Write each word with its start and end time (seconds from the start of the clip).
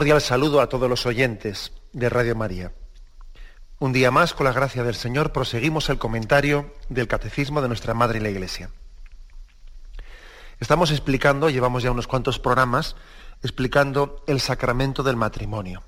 Cordial 0.00 0.22
saludo 0.22 0.62
a 0.62 0.68
todos 0.70 0.88
los 0.88 1.04
oyentes 1.04 1.74
de 1.92 2.08
Radio 2.08 2.34
María. 2.34 2.72
Un 3.78 3.92
día 3.92 4.10
más, 4.10 4.32
con 4.32 4.46
la 4.46 4.52
gracia 4.54 4.82
del 4.82 4.94
Señor, 4.94 5.30
proseguimos 5.30 5.90
el 5.90 5.98
comentario 5.98 6.72
del 6.88 7.06
Catecismo 7.06 7.60
de 7.60 7.68
nuestra 7.68 7.92
Madre 7.92 8.18
la 8.18 8.30
Iglesia. 8.30 8.70
Estamos 10.58 10.90
explicando, 10.90 11.50
llevamos 11.50 11.82
ya 11.82 11.90
unos 11.90 12.06
cuantos 12.06 12.38
programas, 12.38 12.96
explicando 13.42 14.24
el 14.26 14.40
sacramento 14.40 15.02
del 15.02 15.16
matrimonio. 15.16 15.82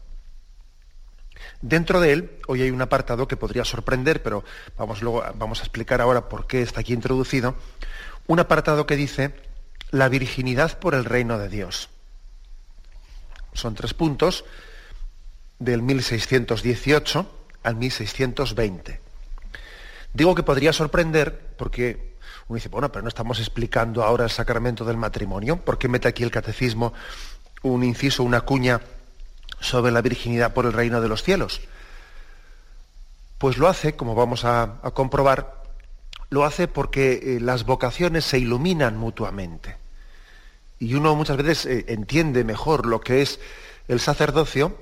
Dentro 1.62 1.98
de 1.98 2.12
él, 2.12 2.38
hoy 2.48 2.60
hay 2.60 2.70
un 2.70 2.83
apartado 2.83 3.27
que 3.27 3.38
podría 3.38 3.64
sorprender, 3.64 4.22
pero 4.22 4.44
vamos, 4.77 5.00
luego, 5.00 5.24
vamos 5.36 5.60
a 5.60 5.62
explicar 5.62 6.02
ahora 6.02 6.28
por 6.28 6.46
qué 6.46 6.60
está 6.60 6.80
aquí 6.80 6.92
introducido, 6.92 7.55
un 8.27 8.40
apartado 8.40 8.84
que 8.84 8.96
dice 8.96 9.34
la 9.90 10.10
virginidad 10.10 10.78
por 10.80 10.94
el 10.94 11.06
reino 11.06 11.38
de 11.38 11.48
Dios. 11.48 11.88
Son 13.53 13.75
tres 13.75 13.95
puntos 13.95 14.45
del 15.58 15.83
1618 15.83 17.27
al 17.62 17.77
1620. 17.77 19.00
Digo 20.14 20.34
que 20.34 20.42
podría 20.42 20.72
sorprender 20.72 21.55
porque 21.56 22.17
uno 22.48 22.56
dice, 22.56 22.69
bueno, 22.69 22.91
pero 22.91 23.03
no 23.03 23.08
estamos 23.08 23.39
explicando 23.39 24.03
ahora 24.03 24.25
el 24.25 24.30
sacramento 24.30 24.84
del 24.84 24.97
matrimonio. 24.97 25.58
¿Por 25.58 25.78
qué 25.78 25.89
mete 25.89 26.08
aquí 26.08 26.23
el 26.23 26.30
catecismo 26.30 26.92
un 27.62 27.84
inciso, 27.84 28.23
una 28.25 28.42
cuña 28.42 28.80
sobre 29.61 29.92
la 29.92 30.03
virginidad 30.03 30.53
por 30.53 30.67
el 30.67 30.73
reino 30.73 31.00
de 31.00 31.08
los 31.08 31.23
cielos? 31.23 31.61
Pues 33.39 33.58
lo 33.58 33.69
hace, 33.69 33.97
como 33.97 34.14
vamos 34.14 34.45
a, 34.45 34.80
comprobar, 34.95 35.62
lo 36.30 36.45
hace 36.45 36.69
porque 36.69 37.36
eh, 37.36 37.41
las 37.41 37.64
vocaciones 37.64 38.25
se 38.25 38.39
iluminan 38.39 38.97
mutuamente 38.97 39.81
y 40.83 40.94
uno 40.94 41.14
muchas 41.14 41.36
veces 41.36 41.64
eh, 41.66 41.84
entiende 41.86 42.42
mejor 42.42 42.86
lo 42.86 43.00
que 43.00 43.22
es 43.22 43.38
el 43.86 44.00
sacerdocio 44.00 44.77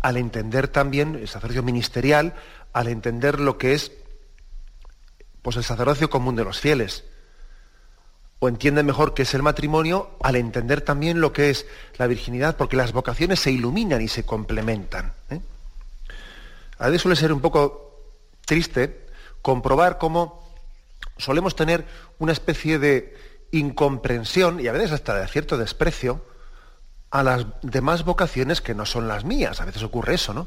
al 0.00 0.16
entender 0.16 0.68
también 0.68 1.16
el 1.16 1.26
sacerdocio 1.26 1.64
ministerial, 1.64 2.34
al 2.72 2.86
entender 2.86 3.40
lo 3.40 3.58
que 3.58 3.72
es 3.72 3.90
pues 5.42 5.56
el 5.56 5.64
sacerdocio 5.64 6.08
común 6.08 6.36
de 6.36 6.44
los 6.44 6.60
fieles. 6.60 7.02
O 8.38 8.48
entiende 8.48 8.84
mejor 8.84 9.12
qué 9.12 9.22
es 9.22 9.34
el 9.34 9.42
matrimonio 9.42 10.10
al 10.22 10.36
entender 10.36 10.82
también 10.82 11.20
lo 11.20 11.32
que 11.32 11.50
es 11.50 11.66
la 11.98 12.06
virginidad, 12.06 12.56
porque 12.56 12.76
las 12.76 12.92
vocaciones 12.92 13.40
se 13.40 13.50
iluminan 13.50 14.00
y 14.00 14.06
se 14.06 14.24
complementan. 14.24 15.14
¿eh? 15.30 15.40
A 16.78 16.86
veces 16.86 17.02
suele 17.02 17.16
ser 17.16 17.32
un 17.32 17.40
poco 17.40 18.04
triste 18.46 19.04
comprobar 19.42 19.98
cómo 19.98 20.48
solemos 21.18 21.56
tener 21.56 21.84
una 22.20 22.30
especie 22.30 22.78
de 22.78 23.29
incomprensión 23.52 24.60
y 24.60 24.68
a 24.68 24.72
veces 24.72 24.92
hasta 24.92 25.14
de 25.14 25.26
cierto 25.28 25.56
desprecio 25.58 26.24
a 27.10 27.22
las 27.22 27.46
demás 27.62 28.04
vocaciones 28.04 28.60
que 28.60 28.74
no 28.74 28.86
son 28.86 29.08
las 29.08 29.24
mías. 29.24 29.60
A 29.60 29.64
veces 29.64 29.82
ocurre 29.82 30.14
eso, 30.14 30.32
¿no? 30.32 30.46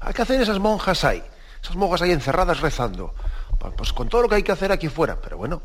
Hay 0.00 0.12
que 0.12 0.22
hacer 0.22 0.40
esas 0.40 0.58
monjas 0.58 1.04
ahí, 1.04 1.22
esas 1.62 1.76
monjas 1.76 2.02
ahí 2.02 2.10
encerradas 2.10 2.60
rezando. 2.60 3.14
Pues 3.76 3.92
con 3.92 4.08
todo 4.08 4.22
lo 4.22 4.28
que 4.28 4.36
hay 4.36 4.42
que 4.42 4.52
hacer 4.52 4.72
aquí 4.72 4.88
fuera. 4.88 5.20
Pero 5.20 5.36
bueno, 5.36 5.62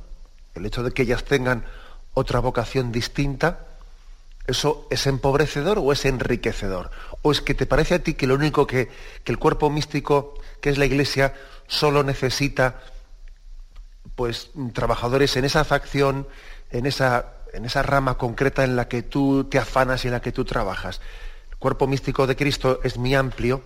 el 0.53 0.66
hecho 0.66 0.84
de 0.84 0.91
que 0.91 1.03
ellas 1.03 1.23
tengan 1.23 1.66
otra 2.13 2.40
vocación 2.40 2.91
distinta, 2.91 3.59
¿eso 4.46 4.88
es 4.91 5.07
empobrecedor 5.07 5.79
o 5.79 5.91
es 5.91 6.06
enriquecedor? 6.06 6.91
¿O 7.22 7.31
es 7.31 7.41
que 7.41 7.53
te 7.53 7.66
parece 7.66 7.96
a 7.96 8.00
ti 8.00 8.13
que 8.13 8.28
lo 8.28 8.35
único 8.35 8.67
que, 8.67 8.90
que 9.23 9.31
el 9.31 9.40
cuerpo 9.40 9.69
místico, 9.69 10.38
que 10.62 10.69
es 10.69 10.78
la 10.78 10.85
iglesia, 10.85 11.34
solo 11.67 12.03
necesita 12.03 12.81
pues 14.16 14.52
trabajadores 14.73 15.35
en 15.35 15.46
esa 15.46 15.63
facción, 15.63 16.28
en 16.72 16.86
esa, 16.86 17.34
en 17.53 17.66
esa 17.66 17.84
rama 17.84 18.18
concreta 18.18 18.64
en 18.64 18.76
la 18.76 18.88
que 18.88 19.03
tú 19.03 19.46
te 19.46 19.58
afanas 19.58 20.03
y 20.03 20.08
en 20.08 20.14
la 20.14 20.22
que 20.22 20.31
tú 20.31 20.46
trabajas. 20.46 21.02
El 21.52 21.58
cuerpo 21.58 21.88
místico 21.88 22.28
de 22.28 22.36
Cristo 22.36 22.80
es 22.84 22.98
muy 22.98 23.16
amplio 23.16 23.64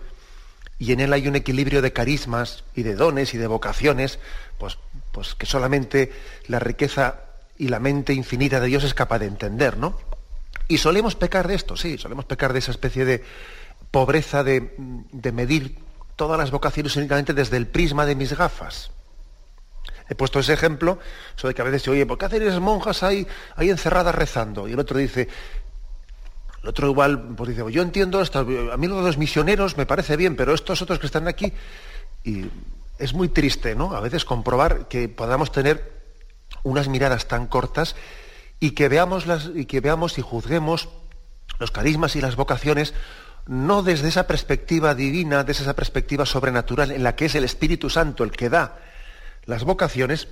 y 0.78 0.92
en 0.92 1.00
él 1.00 1.12
hay 1.12 1.28
un 1.28 1.36
equilibrio 1.36 1.82
de 1.82 1.92
carismas 1.92 2.64
y 2.74 2.82
de 2.82 2.94
dones 2.94 3.34
y 3.34 3.38
de 3.38 3.46
vocaciones, 3.46 4.18
pues, 4.58 4.78
pues 5.12 5.34
que 5.34 5.46
solamente 5.46 6.12
la 6.46 6.58
riqueza 6.58 7.20
y 7.58 7.68
la 7.68 7.78
mente 7.78 8.14
infinita 8.14 8.60
de 8.60 8.68
Dios 8.68 8.84
es 8.84 8.94
capaz 8.94 9.18
de 9.18 9.26
entender, 9.26 9.76
¿no? 9.76 9.98
Y 10.68 10.78
solemos 10.78 11.16
pecar 11.16 11.48
de 11.48 11.54
esto, 11.54 11.76
sí, 11.76 11.98
solemos 11.98 12.24
pecar 12.24 12.52
de 12.52 12.60
esa 12.60 12.70
especie 12.70 13.04
de 13.04 13.22
pobreza 13.90 14.42
de, 14.42 14.72
de 14.78 15.32
medir 15.32 15.76
todas 16.16 16.38
las 16.38 16.50
vocaciones 16.50 16.96
únicamente 16.96 17.34
desde 17.34 17.56
el 17.56 17.66
prisma 17.66 18.06
de 18.06 18.14
mis 18.14 18.32
gafas. 18.32 18.90
He 20.10 20.16
puesto 20.16 20.40
ese 20.40 20.52
ejemplo, 20.52 20.98
de 21.40 21.54
que 21.54 21.62
a 21.62 21.64
veces 21.64 21.82
se 21.82 21.90
oye, 21.90 22.04
¿por 22.04 22.18
qué 22.18 22.24
hacen 22.24 22.42
esas 22.42 22.58
monjas 22.58 23.04
ahí, 23.04 23.24
ahí 23.54 23.70
encerradas 23.70 24.12
rezando? 24.12 24.66
Y 24.66 24.72
el 24.72 24.80
otro 24.80 24.98
dice, 24.98 25.28
el 26.64 26.68
otro 26.68 26.88
igual, 26.88 27.28
pues 27.36 27.50
dice, 27.50 27.62
yo 27.70 27.80
entiendo 27.80 28.20
esto, 28.20 28.40
a 28.40 28.76
mí 28.76 28.88
lo 28.88 28.96
de 28.96 29.02
los 29.02 29.18
misioneros 29.18 29.76
me 29.76 29.86
parece 29.86 30.16
bien, 30.16 30.34
pero 30.34 30.52
estos 30.52 30.82
otros 30.82 30.98
que 30.98 31.06
están 31.06 31.28
aquí, 31.28 31.52
y 32.24 32.44
es 32.98 33.14
muy 33.14 33.28
triste, 33.28 33.76
¿no? 33.76 33.94
A 33.94 34.00
veces 34.00 34.24
comprobar 34.24 34.88
que 34.88 35.08
podamos 35.08 35.52
tener 35.52 35.92
unas 36.64 36.88
miradas 36.88 37.28
tan 37.28 37.46
cortas 37.46 37.94
y 38.58 38.72
que 38.72 38.88
veamos 38.88 39.28
las, 39.28 39.48
y 39.54 39.66
que 39.66 39.80
veamos 39.80 40.18
y 40.18 40.22
juzguemos 40.22 40.88
los 41.60 41.70
carismas 41.70 42.16
y 42.16 42.20
las 42.20 42.34
vocaciones 42.34 42.94
no 43.46 43.84
desde 43.84 44.08
esa 44.08 44.26
perspectiva 44.26 44.96
divina, 44.96 45.44
desde 45.44 45.62
esa 45.62 45.76
perspectiva 45.76 46.26
sobrenatural 46.26 46.90
en 46.90 47.04
la 47.04 47.14
que 47.14 47.26
es 47.26 47.36
el 47.36 47.44
Espíritu 47.44 47.88
Santo 47.88 48.24
el 48.24 48.32
que 48.32 48.50
da 48.50 48.76
las 49.50 49.64
vocaciones, 49.64 50.28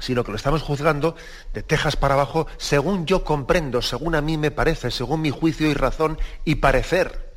sino 0.00 0.24
que 0.24 0.32
lo 0.32 0.36
estamos 0.36 0.62
juzgando 0.62 1.14
de 1.52 1.62
tejas 1.62 1.96
para 1.96 2.14
abajo 2.14 2.46
según 2.56 3.06
yo 3.06 3.24
comprendo, 3.24 3.82
según 3.82 4.14
a 4.14 4.20
mí 4.20 4.36
me 4.36 4.50
parece, 4.50 4.90
según 4.90 5.20
mi 5.20 5.30
juicio 5.30 5.68
y 5.68 5.74
razón 5.74 6.18
y 6.44 6.56
parecer. 6.56 7.32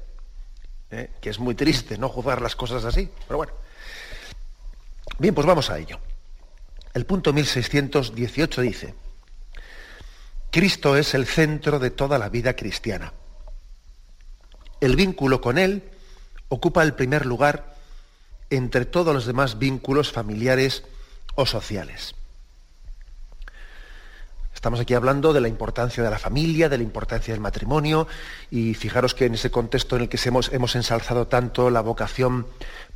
¿eh? 0.89 1.11
Que 1.21 1.29
es 1.29 1.39
muy 1.39 1.53
triste 1.53 1.97
no 1.97 2.09
juzgar 2.09 2.41
las 2.41 2.55
cosas 2.55 2.85
así, 2.85 3.09
pero 3.27 3.37
bueno. 3.37 3.53
Bien, 5.19 5.35
pues 5.35 5.45
vamos 5.45 5.69
a 5.69 5.77
ello. 5.77 5.99
El 6.93 7.05
punto 7.05 7.33
1618 7.33 8.61
dice, 8.61 8.95
Cristo 10.49 10.97
es 10.97 11.13
el 11.13 11.25
centro 11.25 11.79
de 11.79 11.91
toda 11.91 12.17
la 12.17 12.29
vida 12.29 12.55
cristiana. 12.55 13.13
El 14.79 14.95
vínculo 14.95 15.41
con 15.41 15.57
Él 15.57 15.89
ocupa 16.49 16.83
el 16.83 16.93
primer 16.93 17.25
lugar 17.25 17.75
entre 18.49 18.85
todos 18.85 19.13
los 19.13 19.25
demás 19.25 19.59
vínculos 19.59 20.11
familiares 20.11 20.83
o 21.35 21.45
sociales. 21.45 22.15
Estamos 24.53 24.79
aquí 24.79 24.93
hablando 24.93 25.33
de 25.33 25.41
la 25.41 25.47
importancia 25.47 26.03
de 26.03 26.09
la 26.09 26.19
familia, 26.19 26.69
de 26.69 26.77
la 26.77 26.83
importancia 26.83 27.33
del 27.33 27.41
matrimonio, 27.41 28.07
y 28.51 28.75
fijaros 28.75 29.15
que 29.15 29.25
en 29.25 29.33
ese 29.33 29.49
contexto 29.49 29.95
en 29.95 30.03
el 30.03 30.09
que 30.09 30.19
hemos, 30.23 30.51
hemos 30.53 30.75
ensalzado 30.75 31.27
tanto 31.27 31.69
la 31.69 31.81
vocación 31.81 32.45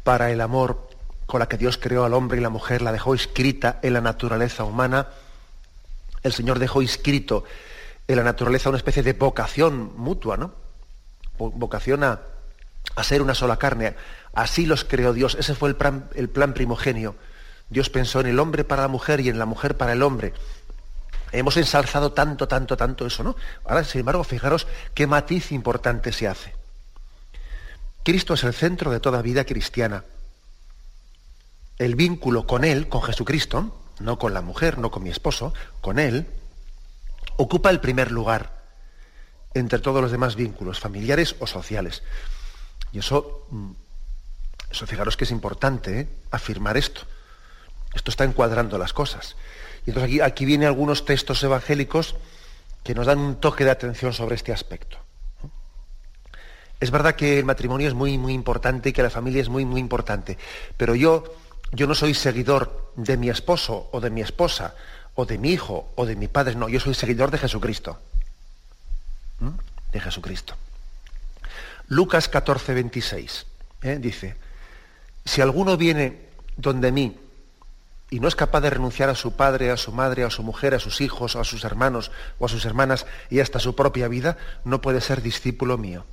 para 0.04 0.32
el 0.32 0.42
amor 0.42 0.90
con 1.26 1.40
la 1.40 1.48
que 1.48 1.58
Dios 1.58 1.80
creó 1.80 2.06
al 2.06 2.14
hombre 2.14 2.38
y 2.38 2.42
la 2.42 2.50
mujer, 2.50 2.84
la 2.84 2.92
dejó 2.92 3.16
escrita 3.16 3.80
en 3.82 3.94
la 3.94 4.02
naturaleza 4.02 4.64
humana, 4.64 5.08
el 6.22 6.34
Señor 6.34 6.60
dejó 6.60 6.84
inscrito 6.84 7.46
en 8.08 8.18
la 8.18 8.24
naturaleza 8.24 8.70
una 8.70 8.78
especie 8.78 9.02
de 9.02 9.14
vocación 9.14 9.94
mutua, 9.98 10.38
¿no? 10.38 10.54
Vocación 11.38 12.04
a, 12.04 12.22
a 12.96 13.04
ser 13.04 13.24
una 13.24 13.34
sola 13.34 13.58
carne, 13.58 13.96
Así 14.36 14.66
los 14.66 14.84
creó 14.84 15.14
Dios. 15.14 15.36
Ese 15.40 15.56
fue 15.56 15.70
el 15.70 15.76
plan, 15.76 16.10
el 16.14 16.30
plan 16.30 16.54
primogenio. 16.54 17.16
Dios 17.70 17.90
pensó 17.90 18.20
en 18.20 18.28
el 18.28 18.40
hombre 18.40 18.64
para 18.64 18.84
la 18.84 18.88
mujer 18.88 19.20
y 19.20 19.30
en 19.30 19.40
la 19.40 19.46
mujer 19.46 19.78
para 19.78 19.94
el 19.94 20.04
hombre. 20.04 20.34
Hemos 21.32 21.58
ensalzado 21.58 22.12
tanto, 22.14 22.48
tanto, 22.48 22.78
tanto 22.78 23.06
eso, 23.06 23.24
¿no? 23.24 23.36
Ahora, 23.66 23.84
sin 23.84 24.00
embargo, 24.00 24.24
fijaros 24.24 24.68
qué 24.94 25.08
matiz 25.08 25.52
importante 25.52 26.14
se 26.14 26.28
hace. 26.28 26.54
Cristo 28.04 28.36
es 28.36 28.44
el 28.44 28.54
centro 28.54 28.92
de 28.92 29.00
toda 29.00 29.22
vida 29.22 29.46
cristiana. 29.46 30.06
El 31.78 31.96
vínculo 31.96 32.46
con 32.46 32.64
Él, 32.64 32.88
con 32.88 33.02
Jesucristo, 33.02 33.82
no 34.00 34.18
con 34.20 34.34
la 34.34 34.42
mujer, 34.42 34.78
no 34.78 34.92
con 34.92 35.04
mi 35.04 35.10
esposo, 35.10 35.54
con 35.82 36.00
Él, 36.00 36.28
ocupa 37.38 37.70
el 37.70 37.82
primer 37.82 38.12
lugar 38.12 38.64
entre 39.54 39.80
todos 39.80 40.02
los 40.02 40.12
demás 40.12 40.36
vínculos, 40.36 40.80
familiares 40.80 41.36
o 41.40 41.48
sociales. 41.48 42.04
Y 42.92 43.00
eso, 43.00 43.48
mm, 43.50 43.72
eso 44.70 44.86
fijaros 44.86 45.18
que 45.18 45.24
es 45.24 45.32
importante, 45.32 46.00
¿eh? 46.02 46.10
afirmar 46.32 46.78
esto. 46.78 47.02
Esto 47.96 48.12
está 48.12 48.24
encuadrando 48.26 48.78
las 48.78 48.94
cosas. 48.94 49.36
Y 49.86 49.90
entonces 49.90 50.12
aquí, 50.12 50.22
aquí 50.22 50.46
vienen 50.46 50.68
algunos 50.68 51.06
textos 51.06 51.42
evangélicos 51.44 52.16
que 52.84 52.94
nos 52.94 53.08
dan 53.08 53.18
un 53.18 53.36
toque 53.38 53.64
de 53.64 53.72
atención 53.72 54.14
sobre 54.14 54.36
este 54.36 54.54
aspecto. 54.54 55.00
Es 56.80 56.92
verdad 56.92 57.16
que 57.16 57.40
el 57.40 57.46
matrimonio 57.46 57.88
es 57.88 57.94
muy, 57.94 58.18
muy 58.18 58.34
importante 58.34 58.90
y 58.90 58.94
que 58.94 59.02
la 59.02 59.10
familia 59.10 59.42
es 59.42 59.50
muy, 59.50 59.66
muy 59.66 59.80
importante, 59.80 60.38
pero 60.78 60.94
yo, 60.94 61.24
yo 61.72 61.88
no 61.88 61.96
soy 61.96 62.14
seguidor 62.14 62.92
de 62.96 63.18
mi 63.18 63.30
esposo 63.30 63.90
o 63.92 64.02
de 64.02 64.10
mi 64.10 64.22
esposa 64.22 64.76
o 65.16 65.26
de 65.26 65.38
mi 65.38 65.52
hijo 65.52 65.92
o 65.96 66.06
de 66.06 66.16
mi 66.16 66.28
padre, 66.28 66.56
no, 66.56 66.68
yo 66.68 66.80
soy 66.80 66.94
seguidor 66.94 67.32
de 67.32 67.38
Jesucristo. 67.38 67.98
¿Mm? 69.40 69.50
De 69.94 70.00
Jesucristo. 70.00 70.56
Lucas 71.88 72.28
14, 72.28 72.74
26 72.74 73.46
¿eh? 73.84 73.98
dice, 74.00 74.36
si 75.24 75.42
alguno 75.42 75.78
viene 75.78 76.20
donde 76.58 76.92
mí 76.92 77.18
y 78.10 78.20
no 78.20 78.28
es 78.28 78.36
capaz 78.36 78.62
de 78.62 78.70
renunciar 78.70 79.10
a 79.10 79.16
su 79.16 79.34
padre, 79.34 79.72
a 79.72 79.78
su 79.78 79.92
madre, 79.92 80.24
a 80.24 80.30
su 80.30 80.44
mujer, 80.44 80.76
a 80.76 80.80
sus 80.80 81.02
hijos, 81.02 81.36
a 81.36 81.44
sus 81.44 81.64
hermanos 81.64 82.12
o 82.40 82.46
a 82.46 82.50
sus 82.50 82.66
hermanas 82.66 83.06
y 83.30 83.40
hasta 83.40 83.60
su 83.60 83.76
propia 83.76 84.08
vida, 84.08 84.38
no 84.64 84.82
puede 84.82 85.02
ser 85.02 85.22
discípulo 85.22 85.78
mío. 85.78 86.06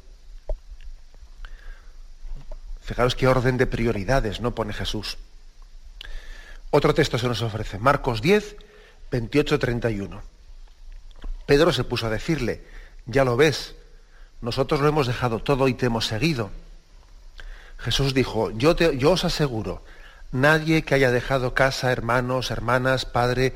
Fijaros 2.80 3.14
qué 3.14 3.28
orden 3.28 3.58
de 3.58 3.66
prioridades 3.66 4.40
no 4.40 4.54
pone 4.54 4.72
Jesús. 4.72 5.18
Otro 6.70 6.94
texto 6.94 7.18
se 7.18 7.28
nos 7.28 7.42
ofrece, 7.42 7.78
Marcos 7.78 8.22
10, 8.22 8.56
28, 9.10 9.58
31. 9.58 10.22
Pedro 11.46 11.72
se 11.72 11.84
puso 11.84 12.06
a 12.06 12.10
decirle, 12.10 12.64
ya 13.06 13.24
lo 13.24 13.36
ves, 13.36 13.74
nosotros 14.40 14.80
lo 14.80 14.88
hemos 14.88 15.06
dejado 15.06 15.40
todo 15.40 15.68
y 15.68 15.74
te 15.74 15.86
hemos 15.86 16.06
seguido. 16.06 16.50
Jesús 17.78 18.14
dijo, 18.14 18.50
yo, 18.52 18.74
te, 18.74 18.96
yo 18.96 19.10
os 19.12 19.24
aseguro, 19.24 19.84
nadie 20.32 20.82
que 20.82 20.94
haya 20.94 21.10
dejado 21.10 21.54
casa, 21.54 21.92
hermanos, 21.92 22.50
hermanas, 22.50 23.04
padre, 23.04 23.54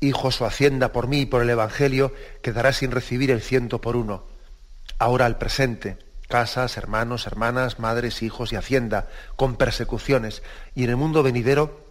hijos 0.00 0.40
o 0.40 0.46
hacienda 0.46 0.92
por 0.92 1.06
mí 1.08 1.22
y 1.22 1.26
por 1.26 1.42
el 1.42 1.50
Evangelio, 1.50 2.12
quedará 2.42 2.72
sin 2.72 2.90
recibir 2.90 3.30
el 3.30 3.40
ciento 3.40 3.80
por 3.80 3.96
uno. 3.96 4.24
Ahora 4.98 5.26
al 5.26 5.38
presente 5.38 5.96
casas, 6.30 6.76
hermanos, 6.76 7.26
hermanas, 7.26 7.80
madres, 7.80 8.22
hijos 8.22 8.52
y 8.52 8.56
hacienda, 8.56 9.08
con 9.36 9.56
persecuciones, 9.56 10.42
y 10.74 10.84
en 10.84 10.90
el 10.90 10.96
mundo 10.96 11.22
venidero 11.22 11.84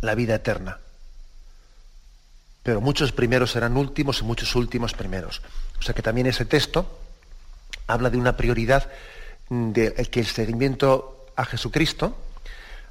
la 0.00 0.14
vida 0.14 0.36
eterna. 0.36 0.78
Pero 2.62 2.80
muchos 2.80 3.12
primeros 3.12 3.50
serán 3.50 3.76
últimos 3.76 4.20
y 4.20 4.24
muchos 4.24 4.54
últimos 4.54 4.94
primeros. 4.94 5.42
O 5.80 5.82
sea 5.82 5.94
que 5.94 6.02
también 6.02 6.28
ese 6.28 6.44
texto 6.44 6.98
habla 7.88 8.08
de 8.08 8.18
una 8.18 8.36
prioridad 8.36 8.88
de 9.50 9.92
que 9.92 10.20
el 10.20 10.26
seguimiento 10.26 11.15
a 11.36 11.44
Jesucristo 11.44 12.16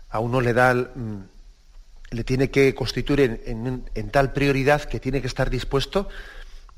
a 0.09 0.19
uno 0.19 0.39
le 0.39 0.53
da 0.53 0.74
mm, 0.74 1.27
le 2.12 2.24
tiene 2.24 2.50
que 2.50 2.74
constituir 2.74 3.44
en 3.45 4.09
tal 4.12 4.31
prioridad 4.31 4.83
que 4.83 5.00
tiene 5.00 5.19
que 5.19 5.27
estar 5.27 5.50
dispuesto 5.50 6.07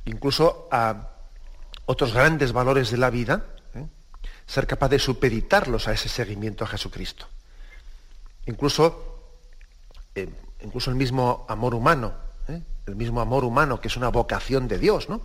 incluso 0.06 0.68
a 0.72 1.12
otros 1.86 2.14
grandes 2.14 2.54
valores 2.54 2.90
de 2.90 2.98
la 2.98 3.10
vida 3.10 3.46
ser 4.48 4.66
capaz 4.66 4.90
de 4.90 4.98
supeditarlos 4.98 5.88
a 5.88 5.92
ese 5.92 6.08
seguimiento 6.08 6.64
a 6.64 6.68
Jesucristo. 6.68 7.28
Incluso, 8.46 9.36
eh, 10.16 10.30
incluso 10.62 10.90
el 10.90 10.96
mismo 10.96 11.46
amor 11.50 11.76
humano, 11.76 12.14
¿eh? 12.48 12.62
el 12.88 12.96
mismo 12.96 13.20
amor 13.20 13.44
humano 13.44 13.82
que 13.82 13.90
es 13.90 13.98
una 13.98 14.08
vocación 14.08 14.68
de 14.68 14.80
Dios, 14.80 15.10
¿no? 15.10 15.22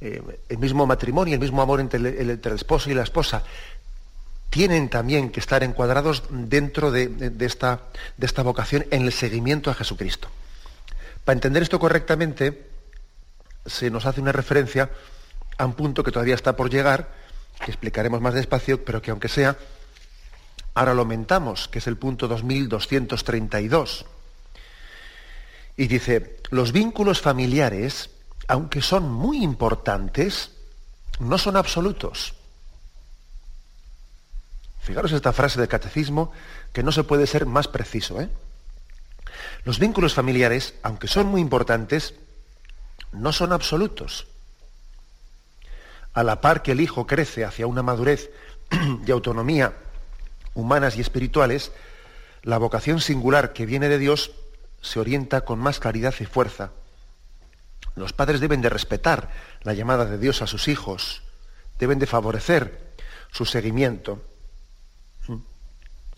Eh, 0.00 0.22
el 0.48 0.56
mismo 0.56 0.86
matrimonio, 0.86 1.34
el 1.34 1.40
mismo 1.40 1.60
amor 1.60 1.80
entre 1.80 1.98
el, 1.98 2.30
entre 2.30 2.52
el, 2.52 2.56
esposo 2.56 2.90
y 2.90 2.94
la 2.94 3.02
esposa, 3.02 3.44
tienen 4.50 4.88
también 4.88 5.30
que 5.30 5.40
estar 5.40 5.62
encuadrados 5.62 6.24
dentro 6.28 6.90
de, 6.90 7.32
esta, 7.40 7.82
de 8.16 8.26
esta 8.26 8.42
vocación 8.42 8.84
en 8.90 9.02
el 9.02 9.12
seguimiento 9.12 9.70
a 9.70 9.74
Jesucristo. 9.74 10.28
Para 11.24 11.36
entender 11.36 11.62
esto 11.62 11.78
correctamente, 11.78 12.66
se 13.64 13.90
nos 13.90 14.06
hace 14.06 14.20
una 14.20 14.32
referencia 14.32 14.90
a 15.56 15.64
un 15.64 15.74
punto 15.74 16.02
que 16.02 16.10
todavía 16.10 16.34
está 16.34 16.56
por 16.56 16.68
llegar, 16.68 17.08
que 17.64 17.70
explicaremos 17.70 18.20
más 18.20 18.34
despacio, 18.34 18.84
pero 18.84 19.00
que 19.00 19.12
aunque 19.12 19.28
sea, 19.28 19.56
ahora 20.74 20.94
lo 20.94 21.02
aumentamos, 21.02 21.68
que 21.68 21.78
es 21.78 21.86
el 21.86 21.96
punto 21.96 22.26
2232. 22.26 24.06
Y 25.76 25.86
dice, 25.86 26.38
los 26.50 26.72
vínculos 26.72 27.20
familiares, 27.20 28.10
aunque 28.48 28.82
son 28.82 29.10
muy 29.10 29.44
importantes, 29.44 30.50
no 31.20 31.38
son 31.38 31.56
absolutos. 31.56 32.34
Fijaros 34.80 35.12
esta 35.12 35.32
frase 35.32 35.58
del 35.58 35.68
catecismo 35.68 36.32
que 36.72 36.82
no 36.82 36.92
se 36.92 37.04
puede 37.04 37.26
ser 37.26 37.46
más 37.46 37.68
preciso. 37.68 38.20
¿eh? 38.20 38.28
Los 39.64 39.78
vínculos 39.78 40.14
familiares, 40.14 40.74
aunque 40.82 41.08
son 41.08 41.26
muy 41.26 41.40
importantes, 41.40 42.14
no 43.12 43.32
son 43.32 43.52
absolutos 43.52 44.26
a 46.12 46.22
la 46.22 46.40
par 46.40 46.62
que 46.62 46.72
el 46.72 46.80
hijo 46.80 47.06
crece 47.06 47.44
hacia 47.44 47.66
una 47.66 47.82
madurez 47.82 48.30
y 49.06 49.10
autonomía 49.10 49.74
humanas 50.54 50.96
y 50.96 51.00
espirituales, 51.00 51.72
la 52.42 52.58
vocación 52.58 53.00
singular 53.00 53.52
que 53.52 53.66
viene 53.66 53.88
de 53.88 53.98
Dios 53.98 54.32
se 54.80 54.98
orienta 54.98 55.42
con 55.42 55.58
más 55.58 55.78
claridad 55.78 56.14
y 56.18 56.24
fuerza. 56.24 56.70
Los 57.94 58.12
padres 58.12 58.40
deben 58.40 58.60
de 58.60 58.68
respetar 58.68 59.30
la 59.62 59.74
llamada 59.74 60.06
de 60.06 60.18
Dios 60.18 60.42
a 60.42 60.46
sus 60.46 60.68
hijos, 60.68 61.22
deben 61.78 61.98
de 61.98 62.06
favorecer 62.06 62.94
su 63.30 63.44
seguimiento. 63.44 64.22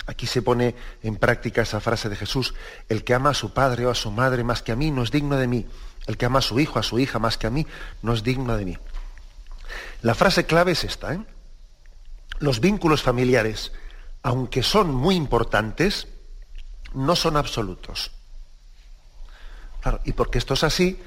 Aquí 0.07 0.27
se 0.27 0.43
pone 0.43 0.75
en 1.03 1.17
práctica 1.17 1.63
esa 1.63 1.81
frase 1.81 2.09
de 2.09 2.17
Jesús, 2.17 2.55
el 2.89 3.05
que 3.05 3.15
ama 3.15 3.31
a 3.31 3.35
su 3.35 3.53
padre 3.53 3.87
o 3.87 3.91
a 3.91 3.95
su 3.95 4.11
madre 4.11 4.43
más 4.43 4.63
que 4.63 4.73
a 4.73 4.77
mí 4.77 4.91
no 4.91 5.03
es 5.03 5.11
digno 5.11 5.37
de 5.37 5.47
mí, 5.47 5.67
el 6.07 6.17
que 6.17 6.27
ama 6.27 6.41
a 6.41 6.43
su 6.43 6.59
hijo, 6.59 6.79
a 6.79 6.83
su 6.83 6.99
hija 6.99 7.19
más 7.19 7.39
que 7.39 7.47
a 7.47 7.51
mí 7.51 7.67
no 8.03 8.13
es 8.13 8.23
digno 8.23 8.57
de 8.57 8.65
mí. 8.65 8.79
La 10.03 10.15
frase 10.15 10.45
clave 10.45 10.73
es 10.73 10.85
esta. 10.85 11.15
¿eh? 11.15 11.21
Los 12.41 12.61
vínculos 12.61 13.03
familiares, 13.03 13.73
aunque 14.23 14.63
son 14.63 14.93
muy 14.93 15.15
importantes, 15.15 16.09
no 16.95 17.15
son 17.15 17.37
absolutos. 17.37 18.11
Claro, 19.81 20.01
y 20.05 20.13
porque 20.13 20.39
esto 20.39 20.55
es 20.55 20.65
así, 20.65 21.01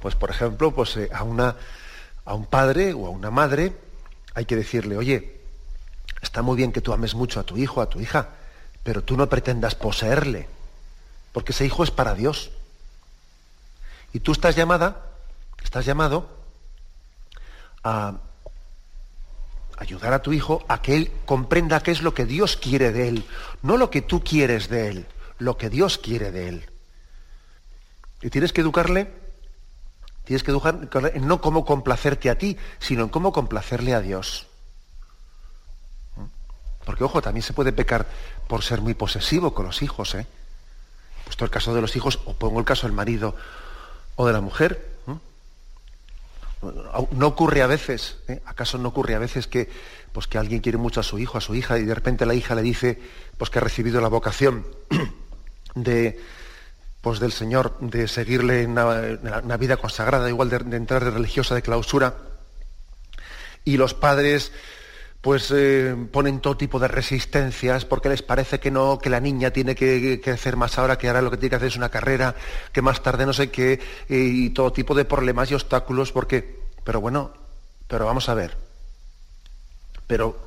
pues 0.00 0.14
por 0.14 0.30
ejemplo, 0.30 0.72
pues, 0.72 0.96
eh, 0.96 1.10
a, 1.12 1.22
una, 1.22 1.56
a 2.24 2.34
un 2.34 2.46
padre 2.46 2.92
o 2.92 3.06
a 3.06 3.10
una 3.10 3.30
madre 3.30 3.76
hay 4.34 4.44
que 4.44 4.56
decirle, 4.56 4.96
oye, 4.96 5.40
está 6.20 6.42
muy 6.42 6.56
bien 6.56 6.72
que 6.72 6.80
tú 6.80 6.92
ames 6.92 7.14
mucho 7.14 7.40
a 7.40 7.44
tu 7.44 7.56
hijo, 7.56 7.80
a 7.80 7.88
tu 7.88 8.00
hija, 8.00 8.30
pero 8.82 9.02
tú 9.02 9.16
no 9.16 9.28
pretendas 9.28 9.74
poseerle, 9.74 10.48
porque 11.32 11.52
ese 11.52 11.64
hijo 11.64 11.84
es 11.84 11.90
para 11.90 12.14
Dios. 12.14 12.50
Y 14.12 14.20
tú 14.20 14.32
estás 14.32 14.56
llamada, 14.56 15.06
estás 15.62 15.86
llamado 15.86 16.28
a 17.84 18.18
ayudar 19.78 20.12
a 20.12 20.22
tu 20.22 20.32
hijo 20.32 20.64
a 20.68 20.82
que 20.82 20.96
él 20.96 21.12
comprenda 21.24 21.80
qué 21.80 21.90
es 21.90 22.02
lo 22.02 22.14
que 22.14 22.26
Dios 22.26 22.56
quiere 22.56 22.92
de 22.92 23.08
él, 23.08 23.24
no 23.62 23.76
lo 23.76 23.90
que 23.90 24.02
tú 24.02 24.22
quieres 24.22 24.68
de 24.68 24.88
él, 24.88 25.06
lo 25.38 25.56
que 25.56 25.70
Dios 25.70 25.98
quiere 25.98 26.30
de 26.30 26.48
él. 26.48 26.70
Y 28.20 28.30
tienes 28.30 28.52
que 28.52 28.60
educarle, 28.60 29.12
tienes 30.24 30.42
que 30.42 30.50
educarle 30.50 31.18
no 31.20 31.40
cómo 31.40 31.64
complacerte 31.64 32.30
a 32.30 32.38
ti, 32.38 32.56
sino 32.78 33.04
en 33.04 33.08
cómo 33.08 33.32
complacerle 33.32 33.94
a 33.94 34.00
Dios. 34.00 34.46
Porque, 36.84 37.04
ojo, 37.04 37.22
también 37.22 37.42
se 37.42 37.52
puede 37.52 37.72
pecar 37.72 38.06
por 38.48 38.62
ser 38.62 38.80
muy 38.80 38.94
posesivo 38.94 39.54
con 39.54 39.66
los 39.66 39.82
hijos, 39.82 40.14
¿eh? 40.14 40.26
Puesto 41.24 41.44
el 41.44 41.50
caso 41.50 41.74
de 41.74 41.80
los 41.80 41.94
hijos, 41.96 42.20
o 42.24 42.34
pongo 42.34 42.58
el 42.58 42.64
caso 42.64 42.86
del 42.86 42.94
marido 42.94 43.36
o 44.16 44.26
de 44.26 44.32
la 44.32 44.40
mujer, 44.40 44.92
no 47.10 47.26
ocurre 47.26 47.62
a 47.62 47.66
veces, 47.66 48.18
¿eh? 48.28 48.40
¿acaso 48.46 48.78
no 48.78 48.90
ocurre 48.90 49.14
a 49.14 49.18
veces 49.18 49.46
que, 49.48 49.68
pues 50.12 50.28
que 50.28 50.38
alguien 50.38 50.60
quiere 50.60 50.78
mucho 50.78 51.00
a 51.00 51.02
su 51.02 51.18
hijo, 51.18 51.38
a 51.38 51.40
su 51.40 51.54
hija, 51.54 51.78
y 51.78 51.84
de 51.84 51.94
repente 51.94 52.24
la 52.24 52.34
hija 52.34 52.54
le 52.54 52.62
dice 52.62 53.00
pues 53.36 53.50
que 53.50 53.58
ha 53.58 53.62
recibido 53.62 54.00
la 54.00 54.08
vocación 54.08 54.64
de, 55.74 56.20
pues 57.00 57.18
del 57.18 57.32
Señor, 57.32 57.76
de 57.80 58.06
seguirle 58.06 58.66
una, 58.66 59.56
vida 59.56 59.76
consagrada, 59.76 60.28
igual 60.28 60.50
de, 60.50 60.76
entrar 60.76 61.04
de 61.04 61.10
religiosa 61.10 61.54
de 61.56 61.62
clausura, 61.62 62.16
y 63.64 63.76
los 63.76 63.94
padres 63.94 64.52
pues 65.22 65.52
eh, 65.52 65.94
ponen 66.10 66.40
todo 66.40 66.56
tipo 66.56 66.80
de 66.80 66.88
resistencias 66.88 67.84
porque 67.84 68.08
les 68.08 68.22
parece 68.22 68.58
que 68.58 68.72
no, 68.72 68.98
que 68.98 69.08
la 69.08 69.20
niña 69.20 69.52
tiene 69.52 69.76
que, 69.76 70.20
hacer 70.26 70.56
más 70.56 70.78
ahora, 70.78 70.98
que 70.98 71.06
ahora 71.06 71.22
lo 71.22 71.30
que 71.30 71.36
tiene 71.36 71.50
que 71.50 71.56
hacer 71.56 71.68
es 71.68 71.76
una 71.76 71.90
carrera, 71.90 72.34
que 72.72 72.82
más 72.82 73.02
tarde 73.04 73.24
no 73.24 73.32
sé 73.32 73.48
qué, 73.48 73.80
y 74.08 74.50
todo 74.50 74.72
tipo 74.72 74.96
de 74.96 75.04
problemas 75.04 75.48
y 75.50 75.54
obstáculos, 75.54 76.10
porque, 76.10 76.60
pero 76.82 77.00
bueno, 77.00 77.32
pero 77.86 78.04
vamos 78.04 78.28
a 78.28 78.34
ver, 78.34 78.56
pero 80.08 80.44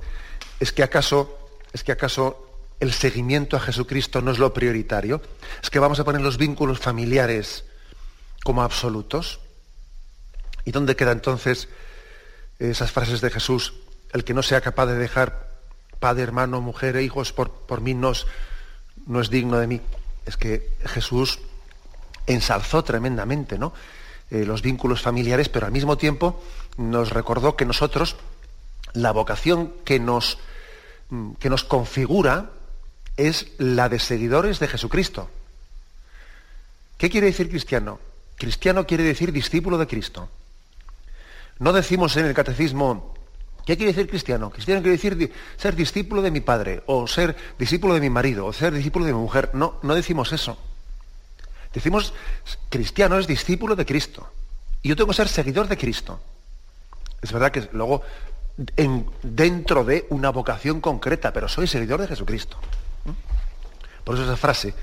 es 0.60 0.74
que 0.74 0.84
acaso, 0.84 1.38
es 1.72 1.82
que 1.86 1.94
acaso 1.94 2.60
el 2.82 2.92
seguimiento 2.92 3.56
a 3.56 3.62
Jesucristo 3.62 4.22
no 4.22 4.32
es 4.32 4.40
lo 4.40 4.54
prioritario, 4.54 5.22
es 5.64 5.70
que 5.70 5.80
vamos 5.80 6.02
a 6.02 6.04
poner 6.04 6.20
los 6.20 6.38
vínculos 6.38 6.80
familiares 6.80 7.64
como 8.44 8.62
absolutos. 8.62 9.40
¿Y 10.66 10.72
dónde 10.72 10.96
queda 10.96 11.12
entonces 11.12 11.70
esas 12.60 12.92
frases 12.92 13.22
de 13.22 13.30
Jesús? 13.30 13.74
El 14.16 14.24
que 14.24 14.34
no 14.34 14.42
sea 14.42 14.62
capaz 14.62 14.86
de 14.86 14.96
dejar 14.96 15.50
padre, 16.00 16.24
hermano, 16.24 16.62
mujer 16.62 16.96
e 16.96 17.04
hijos 17.04 17.34
por, 17.34 17.52
por 17.52 17.82
mí 17.82 17.94
no 17.94 18.12
es, 18.12 18.26
no 19.08 19.20
es 19.20 19.30
digno 19.30 19.60
de 19.60 19.68
mí. 19.68 19.82
Es 20.26 20.38
que 20.38 20.72
Jesús 20.86 21.40
ensalzó 22.26 22.82
tremendamente 22.86 23.58
¿no? 23.58 23.74
Eh, 24.32 24.46
los 24.46 24.62
vínculos 24.62 25.02
familiares, 25.02 25.50
pero 25.50 25.66
al 25.66 25.74
mismo 25.74 25.98
tiempo 25.98 26.42
nos 26.78 27.10
recordó 27.10 27.58
que 27.58 27.66
nosotros, 27.66 28.16
la 28.94 29.12
vocación 29.12 29.74
que 29.84 30.00
nos, 30.00 30.38
mm, 31.10 31.34
que 31.34 31.50
nos 31.50 31.66
configura 31.66 32.52
es 33.18 33.48
la 33.58 33.90
de 33.90 34.00
seguidores 34.00 34.60
de 34.60 34.70
Jesucristo. 34.70 35.30
¿Qué 36.98 37.10
quiere 37.10 37.28
decir 37.28 37.50
cristiano? 37.50 38.00
Cristiano 38.38 38.88
quiere 38.88 39.04
decir 39.04 39.34
discípulo 39.34 39.78
de 39.78 39.88
Cristo. 39.88 40.30
No 41.60 41.74
decimos 41.74 42.16
en 42.16 42.26
el 42.26 42.34
catecismo, 42.34 43.15
¿qué 43.66 43.76
quiere 43.76 43.92
decir 43.92 44.08
cristiano? 44.10 44.50
Cristiano 44.50 44.82
quiere 44.82 44.98
decir 44.98 45.34
ser 45.58 45.76
discípulo 45.76 46.22
de 46.22 46.32
mi 46.32 46.42
padre, 46.42 46.84
o 46.86 47.08
ser 47.08 47.36
discípulo 47.60 47.94
de 47.94 48.00
mi 48.00 48.10
marido, 48.10 48.46
o 48.46 48.54
ser 48.54 48.74
discípulo 48.74 49.06
de 49.06 49.14
mi 49.14 49.20
mujer. 49.20 49.50
No, 49.54 49.80
no 49.82 49.96
decimos 49.96 50.32
eso. 50.32 50.58
Decimos, 51.74 52.14
cristiano 52.70 53.20
es 53.20 53.28
discípulo 53.28 53.76
de 53.76 53.86
Cristo. 53.86 54.30
Y 54.82 54.90
yo 54.90 54.96
tengo 54.96 55.10
que 55.10 55.16
ser 55.16 55.28
seguidor 55.28 55.68
de 55.68 55.78
Cristo. 55.78 56.22
Es 57.22 57.34
verdad 57.34 57.52
que 57.52 57.68
luego, 57.74 58.04
dentro 59.24 59.84
de 59.84 60.06
una 60.10 60.30
vocación 60.30 60.80
concreta, 60.80 61.34
pero 61.34 61.50
soy 61.50 61.68
seguidor 61.68 62.00
de 62.00 62.08
Jesucristo. 62.08 62.58
Por 64.04 64.16
eso 64.16 64.24
esa 64.24 64.38
frase, 64.38 64.74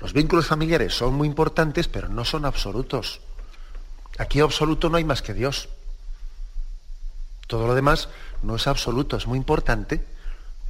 los 0.00 0.12
vínculos 0.12 0.46
familiares 0.46 0.94
son 0.94 1.14
muy 1.14 1.28
importantes, 1.28 1.86
pero 1.86 2.08
no 2.08 2.24
son 2.24 2.44
absolutos. 2.44 3.20
Aquí 4.18 4.40
absoluto 4.40 4.88
no 4.88 4.96
hay 4.96 5.04
más 5.04 5.22
que 5.22 5.34
Dios. 5.34 5.68
Todo 7.46 7.66
lo 7.66 7.74
demás 7.74 8.08
no 8.42 8.56
es 8.56 8.66
absoluto, 8.66 9.16
es 9.16 9.26
muy 9.26 9.38
importante. 9.38 10.04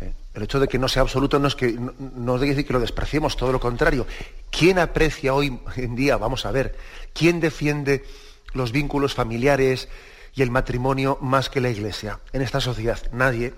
¿eh? 0.00 0.12
El 0.34 0.42
hecho 0.42 0.60
de 0.60 0.68
que 0.68 0.78
no 0.78 0.88
sea 0.88 1.02
absoluto 1.02 1.38
no 1.38 1.48
es 1.48 1.54
que 1.54 1.78
no, 1.98 2.38
decir 2.38 2.66
que 2.66 2.72
lo 2.72 2.80
despreciemos, 2.80 3.36
todo 3.36 3.52
lo 3.52 3.60
contrario. 3.60 4.06
¿Quién 4.50 4.78
aprecia 4.78 5.34
hoy 5.34 5.60
en 5.76 5.96
día, 5.96 6.16
vamos 6.16 6.46
a 6.46 6.50
ver, 6.50 6.76
quién 7.12 7.40
defiende 7.40 8.04
los 8.52 8.72
vínculos 8.72 9.14
familiares 9.14 9.88
y 10.34 10.42
el 10.42 10.50
matrimonio 10.50 11.18
más 11.20 11.50
que 11.50 11.60
la 11.60 11.70
Iglesia 11.70 12.20
en 12.32 12.42
esta 12.42 12.60
sociedad? 12.60 13.00
Nadie. 13.12 13.54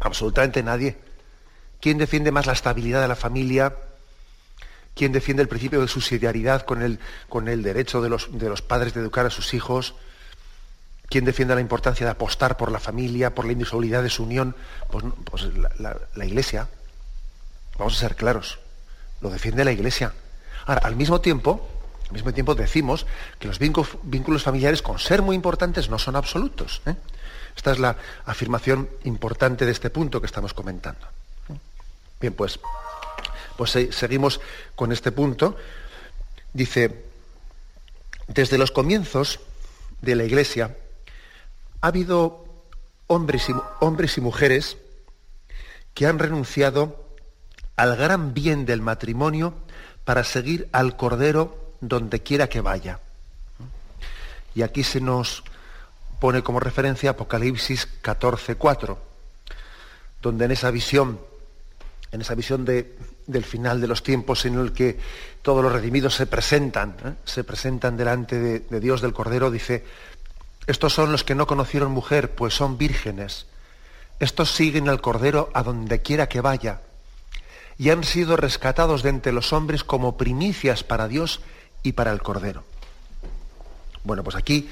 Absolutamente 0.00 0.62
nadie. 0.62 0.96
¿Quién 1.80 1.98
defiende 1.98 2.32
más 2.32 2.46
la 2.46 2.52
estabilidad 2.52 3.02
de 3.02 3.08
la 3.08 3.16
familia? 3.16 3.74
¿Quién 4.94 5.12
defiende 5.12 5.42
el 5.42 5.48
principio 5.48 5.80
de 5.80 5.88
subsidiariedad 5.88 6.64
con 6.64 6.82
el, 6.82 7.00
con 7.28 7.48
el 7.48 7.62
derecho 7.62 8.00
de 8.00 8.08
los, 8.08 8.38
de 8.38 8.48
los 8.48 8.62
padres 8.62 8.94
de 8.94 9.00
educar 9.00 9.26
a 9.26 9.30
sus 9.30 9.52
hijos? 9.54 9.94
¿Quién 11.14 11.24
defiende 11.24 11.54
la 11.54 11.60
importancia 11.60 12.04
de 12.04 12.10
apostar 12.10 12.56
por 12.56 12.72
la 12.72 12.80
familia, 12.80 13.32
por 13.32 13.44
la 13.44 13.52
indisolubilidad 13.52 14.02
de 14.02 14.10
su 14.10 14.24
unión? 14.24 14.56
Pues, 14.90 15.04
pues 15.22 15.44
la, 15.78 16.24
Iglesia. 16.24 16.66
Vamos 17.78 17.96
a 17.96 18.00
ser 18.00 18.16
claros. 18.16 18.58
Lo 19.20 19.30
defiende 19.30 19.64
la 19.64 19.70
Iglesia. 19.70 20.12
Ahora, 20.66 20.80
al 20.82 20.96
mismo 20.96 21.20
tiempo, 21.20 21.68
al 22.06 22.14
mismo 22.14 22.34
tiempo 22.34 22.56
decimos 22.56 23.06
que 23.38 23.46
los 23.46 23.60
vínculos, 23.60 24.42
familiares, 24.42 24.82
con 24.82 24.98
ser 24.98 25.22
muy 25.22 25.36
importantes, 25.36 25.88
no 25.88 26.00
son 26.00 26.16
absolutos. 26.16 26.82
¿eh? 26.84 26.96
Esta 27.56 27.70
es 27.70 27.78
la 27.78 27.96
afirmación 28.26 28.90
importante 29.04 29.64
de 29.66 29.70
este 29.70 29.90
punto 29.90 30.20
que 30.20 30.26
estamos 30.26 30.52
comentando. 30.52 31.06
Bien, 32.20 32.34
pues 32.34 32.58
pues 33.56 33.70
seguimos 33.70 34.40
con 34.74 34.90
este 34.90 35.12
punto. 35.12 35.56
Dice, 36.52 37.04
desde 38.26 38.58
los 38.58 38.72
comienzos 38.72 39.38
de 40.02 40.16
la 40.16 40.24
Iglesia 40.24 40.74
ha 41.84 41.88
habido 41.88 42.46
hombres 43.08 43.50
y, 44.16 44.20
mujeres 44.22 44.78
que 45.92 46.06
han 46.06 46.18
renunciado 46.18 47.10
al 47.76 47.94
gran 47.96 48.32
bien 48.32 48.64
del 48.64 48.80
matrimonio 48.80 49.52
para 50.06 50.24
seguir 50.24 50.66
al 50.72 50.96
Cordero 50.96 51.74
donde 51.82 52.22
quiera 52.22 52.48
que 52.48 52.62
vaya. 52.62 53.00
Y 54.54 54.62
aquí 54.62 54.82
se 54.82 55.02
nos 55.02 55.44
pone 56.20 56.42
como 56.42 56.58
referencia 56.58 57.10
Apocalipsis 57.10 57.86
14:4, 58.02 58.96
donde 60.22 60.46
en 60.46 60.52
esa 60.52 60.70
visión, 60.70 61.20
en 62.12 62.22
esa 62.22 62.34
visión 62.34 62.64
de, 62.64 62.96
del 63.26 63.44
final 63.44 63.82
de 63.82 63.88
los 63.88 64.02
tiempos 64.02 64.46
en 64.46 64.58
el 64.58 64.72
que 64.72 64.98
todos 65.42 65.62
los 65.62 65.70
redimidos 65.70 66.14
se 66.14 66.26
presentan, 66.26 66.96
¿eh? 67.04 67.12
se 67.26 67.44
presentan 67.44 67.94
delante 67.98 68.38
de, 68.38 68.80
Dios 68.80 69.02
del 69.02 69.12
Cordero, 69.12 69.50
dice, 69.50 69.84
estos 70.66 70.94
son 70.94 71.12
los 71.12 71.24
que 71.24 71.34
no 71.34 71.46
conocieron 71.46 71.92
mujer, 71.92 72.34
pues 72.34 72.54
son 72.54 72.78
vírgenes. 72.78 73.46
Estos 74.18 74.50
siguen 74.50 74.88
al 74.88 75.00
Cordero 75.00 75.50
a 75.54 75.62
donde 75.62 76.00
quiera 76.00 76.28
que 76.28 76.40
vaya 76.40 76.80
y 77.76 77.90
han 77.90 78.04
sido 78.04 78.36
rescatados 78.36 79.02
de 79.02 79.10
entre 79.10 79.32
los 79.32 79.52
hombres 79.52 79.84
como 79.84 80.16
primicias 80.16 80.84
para 80.84 81.08
Dios 81.08 81.40
y 81.82 81.92
para 81.92 82.12
el 82.12 82.22
Cordero. 82.22 82.64
Bueno, 84.04 84.22
pues 84.22 84.36
aquí, 84.36 84.70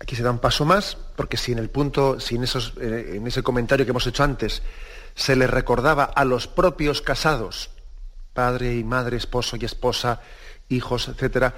aquí 0.00 0.16
se 0.16 0.22
da 0.22 0.30
un 0.30 0.38
paso 0.38 0.64
más, 0.64 0.96
porque 1.16 1.36
si 1.36 1.52
en 1.52 1.58
el 1.58 1.68
punto, 1.68 2.18
si 2.18 2.36
en, 2.36 2.44
esos, 2.44 2.72
eh, 2.80 3.14
en 3.16 3.26
ese 3.26 3.42
comentario 3.42 3.84
que 3.84 3.90
hemos 3.90 4.06
hecho 4.06 4.24
antes, 4.24 4.62
se 5.14 5.36
les 5.36 5.50
recordaba 5.50 6.04
a 6.04 6.24
los 6.24 6.48
propios 6.48 7.02
casados, 7.02 7.70
padre 8.32 8.74
y 8.74 8.82
madre, 8.82 9.16
esposo 9.16 9.56
y 9.56 9.64
esposa, 9.64 10.20
hijos, 10.68 11.08
etcétera, 11.08 11.54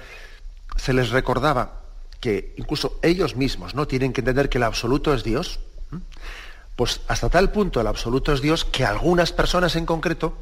se 0.75 0.93
les 0.93 1.09
recordaba 1.09 1.86
que 2.19 2.53
incluso 2.57 2.99
ellos 3.01 3.35
mismos 3.35 3.75
no 3.75 3.87
tienen 3.87 4.13
que 4.13 4.21
entender 4.21 4.49
que 4.49 4.57
el 4.57 4.63
absoluto 4.63 5.13
es 5.13 5.23
Dios, 5.23 5.59
pues 6.75 7.01
hasta 7.07 7.29
tal 7.29 7.51
punto 7.51 7.81
el 7.81 7.87
absoluto 7.87 8.33
es 8.33 8.41
Dios 8.41 8.65
que 8.65 8.85
algunas 8.85 9.31
personas 9.31 9.75
en 9.75 9.85
concreto 9.85 10.37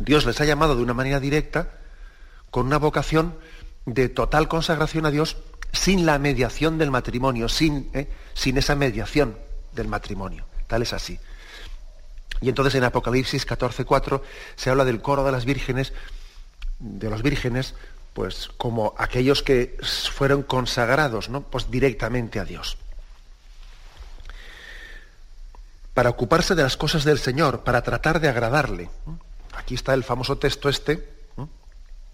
Dios 0.00 0.24
les 0.24 0.40
ha 0.40 0.44
llamado 0.44 0.74
de 0.74 0.82
una 0.82 0.94
manera 0.94 1.20
directa 1.20 1.72
con 2.50 2.66
una 2.66 2.78
vocación 2.78 3.36
de 3.84 4.08
total 4.08 4.48
consagración 4.48 5.06
a 5.06 5.10
Dios 5.10 5.36
sin 5.72 6.06
la 6.06 6.18
mediación 6.18 6.78
del 6.78 6.90
matrimonio, 6.90 7.48
sin, 7.48 7.90
¿eh? 7.92 8.08
sin 8.34 8.56
esa 8.58 8.74
mediación 8.74 9.38
del 9.72 9.88
matrimonio. 9.88 10.46
Tal 10.66 10.82
es 10.82 10.92
así. 10.92 11.18
Y 12.40 12.48
entonces 12.48 12.74
en 12.74 12.84
Apocalipsis 12.84 13.46
14:4 13.46 14.22
se 14.56 14.70
habla 14.70 14.84
del 14.84 15.02
coro 15.02 15.22
de 15.22 15.32
las 15.32 15.44
vírgenes, 15.44 15.92
de 16.78 17.10
los 17.10 17.22
vírgenes, 17.22 17.74
pues 18.20 18.50
como 18.58 18.94
aquellos 18.98 19.42
que 19.42 19.78
fueron 20.12 20.42
consagrados, 20.42 21.30
¿no? 21.30 21.40
Pues 21.40 21.70
directamente 21.70 22.38
a 22.38 22.44
Dios. 22.44 22.76
Para 25.94 26.10
ocuparse 26.10 26.54
de 26.54 26.62
las 26.62 26.76
cosas 26.76 27.04
del 27.04 27.18
Señor, 27.18 27.64
para 27.64 27.80
tratar 27.80 28.20
de 28.20 28.28
agradarle. 28.28 28.90
Aquí 29.54 29.74
está 29.74 29.94
el 29.94 30.04
famoso 30.04 30.36
texto 30.36 30.68
este, 30.68 31.02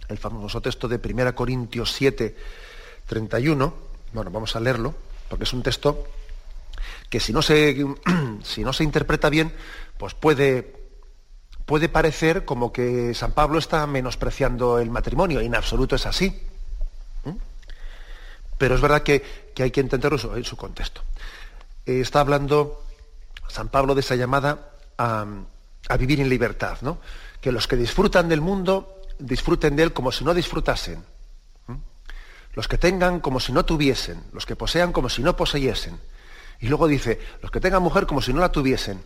el 0.06 0.18
famoso 0.18 0.60
texto 0.60 0.86
de 0.86 1.00
1 1.04 1.34
Corintios 1.34 1.92
7, 1.92 2.36
31. 3.08 3.74
Bueno, 4.12 4.30
vamos 4.30 4.54
a 4.54 4.60
leerlo, 4.60 4.94
porque 5.28 5.42
es 5.42 5.52
un 5.52 5.64
texto 5.64 6.06
que 7.10 7.18
si 7.18 7.32
no 7.32 7.42
se, 7.42 7.84
si 8.44 8.62
no 8.62 8.72
se 8.72 8.84
interpreta 8.84 9.28
bien, 9.28 9.52
pues 9.98 10.14
puede, 10.14 10.72
puede 11.66 11.88
parecer 11.88 12.44
como 12.44 12.72
que 12.72 13.12
San 13.12 13.32
Pablo 13.32 13.58
está 13.58 13.86
menospreciando 13.86 14.78
el 14.78 14.90
matrimonio, 14.90 15.40
en 15.40 15.54
absoluto 15.54 15.96
es 15.96 16.06
así. 16.06 16.40
Pero 18.56 18.74
es 18.74 18.80
verdad 18.80 19.02
que, 19.02 19.22
hay 19.58 19.70
que 19.70 19.80
entenderlo 19.80 20.36
en 20.36 20.44
su 20.44 20.56
contexto. 20.56 21.02
Eh, 21.84 22.00
está 22.00 22.20
hablando 22.20 22.82
San 23.48 23.68
Pablo 23.68 23.94
de 23.94 24.00
esa 24.00 24.14
llamada 24.14 24.70
a, 24.96 25.26
vivir 25.98 26.20
en 26.20 26.28
libertad, 26.28 26.78
¿no? 26.80 26.98
Que 27.40 27.52
los 27.52 27.68
que 27.68 27.76
disfrutan 27.76 28.28
del 28.28 28.40
mundo 28.40 29.02
disfruten 29.18 29.76
de 29.76 29.82
él 29.82 29.92
como 29.92 30.10
si 30.10 30.24
no 30.24 30.32
disfrutasen. 30.32 31.04
Los 32.54 32.68
que 32.68 32.78
tengan 32.78 33.20
como 33.20 33.38
si 33.38 33.52
no 33.52 33.66
tuviesen, 33.66 34.24
los 34.32 34.46
que 34.46 34.56
posean 34.56 34.92
como 34.92 35.10
si 35.10 35.22
no 35.22 35.36
poseyesen. 35.36 36.00
Y 36.60 36.68
luego 36.68 36.88
dice, 36.88 37.20
los 37.42 37.50
que 37.50 37.60
tengan 37.60 37.82
mujer 37.82 38.06
como 38.06 38.22
si 38.22 38.32
no 38.32 38.40
la 38.40 38.50
tuviesen. 38.50 39.02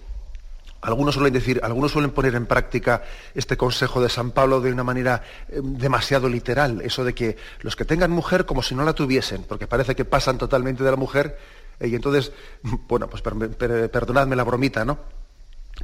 Algunos 0.83 1.15
suelen 1.15 1.33
decir, 1.33 1.61
algunos 1.63 1.93
suelen 1.93 2.11
poner 2.11 2.35
en 2.35 2.47
práctica 2.47 3.03
este 3.35 3.57
consejo 3.57 4.01
de 4.01 4.09
San 4.09 4.31
Pablo 4.31 4.61
de 4.61 4.73
una 4.73 4.83
manera 4.83 5.23
eh, 5.49 5.61
demasiado 5.63 6.29
literal, 6.29 6.81
eso 6.81 7.05
de 7.05 7.15
que 7.15 7.37
los 7.61 7.77
que 7.77 7.85
tengan 7.85 8.11
mujer 8.11 8.47
como 8.47 8.63
si 8.63 8.75
no 8.75 8.85
la 8.85 8.95
tuviesen, 8.95 9.45
porque 9.45 9.67
parece 9.67 9.95
que 9.95 10.07
pasan 10.07 10.39
totalmente 10.39 10.83
de 10.83 10.91
la 10.91 10.97
mujer, 10.97 11.37
eh, 11.79 11.89
y 11.89 11.95
entonces, 11.95 12.33
bueno, 12.89 13.11
pues 13.11 13.23
perdonadme 13.23 14.37
la 14.37 14.45
bromita, 14.45 14.85
¿no? 14.85 14.99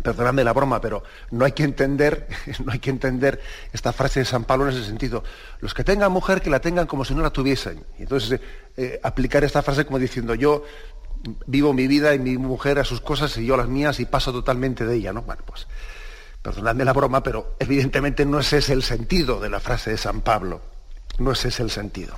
Perdonadme 0.02 0.44
la 0.44 0.52
broma, 0.52 0.80
pero 0.80 1.02
no 1.30 1.44
hay 1.44 1.52
que 1.52 1.64
entender, 1.64 2.26
no 2.64 2.72
hay 2.72 2.78
que 2.78 2.90
entender 2.90 3.40
esta 3.72 3.92
frase 3.92 4.20
de 4.20 4.26
San 4.26 4.44
Pablo 4.44 4.68
en 4.68 4.76
ese 4.76 4.84
sentido. 4.84 5.24
Los 5.60 5.74
que 5.74 5.84
tengan 5.84 6.12
mujer, 6.12 6.40
que 6.40 6.50
la 6.50 6.60
tengan 6.60 6.86
como 6.86 7.04
si 7.04 7.14
no 7.14 7.22
la 7.22 7.30
tuviesen. 7.30 7.84
Y 7.98 8.02
entonces 8.02 8.40
eh, 8.76 9.00
aplicar 9.02 9.44
esta 9.44 9.62
frase 9.62 9.84
como 9.84 9.98
diciendo, 9.98 10.34
yo 10.34 10.64
vivo 11.46 11.72
mi 11.72 11.86
vida 11.86 12.14
y 12.14 12.18
mi 12.18 12.38
mujer 12.38 12.78
a 12.78 12.84
sus 12.84 13.00
cosas 13.00 13.36
y 13.38 13.46
yo 13.46 13.56
las 13.56 13.68
mías 13.68 14.00
y 14.00 14.06
paso 14.06 14.32
totalmente 14.32 14.84
de 14.84 14.96
ella, 14.96 15.12
¿no? 15.12 15.22
Bueno, 15.22 15.42
pues 15.46 15.66
perdonadme 16.42 16.84
la 16.84 16.92
broma, 16.92 17.22
pero 17.22 17.56
evidentemente 17.58 18.24
no 18.24 18.38
ese 18.38 18.58
es 18.58 18.68
el 18.68 18.82
sentido 18.82 19.40
de 19.40 19.50
la 19.50 19.60
frase 19.60 19.90
de 19.90 19.98
San 19.98 20.20
Pablo. 20.20 20.60
No 21.18 21.32
ese 21.32 21.48
es 21.48 21.60
el 21.60 21.70
sentido. 21.70 22.16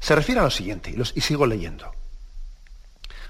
Se 0.00 0.14
refiere 0.14 0.40
a 0.40 0.44
lo 0.44 0.50
siguiente, 0.50 0.90
y, 0.90 1.00
y 1.00 1.20
sigo 1.20 1.46
leyendo. 1.46 1.92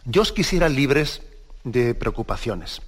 Yo 0.05 0.23
os 0.23 0.33
quisiera 0.33 0.69
libres 0.69 1.23
de 1.65 1.95
preocupaciones. 1.95 2.81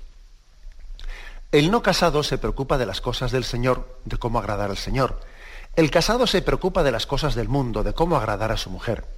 El 1.50 1.70
no 1.70 1.82
casado 1.82 2.22
se 2.22 2.38
preocupa 2.38 2.78
de 2.78 2.86
las 2.86 3.00
cosas 3.00 3.32
del 3.32 3.44
Señor, 3.44 4.00
de 4.04 4.18
cómo 4.18 4.38
agradar 4.38 4.70
al 4.70 4.76
Señor. 4.76 5.20
El 5.76 5.90
casado 5.90 6.26
se 6.26 6.42
preocupa 6.42 6.82
de 6.82 6.92
las 6.92 7.06
cosas 7.06 7.34
del 7.34 7.48
mundo, 7.48 7.82
de 7.82 7.94
cómo 7.94 8.16
agradar 8.16 8.52
a 8.52 8.56
su 8.56 8.70
mujer. 8.70 9.17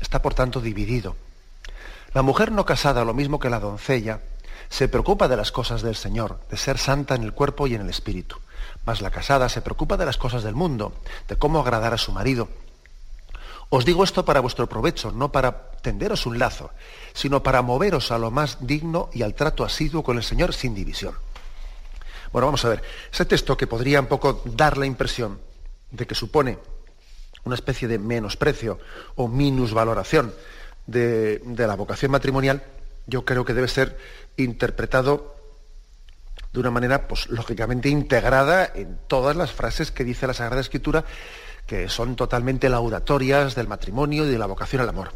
Está 0.00 0.22
por 0.22 0.34
tanto 0.34 0.60
dividido. 0.60 1.16
La 2.12 2.22
mujer 2.22 2.52
no 2.52 2.64
casada, 2.64 3.04
lo 3.04 3.14
mismo 3.14 3.38
que 3.38 3.50
la 3.50 3.60
doncella, 3.60 4.20
se 4.68 4.88
preocupa 4.88 5.28
de 5.28 5.36
las 5.36 5.52
cosas 5.52 5.82
del 5.82 5.96
Señor, 5.96 6.40
de 6.50 6.56
ser 6.56 6.78
santa 6.78 7.14
en 7.14 7.22
el 7.22 7.32
cuerpo 7.32 7.66
y 7.66 7.74
en 7.74 7.82
el 7.82 7.90
espíritu. 7.90 8.36
Mas 8.84 9.00
la 9.00 9.10
casada 9.10 9.48
se 9.48 9.62
preocupa 9.62 9.96
de 9.96 10.06
las 10.06 10.16
cosas 10.16 10.42
del 10.42 10.54
mundo, 10.54 10.94
de 11.28 11.36
cómo 11.36 11.60
agradar 11.60 11.92
a 11.92 11.98
su 11.98 12.12
marido. 12.12 12.48
Os 13.68 13.84
digo 13.84 14.02
esto 14.02 14.24
para 14.24 14.40
vuestro 14.40 14.68
provecho, 14.68 15.12
no 15.12 15.30
para 15.30 15.70
tenderos 15.82 16.26
un 16.26 16.38
lazo, 16.38 16.70
sino 17.12 17.42
para 17.42 17.62
moveros 17.62 18.10
a 18.10 18.18
lo 18.18 18.30
más 18.30 18.58
digno 18.60 19.10
y 19.12 19.22
al 19.22 19.34
trato 19.34 19.64
asiduo 19.64 20.02
con 20.02 20.16
el 20.16 20.24
Señor 20.24 20.52
sin 20.54 20.74
división. 20.74 21.14
Bueno, 22.32 22.46
vamos 22.46 22.64
a 22.64 22.68
ver, 22.68 22.82
ese 23.12 23.24
texto 23.24 23.56
que 23.56 23.66
podría 23.66 24.00
un 24.00 24.06
poco 24.06 24.42
dar 24.44 24.76
la 24.76 24.86
impresión 24.86 25.40
de 25.90 26.06
que 26.06 26.14
supone 26.14 26.58
una 27.44 27.54
especie 27.54 27.88
de 27.88 27.98
menosprecio 27.98 28.78
o 29.16 29.28
minusvaloración 29.28 30.32
de, 30.86 31.40
la 31.56 31.76
vocación 31.76 32.10
matrimonial, 32.10 32.62
yo 33.06 33.24
creo 33.24 33.44
que 33.44 33.54
debe 33.54 33.68
ser 33.68 33.96
interpretado 34.36 35.36
de 36.52 36.60
una 36.60 36.70
manera, 36.70 37.06
pues 37.06 37.28
lógicamente 37.28 37.88
integrada 37.88 38.70
en 38.74 38.98
todas 39.06 39.36
las 39.36 39.52
frases 39.52 39.92
que 39.92 40.04
dice 40.04 40.26
la 40.26 40.34
Sagrada 40.34 40.60
Escritura, 40.60 41.04
que 41.66 41.88
son 41.88 42.16
totalmente 42.16 42.68
laudatorias 42.68 43.54
del 43.54 43.68
matrimonio 43.68 44.26
y 44.26 44.30
de 44.30 44.38
la 44.38 44.46
vocación 44.46 44.82
al 44.82 44.88
amor. 44.88 45.12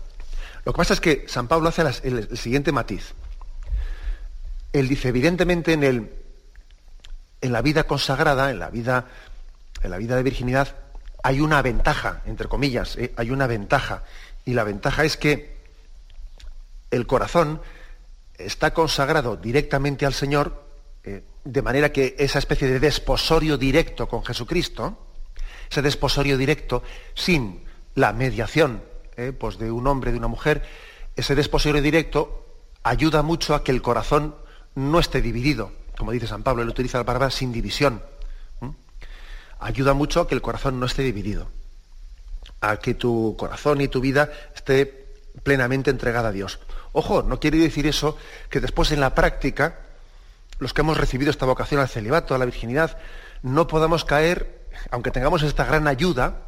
Lo 0.65 0.73
que 0.73 0.77
pasa 0.77 0.95
es 0.95 1.01
que 1.01 1.25
San 1.27 1.49
Pablo 1.49 1.69
hace 1.69 1.83
el, 2.05 2.39
siguiente 2.39 2.71
matiz. 2.71 3.15
Él 4.73 4.89
dice, 4.89 5.09
evidentemente 5.09 5.73
en, 5.73 6.11
en 7.41 7.53
la 7.53 7.63
vida 7.63 7.85
consagrada, 7.85 8.51
en 8.51 8.61
la 8.61 8.71
vida, 8.71 9.07
en 9.83 9.91
la 9.91 9.99
vida 9.99 10.17
de 10.17 10.23
virginidad, 10.23 10.84
hay 11.25 11.41
una 11.41 11.63
ventaja, 11.63 12.21
entre 12.27 12.49
comillas, 12.49 12.97
¿eh? 12.97 13.15
hay 13.17 13.31
una 13.31 13.47
ventaja. 13.47 14.05
Y 14.45 14.53
la 14.53 14.63
ventaja 14.63 15.05
es 15.05 15.17
que 15.17 15.57
el 16.91 17.07
corazón 17.07 17.63
está 18.37 18.75
consagrado 18.75 19.39
directamente 19.39 20.05
al 20.05 20.13
Señor 20.13 20.63
eh, 21.03 21.25
de 21.43 21.63
manera 21.63 21.93
que 21.93 22.15
esa 22.19 22.39
especie 22.39 22.69
de 22.69 22.79
desposorio 22.79 23.57
directo 23.57 24.07
con 24.07 24.23
Jesucristo, 24.23 24.99
ese 25.71 25.81
desposorio 25.81 26.37
directo 26.37 26.83
sin 27.15 27.65
la 27.95 28.13
mediación 28.13 28.83
eh, 29.17 29.33
pues 29.33 29.57
de 29.57 29.71
un 29.71 29.87
hombre, 29.87 30.13
de 30.13 30.19
una 30.19 30.29
mujer, 30.29 30.63
ese 31.17 31.35
desposorio 31.35 31.81
directo 31.81 32.45
ayuda 32.83 33.23
mucho 33.23 33.55
a 33.55 33.65
que 33.65 33.73
el 33.73 33.81
corazón 33.81 34.35
no 34.75 34.99
esté 34.99 35.23
dividido. 35.23 35.73
Como 35.97 36.13
dice 36.13 36.27
San 36.27 36.43
Pablo, 36.43 36.63
él 36.63 36.69
utiliza 36.69 36.99
la 36.99 37.05
palabra 37.05 37.31
sin 37.31 37.51
división. 37.51 38.03
Ayuda 39.65 39.95
mucho 39.95 40.21
a 40.21 40.29
que 40.29 40.35
el 40.35 40.43
corazón 40.43 40.79
no 40.79 40.85
esté 40.85 41.01
dividido, 41.01 41.49
a 42.61 42.77
que 42.77 42.93
tu 42.93 43.35
corazón 43.39 43.81
y 43.81 43.89
tu 43.89 44.03
vida 44.03 44.31
esté 44.55 45.07
plenamente 45.43 45.89
entregada 45.89 46.29
a 46.29 46.33
Dios. 46.33 46.59
Ojo, 46.93 47.23
no 47.23 47.41
quiere 47.41 47.57
decir 47.57 47.87
eso 47.87 48.19
que 48.51 48.61
después 48.61 48.93
en 48.93 49.01
la 49.01 49.15
práctica 49.15 49.79
los 50.59 50.75
que 50.75 50.83
hemos 50.83 50.99
recibido 50.99 51.31
esta 51.31 51.47
vocación 51.47 51.81
al 51.81 51.89
celibato, 51.89 52.35
a 52.35 52.39
la 52.39 52.45
virginidad, 52.45 52.99
no 53.43 53.67
podamos 53.67 54.05
caer, 54.05 54.67
aunque 54.91 55.11
tengamos 55.11 55.43
esta 55.43 55.65
gran 55.65 55.89
ayuda, 55.89 56.43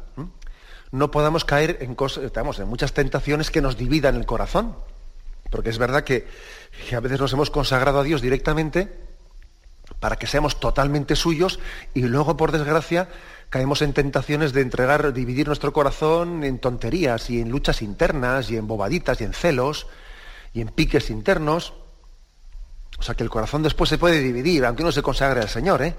no 0.91 1.09
podamos 1.09 1.43
caer 1.43 1.79
en, 1.81 1.95
cosas, 1.95 2.31
en 2.59 2.67
muchas 2.67 2.93
tentaciones 2.93 3.49
que 3.49 3.63
nos 3.63 3.77
dividan 3.77 4.15
el 4.15 4.27
corazón. 4.27 4.75
Porque 5.49 5.71
es 5.71 5.79
verdad 5.79 6.03
que, 6.03 6.27
a 6.95 6.99
veces 6.99 7.19
nos 7.19 7.33
hemos 7.33 7.49
consagrado 7.49 7.99
a 7.99 8.03
Dios 8.03 8.21
directamente 8.21 9.06
para 9.99 10.15
que 10.15 10.27
seamos 10.27 10.59
totalmente 10.59 11.15
suyos 11.15 11.59
y 11.93 12.01
luego, 12.01 12.37
por 12.37 12.51
desgracia, 12.51 13.09
caemos 13.49 13.81
en 13.81 13.93
tentaciones 13.93 14.53
de 14.53 14.61
entregar, 14.61 15.13
dividir 15.13 15.47
nuestro 15.47 15.73
corazón 15.73 16.43
en 16.43 16.59
tonterías 16.59 17.29
y 17.29 17.41
en 17.41 17.49
luchas 17.49 17.81
internas 17.81 18.51
y 18.51 18.57
en 18.57 18.67
bobaditas 18.67 19.21
y 19.21 19.23
en 19.23 19.33
celos 19.33 19.87
y 20.53 20.61
en 20.61 20.69
piques 20.69 21.09
internos. 21.09 21.73
O 22.99 23.01
sea 23.03 23.15
que 23.15 23.23
el 23.23 23.29
corazón 23.29 23.63
después 23.63 23.89
se 23.89 23.97
puede 23.97 24.19
dividir, 24.19 24.65
aunque 24.65 24.83
uno 24.83 24.91
se 24.91 25.01
consagre 25.01 25.41
al 25.41 25.49
Señor. 25.49 25.81
¿eh? 25.81 25.95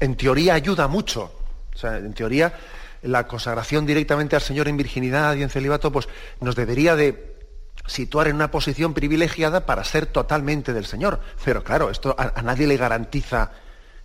En 0.00 0.16
teoría 0.16 0.54
ayuda 0.54 0.88
mucho. 0.88 1.32
O 1.74 1.78
sea, 1.78 1.98
en 1.98 2.14
teoría 2.14 2.54
la 3.02 3.26
consagración 3.26 3.84
directamente 3.84 4.36
al 4.36 4.42
Señor 4.42 4.68
en 4.68 4.76
virginidad 4.76 5.34
y 5.34 5.42
en 5.42 5.50
celibato 5.50 5.92
pues, 5.92 6.08
nos 6.40 6.56
debería 6.56 6.96
de 6.96 7.33
situar 7.86 8.28
en 8.28 8.36
una 8.36 8.50
posición 8.50 8.94
privilegiada 8.94 9.66
para 9.66 9.84
ser 9.84 10.06
totalmente 10.06 10.72
del 10.72 10.86
Señor. 10.86 11.20
Pero 11.44 11.62
claro, 11.62 11.90
esto 11.90 12.14
a, 12.18 12.42
nadie 12.42 12.66
le 12.66 12.76
garantiza, 12.76 13.52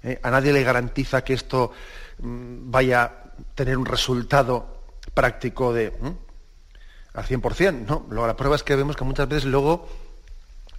¿eh? 0.03 0.19
a 0.21 0.29
nadie 0.31 0.53
le 0.53 0.63
garantiza 0.63 1.23
que 1.23 1.33
esto 1.33 1.71
mm, 2.19 2.71
vaya 2.71 3.03
a 3.03 3.11
tener 3.55 3.77
un 3.77 3.85
resultado 3.85 4.83
práctico 5.13 5.73
de 5.73 5.93
al 7.13 7.25
100%. 7.25 8.05
¿no? 8.09 8.27
la 8.27 8.35
prueba 8.35 8.55
es 8.55 8.63
que 8.63 8.75
vemos 8.75 8.95
que 8.95 9.03
muchas 9.03 9.27
veces 9.27 9.45
luego 9.45 9.87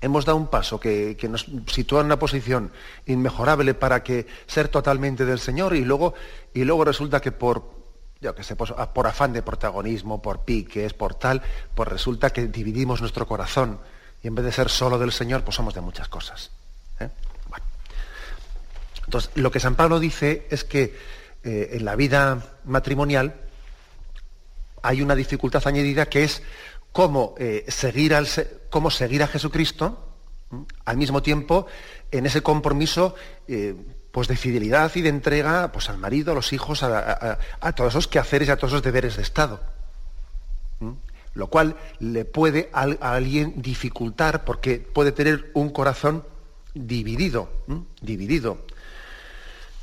hemos 0.01 0.25
dado 0.25 0.39
un 0.39 0.49
paso 0.49 0.81
que, 0.81 1.17
nos 1.29 1.47
sitúa 1.67 2.01
en 2.01 2.07
una 2.07 2.19
posición 2.19 2.73
inmejorable 3.07 3.75
para 3.75 4.03
que 4.03 4.27
ser 4.47 4.69
totalmente 4.69 5.25
del 5.25 5.39
Señor 5.39 5.75
y 5.75 5.85
luego, 5.85 6.15
y 6.55 6.65
luego 6.65 6.85
resulta 6.85 7.21
que 7.21 7.33
por, 7.33 7.80
yo 8.21 8.35
que 8.35 8.45
sé, 8.45 8.55
pues, 8.55 8.73
por 8.93 9.07
afán 9.07 9.33
de 9.33 9.43
protagonismo, 9.43 10.21
por 10.21 10.41
piques, 10.45 10.93
por 10.93 11.15
tal, 11.15 11.43
pues 11.75 11.89
resulta 11.89 12.31
que 12.31 12.49
dividimos 12.49 13.01
nuestro 13.01 13.27
corazón 13.27 13.81
y 14.23 14.29
en 14.29 14.35
vez 14.35 14.45
de 14.45 14.53
ser 14.53 14.69
solo 14.69 14.99
del 14.99 15.13
Señor, 15.13 15.43
pues 15.43 15.57
somos 15.57 15.75
de 15.75 15.81
muchas 15.81 16.09
cosas. 16.09 16.51
¿eh? 17.01 17.09
Entonces, 19.07 19.31
lo 19.35 19.51
que 19.51 19.59
San 19.59 19.75
Pablo 19.75 19.99
dice 19.99 20.47
es 20.51 20.65
que 20.65 20.97
eh, 21.43 21.71
en 21.73 21.85
la 21.85 21.97
vida 21.97 22.59
matrimonial 22.65 23.35
hay 24.83 25.01
una 25.01 25.15
dificultad 25.15 25.67
añadida 25.67 26.07
que 26.07 26.25
es 26.25 26.43
cómo, 26.93 27.35
eh, 27.39 27.65
seguir, 27.69 28.15
al, 28.15 28.29
cómo 28.69 28.91
seguir 28.91 29.23
a 29.23 29.29
Jesucristo 29.29 30.07
al 30.85 30.97
mismo 30.97 31.23
tiempo 31.23 31.67
en 32.11 32.27
ese 32.27 32.43
compromiso 32.43 33.15
pues 34.13 34.29
de 34.29 34.37
fidelidad 34.37 34.91
y 34.95 35.03
de 35.03 35.09
entrega 35.09 35.71
pues, 35.73 35.89
al 35.89 35.99
marido, 35.99 36.33
a 36.33 36.35
los 36.35 36.53
hijos, 36.53 36.83
a, 36.83 37.39
todos 37.75 37.93
esos 37.93 38.09
quehaceres 38.09 38.49
y 38.49 38.51
a 38.51 38.57
todos 38.57 38.73
esos 38.73 38.83
deberes 38.83 39.17
de 39.17 39.23
Estado. 39.23 39.61
Lo 41.35 41.47
cual 41.47 41.77
le 42.01 42.25
puede 42.25 42.71
a, 42.73 42.83
alguien 43.01 43.63
dificultar 43.63 44.45
porque 44.45 44.79
puede 44.79 45.13
tener 45.13 45.51
un 45.55 45.71
corazón 45.71 46.25
dividido, 46.75 47.51
dividido. 48.01 48.67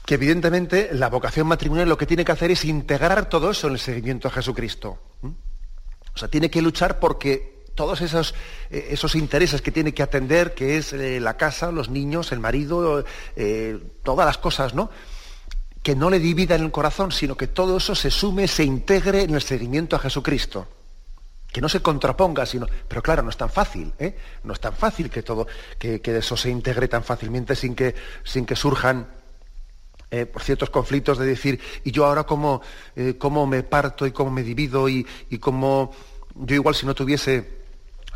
Que 0.05 0.15
evidentemente 0.15 0.89
la 0.93 1.09
vocación 1.09 1.47
matrimonial 1.47 1.89
lo 1.89 1.97
que 1.97 2.05
tiene 2.05 2.25
que 2.25 2.31
hacer 2.31 2.51
es 2.51 2.65
integrar 2.65 3.29
todo 3.29 3.51
eso 3.51 3.67
en 3.67 3.73
el 3.73 3.79
seguimiento 3.79 4.27
a 4.27 4.31
Jesucristo. 4.31 4.99
O 5.21 6.17
sea, 6.17 6.27
tiene 6.27 6.49
que 6.49 6.61
luchar 6.61 6.99
porque 6.99 7.56
todos 7.77 8.01
esos, 8.01 8.33
eh, 8.71 8.87
esos 8.89 9.15
intereses 9.15 9.61
que 9.61 9.71
tiene 9.71 9.93
que 9.93 10.03
atender, 10.03 10.55
que 10.55 10.77
es 10.77 10.91
eh, 10.93 11.21
la 11.21 11.37
casa, 11.37 11.71
los 11.71 11.89
niños, 11.89 12.31
el 12.33 12.39
marido, 12.39 13.05
eh, 13.35 13.79
todas 14.03 14.25
las 14.25 14.39
cosas, 14.39 14.73
¿no? 14.73 14.89
Que 15.83 15.95
no 15.95 16.09
le 16.09 16.19
dividan 16.19 16.63
el 16.63 16.71
corazón, 16.71 17.11
sino 17.11 17.37
que 17.37 17.47
todo 17.47 17.77
eso 17.77 17.93
se 17.93 18.09
sume, 18.09 18.47
se 18.47 18.63
integre 18.63 19.21
en 19.21 19.35
el 19.35 19.41
seguimiento 19.41 19.95
a 19.95 19.99
Jesucristo. 19.99 20.67
Que 21.53 21.61
no 21.61 21.69
se 21.69 21.79
contraponga, 21.81 22.45
sino. 22.45 22.65
Pero 22.87 23.01
claro, 23.01 23.21
no 23.21 23.29
es 23.29 23.37
tan 23.37 23.49
fácil, 23.49 23.93
¿eh? 23.99 24.17
No 24.43 24.53
es 24.53 24.59
tan 24.59 24.73
fácil 24.73 25.09
que 25.09 25.21
todo, 25.21 25.47
que, 25.77 26.01
eso 26.03 26.35
se 26.35 26.49
integre 26.49 26.87
tan 26.87 27.03
fácilmente 27.03 27.55
sin 27.55 27.73
que, 27.73 27.95
sin 28.25 28.45
que 28.45 28.55
surjan 28.55 29.07
por 30.31 30.41
ciertos 30.41 30.69
conflictos 30.69 31.17
de 31.17 31.25
decir, 31.25 31.59
y 31.83 31.91
yo 31.91 32.05
ahora 32.05 32.23
cómo, 32.23 32.61
cómo 33.17 33.45
me 33.45 33.61
parto 33.63 34.07
y 34.07 34.13
cómo 34.13 34.31
me 34.31 34.41
divido 34.41 34.87
y, 34.87 35.05
y 35.29 35.37
cómo 35.37 35.91
yo 36.33 36.55
igual 36.55 36.75
si 36.75 36.85
no 36.85 36.95
tuviese, 36.95 37.56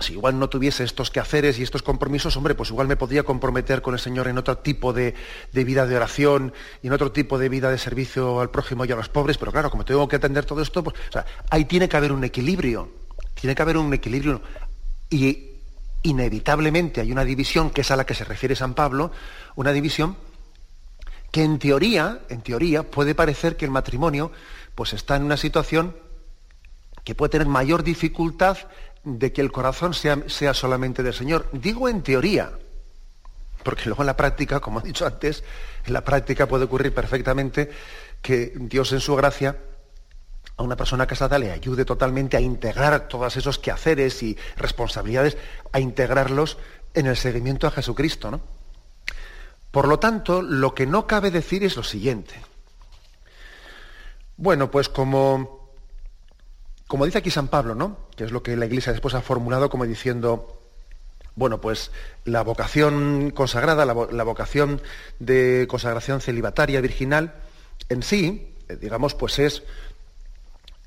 si 0.01 0.13
igual 0.13 0.39
no 0.39 0.49
tuviese 0.49 0.83
estos 0.83 1.11
quehaceres 1.11 1.59
y 1.59 1.63
estos 1.63 1.83
compromisos, 1.83 2.35
hombre, 2.37 2.55
pues 2.55 2.69
igual 2.69 2.87
me 2.87 2.95
podría 2.95 3.23
comprometer 3.23 3.81
con 3.81 3.93
el 3.93 3.99
Señor 3.99 4.27
en 4.27 4.37
otro 4.37 4.57
tipo 4.57 4.93
de, 4.93 5.15
vida 5.53 5.85
de 5.85 5.95
oración 5.95 6.53
y 6.81 6.87
en 6.87 6.93
otro 6.93 7.11
tipo 7.11 7.37
de 7.37 7.49
vida 7.49 7.69
de 7.69 7.77
servicio 7.77 8.39
al 8.39 8.49
prójimo 8.49 8.85
y 8.85 8.91
a 8.91 8.95
los 8.95 9.09
pobres, 9.09 9.37
pero 9.37 9.51
claro, 9.51 9.69
como 9.69 9.85
tengo 9.85 10.07
que 10.07 10.15
atender 10.15 10.45
todo 10.45 10.61
esto, 10.61 10.83
pues 10.83 10.95
ahí 11.49 11.65
tiene 11.65 11.87
que 11.87 11.97
haber 11.97 12.11
un 12.11 12.23
equilibrio, 12.23 12.89
tiene 13.33 13.55
que 13.55 13.61
haber 13.61 13.77
un 13.77 13.93
equilibrio. 13.93 14.41
Y 15.09 15.51
inevitablemente 16.03 17.01
hay 17.01 17.11
una 17.11 17.23
división, 17.25 17.69
que 17.69 17.81
es 17.81 17.91
a 17.91 17.95
la 17.95 18.05
que 18.05 18.13
se 18.13 18.23
refiere 18.23 18.55
San 18.55 18.73
Pablo, 18.73 19.11
una 19.55 19.71
división 19.71 20.17
que 21.31 21.43
en 21.43 21.59
teoría, 21.59 22.19
en 22.29 22.41
teoría, 22.41 22.83
puede 22.83 23.15
parecer 23.15 23.55
que 23.55 23.65
el 23.65 23.71
matrimonio 23.71 24.31
pues 24.75 24.93
está 24.93 25.15
en 25.15 25.23
una 25.23 25.37
situación 25.37 25.95
que 27.03 27.15
puede 27.15 27.31
tener 27.31 27.47
mayor 27.47 27.83
dificultad 27.83 28.57
de 29.03 29.33
que 29.33 29.41
el 29.41 29.51
corazón 29.51 29.93
sea, 29.93 30.23
sea 30.27 30.53
solamente 30.53 31.03
del 31.03 31.13
Señor. 31.13 31.47
Digo 31.51 31.89
en 31.89 32.03
teoría, 32.03 32.51
porque 33.63 33.85
luego 33.85 34.03
en 34.03 34.07
la 34.07 34.17
práctica, 34.17 34.59
como 34.59 34.79
he 34.79 34.83
dicho 34.83 35.05
antes, 35.05 35.43
en 35.85 35.93
la 35.93 36.03
práctica 36.03 36.47
puede 36.47 36.65
ocurrir 36.65 36.93
perfectamente 36.93 37.71
que 38.21 38.53
Dios 38.55 38.91
en 38.91 38.99
su 38.99 39.15
gracia 39.15 39.57
a 40.57 40.63
una 40.63 40.75
persona 40.75 41.07
casada 41.07 41.39
le 41.39 41.51
ayude 41.51 41.85
totalmente 41.85 42.37
a 42.37 42.41
integrar 42.41 43.07
todos 43.07 43.35
esos 43.37 43.57
quehaceres 43.57 44.21
y 44.21 44.37
responsabilidades, 44.57 45.37
a 45.71 45.79
integrarlos 45.79 46.57
en 46.93 47.07
el 47.07 47.17
seguimiento 47.17 47.67
a 47.67 47.71
Jesucristo. 47.71 48.29
¿no? 48.29 48.41
Por 49.71 49.87
lo 49.87 49.99
tanto, 49.99 50.41
lo 50.41 50.75
que 50.75 50.85
no 50.85 51.07
cabe 51.07 51.31
decir 51.31 51.63
es 51.63 51.75
lo 51.75 51.83
siguiente. 51.83 52.35
Bueno, 54.37 54.69
pues 54.69 54.89
como, 54.89 55.71
como 56.87 57.05
dice 57.05 57.19
aquí 57.19 57.31
San 57.31 57.47
Pablo, 57.47 57.75
¿no? 57.75 58.09
Que 58.21 58.25
es 58.25 58.31
lo 58.31 58.43
que 58.43 58.55
la 58.55 58.67
Iglesia 58.67 58.91
después 58.91 59.15
ha 59.15 59.23
formulado 59.23 59.71
como 59.71 59.83
diciendo, 59.87 60.61
bueno, 61.33 61.59
pues 61.59 61.89
la 62.23 62.43
vocación 62.43 63.31
consagrada, 63.31 63.83
la, 63.83 64.23
vocación 64.23 64.79
de 65.17 65.65
consagración 65.67 66.21
celibataria, 66.21 66.81
virginal, 66.81 67.33
en 67.89 68.03
sí, 68.03 68.53
eh, 68.69 68.77
digamos, 68.79 69.15
pues 69.15 69.39
es, 69.39 69.63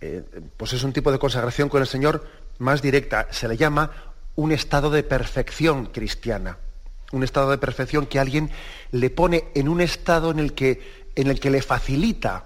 eh, 0.01 0.23
pues 0.57 0.75
es 0.75 0.85
un 0.85 0.93
tipo 0.93 1.11
de 1.11 1.19
consagración 1.19 1.69
con 1.69 1.81
el 1.81 1.89
Señor 1.89 2.25
más 2.59 2.83
directa. 2.83 3.27
Se 3.33 3.49
le 3.49 3.57
llama 3.57 3.91
un 4.37 4.53
estado 4.53 4.89
de 4.91 5.03
perfección 5.03 5.87
cristiana. 5.87 6.59
Un 7.11 7.25
estado 7.25 7.51
de 7.51 7.59
perfección 7.59 8.07
que 8.07 8.21
alguien 8.21 8.49
le 8.93 9.11
pone 9.11 9.49
en 9.57 9.69
un 9.69 9.81
estado 9.81 10.31
en 10.31 10.39
el 10.39 10.53
que, 10.53 11.09
en 11.17 11.27
el 11.27 11.41
que 11.41 11.51
le 11.51 11.63
facilita 11.63 12.45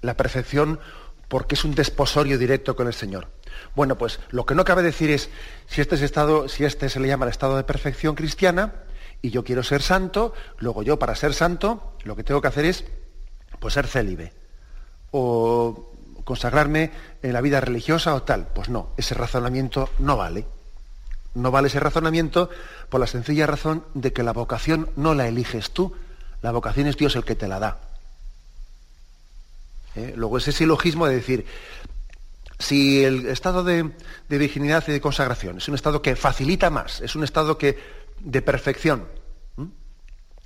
la 0.00 0.16
perfección 0.16 0.78
porque 1.32 1.54
es 1.54 1.64
un 1.64 1.74
desposorio 1.74 2.36
directo 2.36 2.76
con 2.76 2.88
el 2.88 2.92
Señor. 2.92 3.28
Bueno, 3.74 3.96
pues 3.96 4.20
lo 4.32 4.44
que 4.44 4.54
no 4.54 4.66
cabe 4.66 4.82
decir 4.82 5.08
es 5.10 5.30
si 5.66 5.80
este 5.80 5.94
es 5.94 6.02
estado, 6.02 6.46
si 6.46 6.66
este 6.66 6.90
se 6.90 7.00
le 7.00 7.08
llama 7.08 7.24
el 7.24 7.30
estado 7.30 7.56
de 7.56 7.64
perfección 7.64 8.14
cristiana 8.14 8.82
y 9.22 9.30
yo 9.30 9.42
quiero 9.42 9.62
ser 9.62 9.80
santo, 9.80 10.34
luego 10.58 10.82
yo 10.82 10.98
para 10.98 11.16
ser 11.16 11.32
santo 11.32 11.94
lo 12.04 12.16
que 12.16 12.22
tengo 12.22 12.42
que 12.42 12.48
hacer 12.48 12.66
es 12.66 12.84
pues 13.60 13.72
ser 13.72 13.86
célibe 13.86 14.34
o 15.10 15.94
consagrarme 16.24 16.90
en 17.22 17.32
la 17.32 17.40
vida 17.40 17.62
religiosa 17.62 18.14
o 18.14 18.24
tal. 18.24 18.48
Pues 18.48 18.68
no, 18.68 18.90
ese 18.98 19.14
razonamiento 19.14 19.88
no 19.98 20.18
vale. 20.18 20.44
No 21.32 21.50
vale 21.50 21.68
ese 21.68 21.80
razonamiento 21.80 22.50
por 22.90 23.00
la 23.00 23.06
sencilla 23.06 23.46
razón 23.46 23.86
de 23.94 24.12
que 24.12 24.22
la 24.22 24.34
vocación 24.34 24.90
no 24.96 25.14
la 25.14 25.28
eliges 25.28 25.70
tú, 25.70 25.96
la 26.42 26.52
vocación 26.52 26.88
es 26.88 26.98
Dios 26.98 27.16
el 27.16 27.24
que 27.24 27.36
te 27.36 27.48
la 27.48 27.58
da. 27.58 27.91
¿Eh? 29.94 30.14
Luego 30.16 30.38
ese 30.38 30.52
silogismo 30.52 31.06
de 31.06 31.14
decir, 31.16 31.44
si 32.58 33.04
el 33.04 33.26
estado 33.26 33.64
de, 33.64 33.90
virginidad 34.28 34.84
y 34.86 34.92
de 34.92 35.00
consagración 35.00 35.58
es 35.58 35.68
un 35.68 35.74
estado 35.74 36.00
que 36.00 36.16
facilita 36.16 36.70
más, 36.70 37.00
es 37.00 37.14
un 37.14 37.24
estado 37.24 37.58
que, 37.58 37.78
de 38.20 38.42
perfección, 38.42 39.06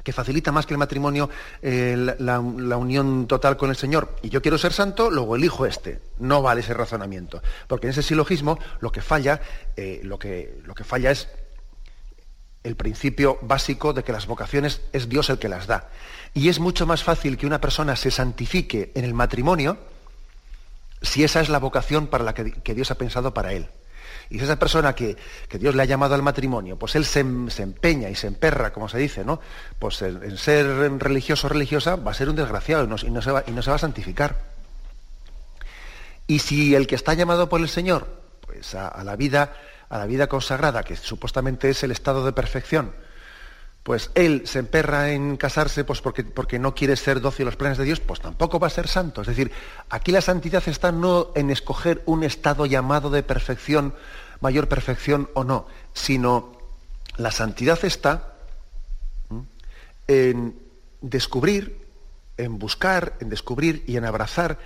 que 0.02 0.12
facilita 0.12 0.52
más 0.52 0.66
que 0.66 0.74
el 0.74 0.78
matrimonio 0.78 1.28
eh, 1.60 2.14
la, 2.18 2.38
unión 2.38 3.26
total 3.26 3.56
con 3.56 3.70
el 3.70 3.76
Señor, 3.76 4.16
y 4.22 4.28
yo 4.28 4.40
quiero 4.40 4.56
ser 4.56 4.72
santo, 4.72 5.10
luego 5.10 5.34
elijo 5.34 5.66
este. 5.66 6.00
No 6.20 6.42
vale 6.42 6.60
ese 6.60 6.74
razonamiento. 6.74 7.42
Porque 7.66 7.88
en 7.88 7.90
ese 7.90 8.04
silogismo 8.04 8.56
lo 8.78 8.92
que 8.92 9.02
falla, 9.02 9.40
eh, 9.76 10.00
lo, 10.04 10.16
que, 10.16 10.60
lo 10.64 10.76
que 10.76 10.84
falla 10.84 11.10
es 11.10 11.28
el 12.62 12.76
principio 12.76 13.38
básico 13.42 13.92
de 13.92 14.04
que 14.04 14.12
las 14.12 14.28
vocaciones 14.28 14.80
es 14.92 15.08
Dios 15.08 15.28
el 15.28 15.38
que 15.38 15.48
las 15.48 15.66
da. 15.66 15.88
Y 16.34 16.48
es 16.48 16.58
mucho 16.58 16.86
más 16.86 17.02
fácil 17.02 17.36
que 17.36 17.46
una 17.46 17.60
persona 17.60 17.96
se 17.96 18.10
santifique 18.10 18.92
en 18.94 19.04
el 19.04 19.14
matrimonio, 19.14 19.78
si 21.02 21.24
esa 21.24 21.40
es 21.40 21.48
la 21.48 21.58
vocación 21.58 22.06
para 22.06 22.24
la 22.24 22.34
que, 22.34 22.74
Dios 22.74 22.90
ha 22.90 22.96
pensado 22.96 23.32
para 23.32 23.52
él. 23.52 23.68
Y 24.28 24.38
si 24.38 24.44
esa 24.44 24.58
persona 24.58 24.94
que, 24.94 25.16
Dios 25.52 25.74
le 25.74 25.82
ha 25.82 25.86
llamado 25.86 26.14
al 26.14 26.22
matrimonio, 26.22 26.76
pues 26.76 26.96
él 26.96 27.04
se, 27.04 27.20
empeña 27.20 28.10
y 28.10 28.14
se 28.14 28.26
emperra, 28.26 28.72
como 28.72 28.88
se 28.88 28.98
dice, 28.98 29.24
¿no? 29.24 29.40
Pues 29.78 30.02
en, 30.02 30.36
ser 30.36 30.66
religioso 30.98 31.46
o 31.46 31.50
religiosa 31.50 31.96
va 31.96 32.10
a 32.10 32.14
ser 32.14 32.28
un 32.28 32.36
desgraciado 32.36 32.84
y 32.84 33.10
no, 33.10 33.22
se 33.22 33.30
va, 33.30 33.44
y 33.46 33.52
no 33.52 33.62
se 33.62 33.70
va 33.70 33.76
a 33.76 33.80
santificar. 33.80 34.56
Y 36.26 36.40
si 36.40 36.74
el 36.74 36.86
que 36.86 36.96
está 36.96 37.14
llamado 37.14 37.48
por 37.48 37.60
el 37.60 37.68
Señor, 37.68 38.08
pues 38.40 38.74
a, 38.74 39.02
la 39.04 39.16
vida, 39.16 39.54
a 39.88 39.98
la 39.98 40.06
vida 40.06 40.26
consagrada, 40.26 40.82
que 40.82 40.96
supuestamente 40.96 41.70
es 41.70 41.82
el 41.84 41.92
estado 41.92 42.24
de 42.24 42.32
perfección, 42.32 42.92
pues 43.86 44.10
él 44.16 44.42
se 44.46 44.58
emperra 44.58 45.12
en 45.12 45.36
casarse 45.36 45.84
pues 45.84 46.00
porque, 46.00 46.24
porque 46.24 46.58
no 46.58 46.74
quiere 46.74 46.96
ser 46.96 47.20
dócil 47.20 47.44
a 47.44 47.50
los 47.50 47.56
planes 47.56 47.78
de 47.78 47.84
Dios, 47.84 48.00
pues 48.00 48.18
tampoco 48.18 48.58
va 48.58 48.66
a 48.66 48.70
ser 48.70 48.88
santo. 48.88 49.20
Es 49.20 49.28
decir, 49.28 49.52
aquí 49.90 50.10
la 50.10 50.20
santidad 50.20 50.60
está 50.66 50.90
no 50.90 51.30
en 51.36 51.52
escoger 51.52 52.02
un 52.04 52.24
estado 52.24 52.66
llamado 52.66 53.10
de 53.10 53.22
perfección, 53.22 53.94
mayor 54.40 54.66
perfección 54.66 55.30
o 55.34 55.44
no, 55.44 55.68
sino 55.94 56.58
la 57.16 57.30
santidad 57.30 57.78
está 57.84 58.34
en 60.08 60.58
descubrir, 61.00 61.86
en 62.38 62.58
buscar, 62.58 63.14
en 63.20 63.28
descubrir 63.28 63.84
y 63.86 63.98
en 63.98 64.04
abrazar 64.04 64.58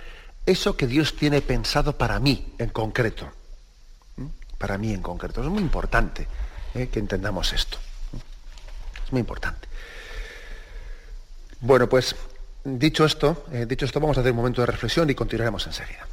eso 0.47 0.75
que 0.75 0.87
Dios 0.87 1.15
tiene 1.15 1.41
pensado 1.43 1.95
para 1.95 2.19
mí 2.19 2.55
en 2.57 2.69
concreto. 2.69 3.29
Para 4.57 4.79
mí 4.79 4.91
en 4.91 5.03
concreto. 5.03 5.43
Es 5.43 5.47
muy 5.47 5.61
importante 5.61 6.25
¿eh? 6.73 6.89
que 6.91 6.97
entendamos 6.97 7.53
esto 7.53 7.77
muy 9.11 9.19
importante. 9.19 9.67
Bueno, 11.59 11.87
pues 11.87 12.15
dicho 12.63 13.05
esto, 13.05 13.45
eh, 13.51 13.65
dicho 13.67 13.85
esto, 13.85 13.99
vamos 13.99 14.17
a 14.17 14.21
hacer 14.21 14.31
un 14.31 14.37
momento 14.37 14.61
de 14.61 14.67
reflexión 14.67 15.09
y 15.09 15.15
continuaremos 15.15 15.65
enseguida. 15.67 16.07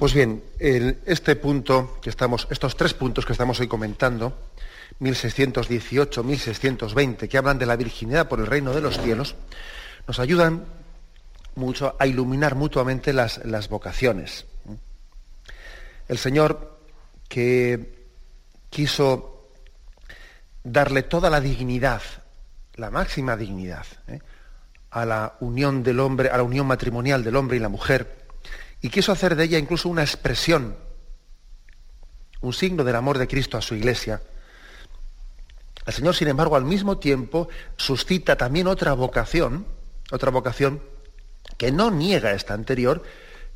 Pues 0.00 0.14
bien, 0.14 0.42
este 0.58 1.36
punto 1.36 1.98
que 2.00 2.08
estamos, 2.08 2.48
estos 2.50 2.74
tres 2.74 2.94
puntos 2.94 3.26
que 3.26 3.32
estamos 3.32 3.60
hoy 3.60 3.68
comentando, 3.68 4.34
1618, 4.98 6.24
1620, 6.24 7.28
que 7.28 7.36
hablan 7.36 7.58
de 7.58 7.66
la 7.66 7.76
virginidad 7.76 8.26
por 8.26 8.40
el 8.40 8.46
reino 8.46 8.72
de 8.72 8.80
los 8.80 8.98
cielos, 8.98 9.34
nos 10.08 10.18
ayudan 10.18 10.64
mucho 11.54 11.96
a 11.98 12.06
iluminar 12.06 12.54
mutuamente 12.54 13.12
las, 13.12 13.44
las 13.44 13.68
vocaciones. 13.68 14.46
El 16.08 16.16
Señor 16.16 16.78
que 17.28 18.06
quiso 18.70 19.50
darle 20.64 21.02
toda 21.02 21.28
la 21.28 21.42
dignidad, 21.42 22.00
la 22.76 22.90
máxima 22.90 23.36
dignidad, 23.36 23.84
¿eh? 24.08 24.20
a 24.92 25.04
la 25.04 25.36
unión 25.40 25.82
del 25.82 26.00
hombre, 26.00 26.30
a 26.30 26.38
la 26.38 26.42
unión 26.42 26.66
matrimonial 26.66 27.22
del 27.22 27.36
hombre 27.36 27.58
y 27.58 27.60
la 27.60 27.68
mujer, 27.68 28.19
y 28.80 28.88
quiso 28.90 29.12
hacer 29.12 29.36
de 29.36 29.44
ella 29.44 29.58
incluso 29.58 29.88
una 29.88 30.02
expresión, 30.02 30.76
un 32.40 32.52
signo 32.52 32.84
del 32.84 32.96
amor 32.96 33.18
de 33.18 33.28
Cristo 33.28 33.58
a 33.58 33.62
su 33.62 33.74
iglesia. 33.74 34.22
El 35.86 35.92
Señor, 35.92 36.14
sin 36.14 36.28
embargo, 36.28 36.56
al 36.56 36.64
mismo 36.64 36.98
tiempo 36.98 37.48
suscita 37.76 38.36
también 38.36 38.66
otra 38.66 38.92
vocación, 38.92 39.66
otra 40.10 40.30
vocación 40.30 40.82
que 41.56 41.72
no 41.72 41.90
niega 41.90 42.32
esta 42.32 42.54
anterior, 42.54 43.02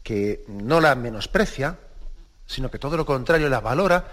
que 0.03 0.45
no 0.49 0.81
la 0.81 0.95
menosprecia, 0.95 1.79
sino 2.47 2.71
que 2.71 2.79
todo 2.79 2.97
lo 2.97 3.07
contrario 3.07 3.49
la 3.49 3.61
valora, 3.61 4.11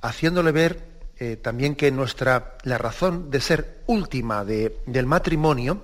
haciéndole 0.00 0.52
ver 0.52 0.88
eh, 1.18 1.36
también 1.36 1.74
que 1.74 1.90
nuestra, 1.90 2.56
la 2.62 2.78
razón 2.78 3.30
de 3.30 3.40
ser 3.40 3.82
última 3.86 4.44
del 4.44 5.06
matrimonio 5.06 5.82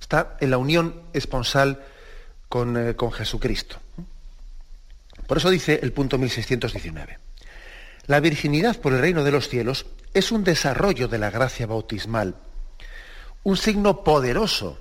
está 0.00 0.36
en 0.40 0.50
la 0.50 0.58
unión 0.58 1.02
esponsal 1.12 1.82
con, 2.48 2.76
eh, 2.76 2.96
con 2.96 3.12
Jesucristo. 3.12 3.78
Por 5.26 5.38
eso 5.38 5.50
dice 5.50 5.80
el 5.82 5.92
punto 5.92 6.18
1619. 6.18 7.18
La 8.06 8.20
virginidad 8.20 8.80
por 8.80 8.94
el 8.94 9.00
reino 9.00 9.24
de 9.24 9.30
los 9.30 9.48
cielos 9.48 9.86
es 10.14 10.32
un 10.32 10.44
desarrollo 10.44 11.08
de 11.08 11.18
la 11.18 11.30
gracia 11.30 11.66
bautismal, 11.66 12.36
un 13.42 13.56
signo 13.56 14.02
poderoso 14.02 14.80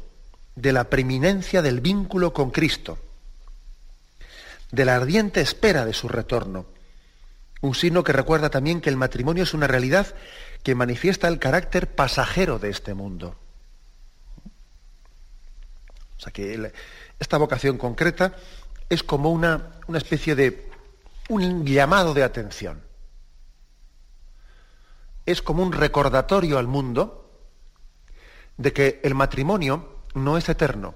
de 0.55 0.71
la 0.71 0.89
preeminencia 0.89 1.61
del 1.61 1.81
vínculo 1.81 2.33
con 2.33 2.51
Cristo, 2.51 2.97
de 4.71 4.85
la 4.85 4.95
ardiente 4.95 5.41
espera 5.41 5.85
de 5.85 5.93
su 5.93 6.07
retorno, 6.07 6.65
un 7.61 7.75
signo 7.75 8.03
que 8.03 8.13
recuerda 8.13 8.49
también 8.49 8.81
que 8.81 8.89
el 8.89 8.97
matrimonio 8.97 9.43
es 9.43 9.53
una 9.53 9.67
realidad 9.67 10.15
que 10.63 10.75
manifiesta 10.75 11.27
el 11.27 11.39
carácter 11.39 11.87
pasajero 11.93 12.59
de 12.59 12.69
este 12.69 12.93
mundo. 12.93 13.35
O 16.17 16.19
sea 16.19 16.31
que 16.31 16.71
esta 17.19 17.37
vocación 17.37 17.77
concreta 17.77 18.35
es 18.89 19.03
como 19.03 19.31
una, 19.31 19.71
una 19.87 19.97
especie 19.97 20.35
de 20.35 20.69
un 21.29 21.65
llamado 21.65 22.13
de 22.13 22.23
atención. 22.23 22.83
Es 25.25 25.41
como 25.41 25.63
un 25.63 25.73
recordatorio 25.73 26.57
al 26.57 26.67
mundo 26.67 27.29
de 28.57 28.73
que 28.73 29.01
el 29.03 29.13
matrimonio 29.13 29.97
no 30.13 30.37
es 30.37 30.47
eterno, 30.49 30.95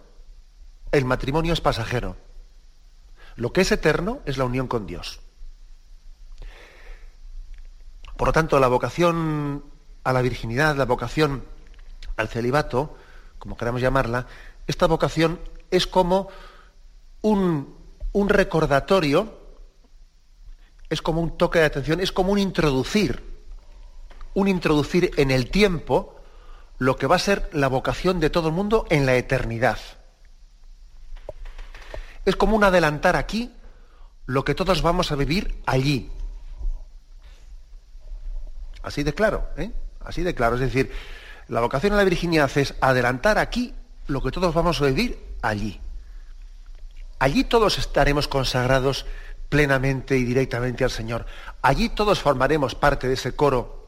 el 0.92 1.06
matrimonio 1.06 1.54
es 1.54 1.62
pasajero. 1.62 2.16
Lo 3.36 3.54
que 3.54 3.62
es 3.62 3.72
eterno 3.72 4.20
es 4.26 4.38
la 4.38 4.46
unión 4.46 4.68
con 4.68 4.86
Dios. 4.88 5.22
Por 8.18 8.28
lo 8.28 8.34
tanto, 8.34 8.60
la 8.60 8.68
vocación 8.68 9.64
a 10.04 10.14
la 10.14 10.22
virginidad, 10.22 10.76
la 10.76 10.86
vocación 10.86 11.44
al 12.18 12.28
celibato, 12.28 12.96
como 13.40 13.58
queramos 13.58 13.82
llamarla, 13.82 14.28
esta 14.68 14.86
vocación 14.86 15.40
es 15.72 15.88
como 15.88 16.28
un, 17.22 17.76
un 18.12 18.30
recordatorio, 18.30 19.40
es 20.90 21.02
como 21.02 21.22
un 21.22 21.38
toque 21.38 21.60
de 21.60 21.66
atención, 21.66 22.02
es 22.02 22.12
como 22.12 22.34
un 22.34 22.40
introducir, 22.40 23.24
un 24.34 24.48
introducir 24.48 25.12
en 25.18 25.32
el 25.32 25.50
tiempo 25.50 26.16
lo 26.78 26.98
que 26.98 27.08
va 27.08 27.16
a 27.16 27.20
ser 27.20 27.50
la 27.54 27.68
vocación 27.68 28.20
de 28.20 28.30
todo 28.30 28.50
el 28.50 28.54
mundo 28.54 28.86
en 28.90 29.06
la 29.06 29.16
eternidad. 29.16 29.80
Es 32.26 32.36
como 32.36 32.56
un 32.56 32.64
adelantar 32.64 33.16
aquí 33.16 33.52
lo 34.26 34.44
que 34.44 34.56
todos 34.56 34.82
vamos 34.82 35.12
a 35.12 35.16
vivir 35.16 35.62
allí. 35.66 36.12
Así 38.84 39.04
de 39.04 39.14
claro, 39.14 39.48
¿eh? 39.58 39.72
Así 40.00 40.24
de 40.24 40.34
claro. 40.34 40.56
Es 40.56 40.62
decir, 40.62 40.92
la 41.48 41.62
vocación 41.62 41.94
a 41.94 41.98
la 41.98 42.04
virginidad 42.04 42.50
es 42.58 42.74
adelantar 42.82 43.38
aquí 43.38 43.74
lo 44.08 44.22
que 44.22 44.32
todos 44.32 44.54
vamos 44.54 44.82
a 44.82 44.86
vivir 44.86 45.31
allí. 45.42 45.80
Allí 47.20 47.44
todos 47.44 47.78
estaremos 47.78 48.28
consagrados 48.28 49.06
plenamente 49.50 50.18
y 50.18 50.24
directamente 50.24 50.84
al 50.84 50.92
Señor. 50.92 51.26
Allí 51.62 51.90
todos 51.90 52.20
formaremos 52.20 52.74
parte 52.74 53.08
de 53.08 53.14
ese 53.16 53.34
coro 53.34 53.82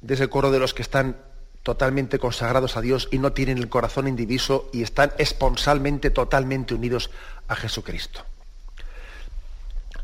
de 0.00 0.14
ese 0.14 0.28
coro 0.28 0.50
de 0.50 0.58
los 0.58 0.74
que 0.74 0.82
están 0.82 1.16
totalmente 1.62 2.18
consagrados 2.18 2.76
a 2.76 2.80
Dios 2.80 3.08
y 3.10 3.18
no 3.18 3.32
tienen 3.32 3.58
el 3.58 3.68
corazón 3.68 4.06
indiviso 4.06 4.70
y 4.72 4.82
están 4.82 5.12
esponsalmente, 5.18 6.10
totalmente 6.10 6.74
unidos 6.74 7.10
a 7.48 7.56
Jesucristo. 7.56 8.20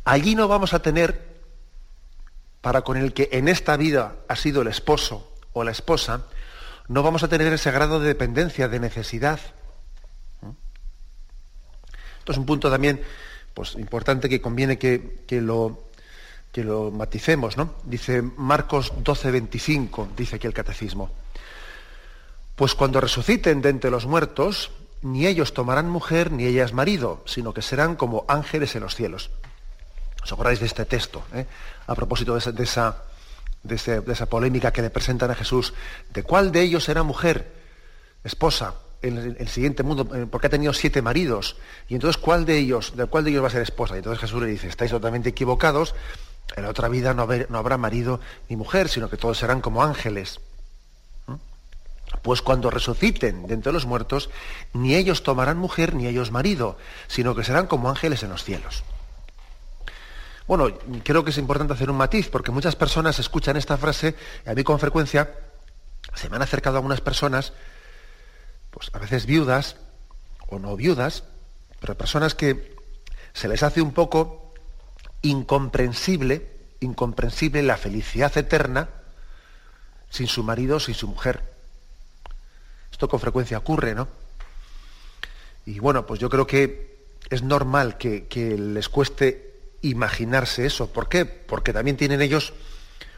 Allí 0.05 0.35
no 0.35 0.49
vamos 0.49 0.75
a 0.75 0.83
tener, 0.83 1.41
para 2.61 2.83
con 2.83 2.97
el 2.97 3.13
que 3.13 3.29
en 3.31 3.47
esta 3.47 3.77
vida 3.77 4.17
ha 4.27 4.35
sido 4.35 4.63
el 4.63 4.69
esposo 4.69 5.33
o 5.53 5.63
la 5.63 5.71
esposa, 5.71 6.25
no 6.89 7.05
vamos 7.05 7.23
a 7.23 7.29
tener 7.29 7.53
ese 7.53 7.71
grado 7.71 8.01
de 8.01 8.09
dependencia, 8.09 8.67
de 8.69 8.81
necesidad. 8.81 9.39
Esto 12.23 12.31
es 12.31 12.39
un 12.39 12.47
punto 12.47 12.71
también 12.71 13.01
pues, 13.53 13.75
importante 13.75 14.29
que 14.29 14.41
conviene 14.41 14.79
que, 14.79 15.25
que 15.27 15.41
lo, 15.41 15.89
que 16.53 16.63
lo 16.63 16.93
maticemos, 16.93 17.57
¿no? 17.57 17.75
Dice 17.83 18.23
Marcos 18.23 18.93
12, 18.99 19.33
25, 19.33 20.11
dice 20.17 20.37
aquí 20.37 20.47
el 20.47 20.55
catecismo. 20.55 21.11
Pues 22.55 22.77
cuando 22.77 23.01
resuciten 23.01 23.61
de 23.61 23.71
entre 23.71 23.91
los 23.91 24.07
muertos, 24.07 24.71
ni 25.03 25.27
ellos 25.27 25.53
tomarán 25.53 25.91
mujer 25.91 26.31
ni 26.31 26.45
ellas 26.45 26.73
marido, 26.73 27.25
sino 27.27 27.53
que 27.53 27.61
serán 27.61 27.97
como 27.97 28.25
ángeles 28.29 28.77
en 28.77 28.83
los 28.83 28.95
cielos. 28.95 29.31
¿Os 30.23 30.33
acordáis 30.33 30.61
de 30.61 30.67
este 30.67 30.85
texto? 30.85 31.25
Eh? 31.35 31.45
A 31.89 31.95
propósito 31.97 32.35
de 32.35 32.39
esa, 32.63 33.03
de, 33.65 33.75
esa, 33.75 34.27
polémica 34.27 34.73
que 34.73 34.83
le 34.83 34.91
presentan 34.91 35.33
a 35.33 35.35
Jesús, 35.35 35.75
¿de 36.15 36.23
cuál 36.23 36.53
de 36.53 36.63
ellos 36.63 36.85
será 36.85 37.03
mujer, 37.03 37.51
esposa, 38.23 38.75
el, 39.03 39.49
siguiente 39.49 39.83
mundo? 39.83 40.09
Eh, 40.15 40.27
porque 40.31 40.47
ha 40.47 40.51
tenido 40.51 40.73
siete 40.73 41.03
maridos. 41.03 41.57
Y 41.89 41.95
entonces, 41.95 42.21
¿cuál 42.21 42.45
de 42.45 42.59
ellos, 42.59 42.97
de 42.97 43.07
cuál 43.07 43.25
de 43.25 43.31
ellos 43.31 43.43
va 43.43 43.49
a 43.49 43.51
ser 43.51 43.63
esposa? 43.63 43.95
Y 43.95 43.99
entonces 43.99 44.21
Jesús 44.21 44.41
le 44.43 44.49
dice, 44.49 44.69
estáis 44.69 44.91
totalmente 44.91 45.29
equivocados, 45.29 45.95
en 46.57 46.65
la 46.65 46.71
otra 46.71 46.89
vida 46.89 47.15
no, 47.15 47.23
habrá 47.57 47.79
marido 47.79 48.21
ni 48.49 48.57
mujer, 48.57 48.89
sino 48.89 49.09
que 49.09 49.17
todos 49.17 49.39
serán 49.39 49.61
como 49.61 49.83
ángeles. 49.83 50.41
Pues 52.23 52.43
cuando 52.43 52.71
resuciten 52.71 53.47
de 53.47 53.55
entre 53.55 53.73
los 53.73 53.87
muertos, 53.87 54.31
ni 54.75 54.95
ellos 54.95 55.23
tomarán 55.23 55.57
mujer 55.57 55.95
ni 55.95 56.07
ellos 56.07 56.31
marido, 56.31 56.77
sino 57.09 57.35
que 57.35 57.43
serán 57.43 57.67
como 57.67 57.89
ángeles 57.89 58.23
en 58.23 58.31
los 58.31 58.45
cielos. 58.45 58.85
Bueno, 60.47 60.69
creo 61.03 61.25
que 61.25 61.31
es 61.31 61.39
importante 61.39 61.73
hacer 61.73 61.91
un 61.91 61.97
matiz, 61.97 62.29
porque 62.29 62.51
muchas 62.51 62.77
personas 62.77 63.19
escuchan 63.19 63.57
esta 63.57 63.79
frase, 63.79 64.15
y 64.45 64.51
a 64.51 64.55
mí 64.55 64.63
con 64.63 64.79
frecuencia 64.79 65.31
se 66.15 66.29
me 66.29 66.37
han 66.37 66.43
acercado 66.43 66.77
algunas 66.77 67.01
personas, 67.01 67.53
pues 68.73 68.91
a 68.93 68.99
veces 68.99 69.27
viudas 69.27 69.77
o 70.49 70.59
no 70.59 70.75
viudas, 70.77 71.23
pero 71.81 71.97
personas 71.97 72.35
que 72.35 72.75
se 73.33 73.47
les 73.47 73.63
hace 73.63 73.81
un 73.81 73.93
poco 73.93 74.53
incomprensible, 75.21 76.51
incomprensible 76.81 77.63
la 77.63 77.77
felicidad 77.77 78.37
eterna 78.37 78.89
sin 80.11 80.27
su 80.27 80.43
marido, 80.43 80.81
sin 80.81 80.95
su 80.95 81.07
mujer. 81.07 81.43
Esto 82.91 83.09
con 83.09 83.21
frecuencia 83.21 83.59
ocurre, 83.59 83.95
¿no? 83.95 84.09
Y 85.65 85.79
bueno, 85.79 86.07
pues 86.07 86.19
yo 86.19 86.29
creo 86.29 86.47
que 86.47 87.05
es 87.31 87.43
normal 87.43 87.97
que, 87.99 88.27
les 88.59 88.89
cueste 88.89 89.53
imaginarse 89.83 90.67
eso. 90.67 90.93
¿Por 90.93 91.09
qué? 91.09 91.25
Porque 91.25 91.73
también 91.73 91.97
tienen 91.97 92.21
ellos 92.21 92.53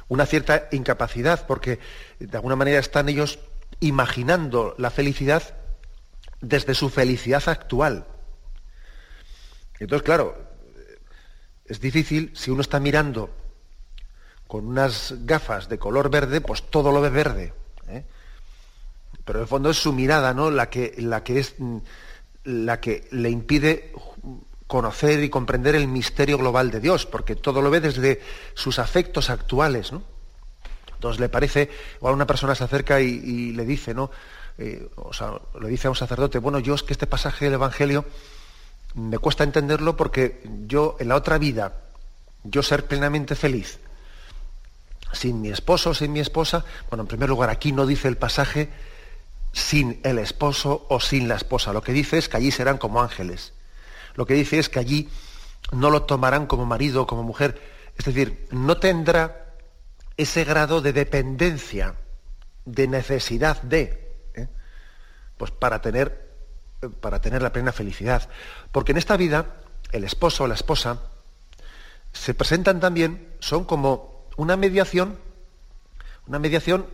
una 0.09 0.27
cierta 0.27 0.69
incapacidad, 0.73 1.47
porque 1.47 1.79
de 2.21 2.37
alguna 2.37 2.57
manera 2.57 2.79
están 2.79 3.09
ellos 3.09 3.39
imaginando 3.81 4.75
la 4.79 4.91
felicidad 4.91 5.43
desde 6.41 6.75
su 6.75 6.91
felicidad 6.91 7.43
actual. 7.49 8.07
Entonces, 9.79 10.05
claro, 10.05 10.37
es 11.65 11.81
difícil, 11.81 12.31
si 12.35 12.51
uno 12.51 12.61
está 12.61 12.81
mirando 12.81 13.31
con 14.47 14.67
unas 14.67 15.15
gafas 15.25 15.69
de 15.69 15.79
color 15.79 16.11
verde, 16.11 16.41
pues 16.41 16.63
todo 16.63 16.93
lo 16.93 17.01
ve 17.01 17.11
verde. 17.11 17.55
¿eh? 17.89 18.05
Pero 19.25 19.39
en 19.39 19.43
el 19.43 19.49
fondo 19.49 19.71
es 19.71 19.79
su 19.79 19.93
mirada, 19.93 20.35
¿no? 20.35 20.51
La 20.51 20.69
que, 20.69 20.95
la 20.99 21.25
que 21.25 21.39
es 21.39 21.55
la 22.45 22.79
que 22.79 23.09
le 23.11 23.31
impide 23.31 23.93
conocer 24.67 25.23
y 25.23 25.31
comprender 25.31 25.75
el 25.75 25.89
misterio 25.89 26.39
global 26.39 26.71
de 26.71 26.81
Dios, 26.81 27.07
porque 27.07 27.37
todo 27.37 27.63
lo 27.63 27.71
ve 27.71 27.81
desde 27.81 28.21
sus 28.55 28.79
afectos 28.79 29.31
actuales, 29.31 29.93
¿no? 29.93 30.03
Entonces 31.05 31.21
le 31.21 31.29
parece, 31.29 31.69
o 32.01 32.09
a 32.09 32.13
una 32.13 32.27
persona 32.27 32.55
se 32.55 32.65
acerca 32.65 32.99
y, 32.99 33.53
le 33.53 33.67
dice, 33.67 33.93
¿no? 33.93 34.11
Eh, 34.57 34.89
o 34.97 35.13
sea, 35.13 35.35
le 35.61 35.69
dice 35.69 35.87
a 35.87 35.91
un 35.91 35.97
sacerdote, 35.97 36.39
bueno, 36.39 36.61
yo 36.61 36.75
es 36.75 36.83
que 36.83 36.95
este 36.95 37.07
pasaje 37.07 37.45
del 37.45 37.55
Evangelio 37.55 38.07
me 38.95 39.19
cuesta 39.19 39.45
entenderlo 39.45 39.99
porque 39.99 40.41
yo 40.67 40.97
en 40.99 41.09
la 41.09 41.17
otra 41.17 41.37
vida, 41.37 41.75
yo 42.43 42.63
ser 42.63 42.87
plenamente 42.87 43.35
feliz, 43.35 43.81
sin 45.13 45.43
mi 45.43 45.51
esposo, 45.51 45.93
sin 45.93 46.11
mi 46.11 46.21
esposa, 46.21 46.65
bueno, 46.89 47.03
en 47.03 47.09
primer 47.09 47.29
lugar, 47.29 47.51
aquí 47.51 47.71
no 47.71 47.85
dice 47.85 48.09
el 48.09 48.17
pasaje 48.17 48.71
sin 49.53 50.01
el 50.05 50.19
esposo 50.19 50.87
o 50.89 51.01
sin 51.01 51.29
la 51.29 51.35
esposa. 51.35 51.75
Lo 51.75 51.83
que 51.83 51.93
dice 51.93 52.17
es 52.17 52.31
que 52.31 52.39
allí 52.39 52.51
serán 52.51 52.79
como 52.79 53.03
ángeles. 53.03 53.53
Lo 54.15 54.25
que 54.25 54.33
dice 54.33 54.59
es 54.59 54.71
que 54.71 54.79
allí 54.79 55.11
no 55.71 55.91
lo 55.91 56.05
tomarán 56.05 56.47
como 56.47 56.65
marido 56.65 57.03
o 57.03 57.07
como 57.07 57.23
mujer. 57.23 57.61
Es 57.99 58.07
decir, 58.07 58.49
no 58.53 58.79
tendrá 58.79 59.44
ese 60.17 60.45
grado 60.45 60.81
de 60.81 60.93
dependencia, 60.93 61.97
de 62.65 62.89
necesidad 62.89 63.61
de, 63.63 64.17
¿eh? 64.35 64.49
pues 65.37 65.51
para 65.51 65.81
tener 65.81 66.25
para 66.89 67.21
tener 67.21 67.43
la 67.43 67.53
plena 67.53 67.73
felicidad. 67.73 68.29
Porque 68.73 68.93
en 68.93 68.99
esta 68.99 69.17
vida, 69.17 69.57
el 69.93 70.05
esposo 70.05 70.45
o 70.45 70.47
la 70.47 70.55
esposa 70.55 71.01
se 72.13 72.35
presentan 72.35 72.81
también, 72.81 73.35
son 73.41 73.65
como 73.65 74.29
una 74.37 74.57
mediación, 74.57 75.19
una 76.27 76.39
mediación 76.39 76.87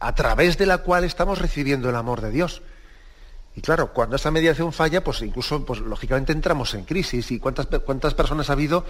a 0.00 0.14
través 0.14 0.58
de 0.58 0.66
la 0.66 0.78
cual 0.78 1.04
estamos 1.04 1.38
recibiendo 1.38 1.88
el 1.88 1.96
amor 1.96 2.20
de 2.20 2.30
Dios. 2.30 2.62
Y 3.56 3.60
claro, 3.60 3.92
cuando 3.92 4.16
esa 4.16 4.30
mediación 4.30 4.72
falla, 4.72 5.04
pues 5.04 5.22
incluso, 5.22 5.64
pues 5.64 5.80
lógicamente 5.80 6.32
entramos 6.32 6.74
en 6.74 6.84
crisis. 6.84 7.30
¿Y 7.30 7.38
cuántas, 7.38 7.66
cuántas 7.66 8.12
personas 8.14 8.50
ha 8.50 8.54
habido? 8.54 8.84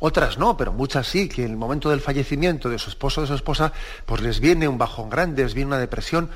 Otras 0.00 0.38
no, 0.38 0.56
pero 0.56 0.72
muchas 0.72 1.06
sí, 1.06 1.28
que 1.28 1.44
en 1.44 1.50
el 1.50 1.56
momento 1.58 1.90
del 1.90 2.00
fallecimiento 2.00 2.70
de 2.70 2.78
su 2.78 2.88
esposo 2.88 3.20
o 3.20 3.24
de 3.24 3.28
su 3.28 3.34
esposa, 3.34 3.72
pues 4.06 4.22
les 4.22 4.40
viene 4.40 4.66
un 4.66 4.78
bajón 4.78 5.10
grande, 5.10 5.42
les 5.42 5.52
viene 5.52 5.68
una 5.68 5.78
depresión, 5.78 6.30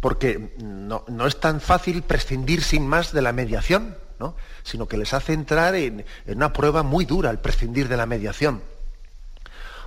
porque 0.00 0.54
no, 0.58 1.04
es 1.26 1.38
tan 1.38 1.60
fácil 1.60 2.02
prescindir 2.02 2.62
sin 2.62 2.86
más 2.86 3.12
de 3.12 3.20
la 3.20 3.32
mediación, 3.32 3.98
¿no? 4.18 4.34
sino 4.62 4.88
que 4.88 4.96
les 4.96 5.12
hace 5.12 5.34
entrar 5.34 5.74
en, 5.74 6.06
una 6.26 6.52
prueba 6.54 6.82
muy 6.82 7.04
dura 7.04 7.30
el 7.30 7.38
prescindir 7.38 7.88
de 7.88 7.98
la 7.98 8.06
mediación. 8.06 8.62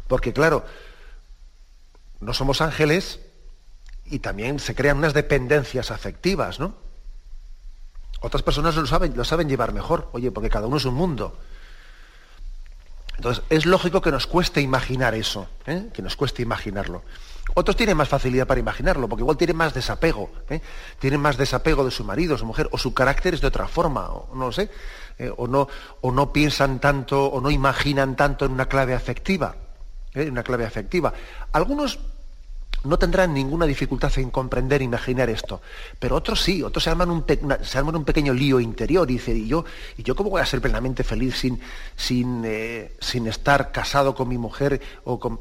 Porque 0.07 0.31
claro, 0.31 0.63
no 2.19 2.33
somos 2.35 2.61
ángeles 2.61 3.19
y 4.05 4.19
también 4.19 4.59
se 4.59 4.75
crean 4.75 4.97
unas 4.97 5.15
dependencias 5.15 5.89
afectivas, 5.89 6.59
¿no? 6.59 6.75
Otras 8.19 8.43
personas 8.43 8.75
lo 8.75 8.85
saben, 8.85 9.13
lo 9.15 9.23
saben 9.23 9.49
llevar 9.49 9.73
mejor, 9.73 10.09
oye, 10.11 10.29
porque 10.29 10.49
cada 10.49 10.67
uno 10.67 10.77
es 10.77 10.85
un 10.85 10.93
mundo. 10.93 11.39
Entonces, 13.17 13.43
es 13.49 13.65
lógico 13.65 14.01
que 14.01 14.11
nos 14.11 14.27
cueste 14.27 14.61
imaginar 14.61 15.13
eso, 15.13 15.47
¿eh? 15.65 15.89
que 15.93 16.01
nos 16.01 16.15
cueste 16.15 16.41
imaginarlo. 16.41 17.03
Otros 17.53 17.75
tienen 17.75 17.97
más 17.97 18.07
facilidad 18.07 18.47
para 18.47 18.59
imaginarlo, 18.59 19.09
porque 19.09 19.23
igual 19.23 19.37
tienen 19.37 19.57
más 19.57 19.73
desapego, 19.73 20.31
¿eh? 20.49 20.61
tienen 20.99 21.19
más 21.19 21.37
desapego 21.37 21.83
de 21.83 21.91
su 21.91 22.03
marido, 22.03 22.37
su 22.37 22.45
mujer, 22.45 22.69
o 22.71 22.77
su 22.77 22.93
carácter 22.93 23.33
es 23.33 23.41
de 23.41 23.47
otra 23.47 23.67
forma, 23.67 24.09
o 24.09 24.33
no 24.35 24.45
lo 24.45 24.51
sé, 24.51 24.69
¿eh? 25.17 25.31
o, 25.35 25.47
no, 25.47 25.67
o 26.01 26.11
no 26.11 26.31
piensan 26.31 26.79
tanto, 26.79 27.25
o 27.25 27.41
no 27.41 27.51
imaginan 27.51 28.15
tanto 28.15 28.45
en 28.45 28.53
una 28.53 28.67
clave 28.67 28.93
afectiva, 28.93 29.55
en 30.13 30.31
una 30.31 30.43
clave 30.43 30.65
afectiva. 30.65 31.13
Algunos 31.51 31.99
no 32.83 32.97
tendrán 32.97 33.33
ninguna 33.33 33.65
dificultad 33.65 34.11
en 34.17 34.31
comprender, 34.31 34.81
imaginar 34.81 35.29
esto. 35.29 35.61
Pero 35.99 36.15
otros 36.15 36.41
sí, 36.41 36.63
otros 36.63 36.83
se 36.83 36.89
arman 36.89 37.11
un, 37.11 37.25
se 37.63 37.77
arman 37.77 37.95
un 37.95 38.05
pequeño 38.05 38.33
lío 38.33 38.59
interior 38.59 39.09
y 39.09 39.13
dicen, 39.13 39.37
¿y 39.37 39.47
yo, 39.47 39.65
¿y 39.97 40.03
yo 40.03 40.15
cómo 40.15 40.31
voy 40.31 40.41
a 40.41 40.45
ser 40.45 40.61
plenamente 40.61 41.03
feliz 41.03 41.37
sin, 41.37 41.59
sin, 41.95 42.43
eh, 42.45 42.95
sin 42.99 43.27
estar 43.27 43.71
casado 43.71 44.15
con 44.15 44.27
mi 44.27 44.37
mujer 44.37 44.81
o 45.03 45.19
con... 45.19 45.39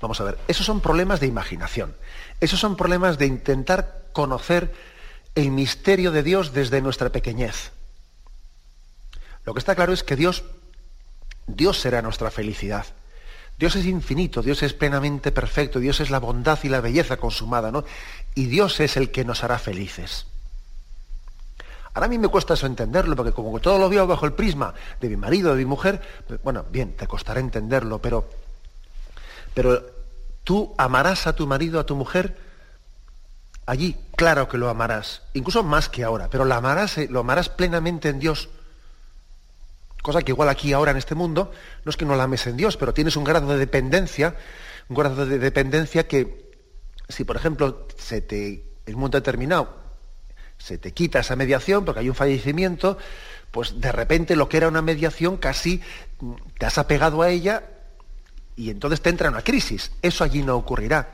Vamos 0.00 0.20
a 0.20 0.24
ver, 0.24 0.38
esos 0.46 0.66
son 0.66 0.80
problemas 0.80 1.20
de 1.20 1.26
imaginación. 1.26 1.94
Esos 2.40 2.60
son 2.60 2.76
problemas 2.76 3.18
de 3.18 3.26
intentar 3.26 4.04
conocer 4.12 4.72
el 5.34 5.50
misterio 5.50 6.12
de 6.12 6.22
Dios 6.22 6.52
desde 6.52 6.80
nuestra 6.80 7.10
pequeñez. 7.10 7.72
Lo 9.44 9.54
que 9.54 9.58
está 9.58 9.74
claro 9.74 9.92
es 9.92 10.02
que 10.02 10.16
Dios, 10.16 10.44
Dios 11.46 11.80
será 11.80 12.02
nuestra 12.02 12.30
felicidad. 12.30 12.86
Dios 13.58 13.74
es 13.76 13.86
infinito, 13.86 14.42
Dios 14.42 14.62
es 14.62 14.74
plenamente 14.74 15.32
perfecto, 15.32 15.80
Dios 15.80 16.00
es 16.00 16.10
la 16.10 16.20
bondad 16.20 16.58
y 16.62 16.68
la 16.68 16.80
belleza 16.80 17.16
consumada, 17.16 17.70
¿no? 17.70 17.84
Y 18.34 18.46
Dios 18.46 18.80
es 18.80 18.96
el 18.96 19.10
que 19.10 19.24
nos 19.24 19.44
hará 19.44 19.58
felices. 19.58 20.26
Ahora 21.94 22.06
a 22.06 22.08
mí 22.10 22.18
me 22.18 22.28
cuesta 22.28 22.52
eso 22.52 22.66
entenderlo, 22.66 23.16
porque 23.16 23.32
como 23.32 23.58
todo 23.58 23.78
lo 23.78 23.88
veo 23.88 24.06
bajo 24.06 24.26
el 24.26 24.34
prisma 24.34 24.74
de 25.00 25.08
mi 25.08 25.16
marido, 25.16 25.52
de 25.52 25.56
mi 25.56 25.64
mujer, 25.64 26.02
bueno, 26.44 26.66
bien, 26.70 26.94
te 26.94 27.06
costará 27.06 27.40
entenderlo, 27.40 27.98
pero, 28.02 28.28
pero 29.54 29.82
tú 30.44 30.74
amarás 30.76 31.26
a 31.26 31.34
tu 31.34 31.46
marido, 31.46 31.80
a 31.80 31.86
tu 31.86 31.96
mujer, 31.96 32.36
allí, 33.64 33.96
claro 34.14 34.46
que 34.46 34.58
lo 34.58 34.68
amarás, 34.68 35.22
incluso 35.32 35.62
más 35.62 35.88
que 35.88 36.04
ahora, 36.04 36.28
pero 36.28 36.44
lo 36.44 36.54
amarás, 36.54 36.98
eh, 36.98 37.08
lo 37.10 37.20
amarás 37.20 37.48
plenamente 37.48 38.10
en 38.10 38.18
Dios 38.18 38.50
Cosa 40.06 40.22
que 40.22 40.30
igual 40.30 40.48
aquí 40.48 40.72
ahora 40.72 40.92
en 40.92 40.98
este 40.98 41.16
mundo 41.16 41.50
no 41.84 41.90
es 41.90 41.96
que 41.96 42.04
no 42.04 42.14
la 42.14 42.22
ames 42.22 42.46
en 42.46 42.56
Dios, 42.56 42.76
pero 42.76 42.94
tienes 42.94 43.16
un 43.16 43.24
grado 43.24 43.48
de 43.48 43.58
dependencia, 43.58 44.36
un 44.88 44.94
grado 44.94 45.26
de 45.26 45.40
dependencia 45.40 46.06
que 46.06 46.48
si 47.08 47.24
por 47.24 47.34
ejemplo 47.34 47.88
se 47.98 48.20
te, 48.20 48.62
en 48.86 48.94
un 48.94 49.00
momento 49.00 49.18
determinado 49.18 49.74
se 50.58 50.78
te 50.78 50.92
quita 50.92 51.18
esa 51.18 51.34
mediación 51.34 51.84
porque 51.84 52.02
hay 52.02 52.08
un 52.08 52.14
fallecimiento, 52.14 52.98
pues 53.50 53.80
de 53.80 53.90
repente 53.90 54.36
lo 54.36 54.48
que 54.48 54.58
era 54.58 54.68
una 54.68 54.80
mediación 54.80 55.38
casi 55.38 55.82
mm, 56.20 56.34
te 56.56 56.66
has 56.66 56.78
apegado 56.78 57.22
a 57.22 57.30
ella 57.30 57.64
y 58.54 58.70
entonces 58.70 59.00
te 59.00 59.10
entra 59.10 59.28
una 59.28 59.42
crisis. 59.42 59.90
Eso 60.02 60.22
allí 60.22 60.44
no 60.44 60.54
ocurrirá. 60.54 61.10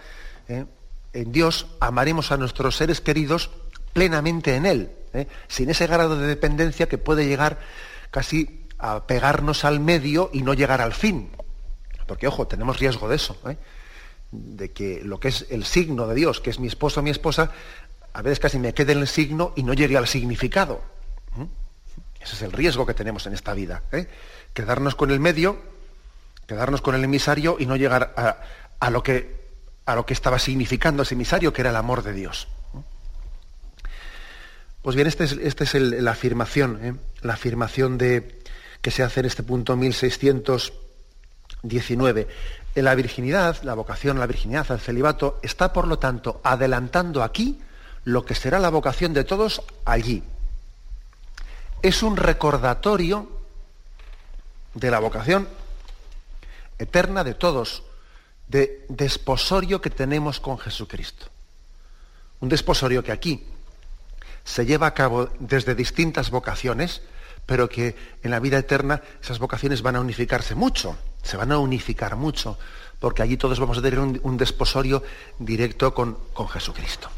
¿eh? 0.48 0.66
En 1.14 1.32
Dios 1.32 1.66
amaremos 1.80 2.30
a 2.30 2.36
nuestros 2.36 2.76
seres 2.76 3.00
queridos 3.00 3.52
plenamente 3.94 4.54
en 4.54 4.66
Él, 4.66 4.92
¿eh? 5.14 5.28
sin 5.48 5.70
ese 5.70 5.86
grado 5.86 6.18
de 6.18 6.26
dependencia 6.26 6.90
que 6.90 6.98
puede 6.98 7.26
llegar 7.26 7.58
casi 8.10 8.61
a 8.82 9.06
pegarnos 9.06 9.64
al 9.64 9.80
medio 9.80 10.28
y 10.32 10.42
no 10.42 10.52
llegar 10.52 10.80
al 10.80 10.92
fin. 10.92 11.30
Porque, 12.06 12.26
ojo, 12.26 12.46
tenemos 12.46 12.78
riesgo 12.80 13.08
de 13.08 13.16
eso, 13.16 13.38
¿eh? 13.48 13.56
de 14.32 14.72
que 14.72 15.02
lo 15.04 15.20
que 15.20 15.28
es 15.28 15.46
el 15.50 15.64
signo 15.64 16.06
de 16.08 16.14
Dios, 16.14 16.40
que 16.40 16.50
es 16.50 16.58
mi 16.58 16.66
esposo 16.66 17.00
o 17.00 17.02
mi 17.02 17.10
esposa, 17.10 17.52
a 18.12 18.22
veces 18.22 18.40
casi 18.40 18.58
me 18.58 18.74
quede 18.74 18.92
en 18.92 18.98
el 18.98 19.08
signo 19.08 19.52
y 19.56 19.62
no 19.62 19.72
llegue 19.72 19.96
al 19.96 20.08
significado. 20.08 20.82
Ese 22.20 22.36
es 22.36 22.42
el 22.42 22.52
riesgo 22.52 22.86
que 22.86 22.94
tenemos 22.94 23.26
en 23.26 23.34
esta 23.34 23.54
vida. 23.54 23.82
¿eh? 23.92 24.08
Quedarnos 24.52 24.94
con 24.94 25.10
el 25.10 25.20
medio, 25.20 25.60
quedarnos 26.46 26.82
con 26.82 26.94
el 26.94 27.04
emisario 27.04 27.56
y 27.58 27.66
no 27.66 27.76
llegar 27.76 28.14
a, 28.80 28.90
lo, 28.90 29.02
que, 29.02 29.48
a 29.86 29.94
lo 29.94 30.06
que 30.06 30.12
estaba 30.12 30.38
significando 30.38 31.02
ese 31.02 31.14
emisario, 31.14 31.52
que 31.52 31.62
era 31.62 31.70
el 31.70 31.76
amor 31.76 32.02
de 32.02 32.12
Dios. 32.12 32.48
Pues 34.82 34.96
bien, 34.96 35.06
esta 35.06 35.24
es, 35.24 35.32
este 35.32 35.64
es 35.64 35.74
la 35.74 36.10
afirmación, 36.10 36.78
¿eh? 36.82 36.94
la 37.22 37.34
afirmación 37.34 37.98
de, 37.98 38.41
que 38.82 38.90
se 38.90 39.02
hace 39.02 39.20
en 39.20 39.26
este 39.26 39.44
punto 39.44 39.76
1619. 39.76 42.28
En 42.74 42.84
la 42.84 42.94
virginidad, 42.94 43.62
la 43.62 43.74
vocación 43.74 44.16
a 44.16 44.20
la 44.20 44.26
virginidad, 44.26 44.70
al 44.70 44.80
celibato, 44.80 45.38
está 45.42 45.70
por 45.72 45.86
lo 45.86 45.98
tanto 45.98 46.40
adelantando 46.42 47.22
aquí 47.22 47.60
lo 48.04 48.24
que 48.24 48.34
será 48.34 48.58
la 48.58 48.70
vocación 48.70 49.14
de 49.14 49.24
todos 49.24 49.62
allí. 49.84 50.24
Es 51.80 52.02
un 52.02 52.16
recordatorio 52.16 53.28
de 54.74 54.90
la 54.90 54.98
vocación 54.98 55.48
eterna 56.78 57.22
de 57.22 57.34
todos, 57.34 57.84
de 58.48 58.84
desposorio 58.88 59.80
que 59.80 59.90
tenemos 59.90 60.40
con 60.40 60.58
Jesucristo. 60.58 61.26
Un 62.40 62.48
desposorio 62.48 63.04
que 63.04 63.12
aquí 63.12 63.46
se 64.44 64.66
lleva 64.66 64.88
a 64.88 64.94
cabo 64.94 65.30
desde 65.38 65.76
distintas 65.76 66.30
vocaciones, 66.30 67.02
pero 67.46 67.68
que 67.68 67.96
en 68.22 68.30
la 68.30 68.40
vida 68.40 68.58
eterna 68.58 69.02
esas 69.22 69.38
vocaciones 69.38 69.82
van 69.82 69.96
a 69.96 70.00
unificarse 70.00 70.54
mucho, 70.54 70.96
se 71.22 71.36
van 71.36 71.52
a 71.52 71.58
unificar 71.58 72.16
mucho, 72.16 72.58
porque 72.98 73.22
allí 73.22 73.36
todos 73.36 73.58
vamos 73.58 73.78
a 73.78 73.82
tener 73.82 73.98
un, 73.98 74.36
desposorio 74.36 75.02
directo 75.38 75.92
con, 75.92 76.16
con 76.32 76.48
Jesucristo. 76.48 77.08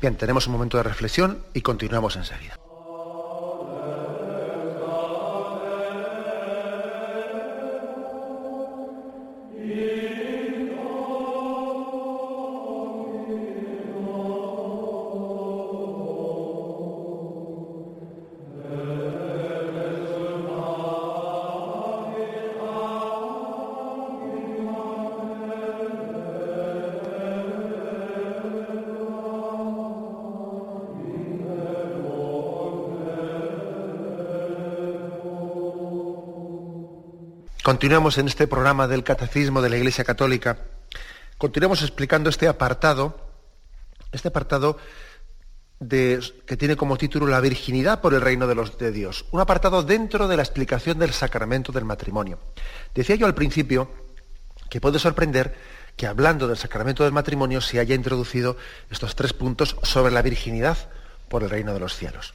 Bien, 0.00 0.16
tenemos 0.16 0.46
un 0.46 0.52
momento 0.52 0.76
de 0.76 0.82
reflexión 0.82 1.42
y 1.54 1.62
continuamos 1.62 2.16
enseguida. 2.16 2.56
Continuamos 37.68 38.16
en 38.16 38.28
este 38.28 38.46
programa 38.46 38.88
del 38.88 39.04
Catecismo 39.04 39.60
de 39.60 39.68
la 39.68 39.76
Iglesia 39.76 40.02
Católica. 40.02 40.56
Continuamos 41.36 41.82
explicando 41.82 42.30
este 42.30 42.48
apartado, 42.48 43.20
este 44.10 44.28
apartado 44.28 44.78
que 45.78 46.56
tiene 46.56 46.76
como 46.76 46.96
título 46.96 47.26
La 47.26 47.40
virginidad 47.40 48.00
por 48.00 48.14
el 48.14 48.22
reino 48.22 48.46
de, 48.46 48.54
los, 48.54 48.78
de 48.78 48.90
Dios. 48.90 49.26
Un 49.32 49.40
apartado 49.40 49.82
dentro 49.82 50.28
de 50.28 50.38
la 50.38 50.42
explicación 50.42 50.98
del 50.98 51.12
sacramento 51.12 51.70
del 51.70 51.84
matrimonio. 51.84 52.38
Decía 52.94 53.16
yo 53.16 53.26
al 53.26 53.34
principio 53.34 53.90
que 54.70 54.80
puede 54.80 54.98
sorprender 54.98 55.54
que 55.94 56.06
hablando 56.06 56.48
del 56.48 56.56
sacramento 56.56 57.04
del 57.04 57.12
matrimonio 57.12 57.60
se 57.60 57.80
haya 57.80 57.94
introducido 57.94 58.56
estos 58.90 59.14
tres 59.14 59.34
puntos 59.34 59.76
sobre 59.82 60.10
la 60.10 60.22
virginidad 60.22 60.88
por 61.28 61.42
el 61.42 61.50
reino 61.50 61.74
de 61.74 61.80
los 61.80 61.94
cielos. 61.94 62.32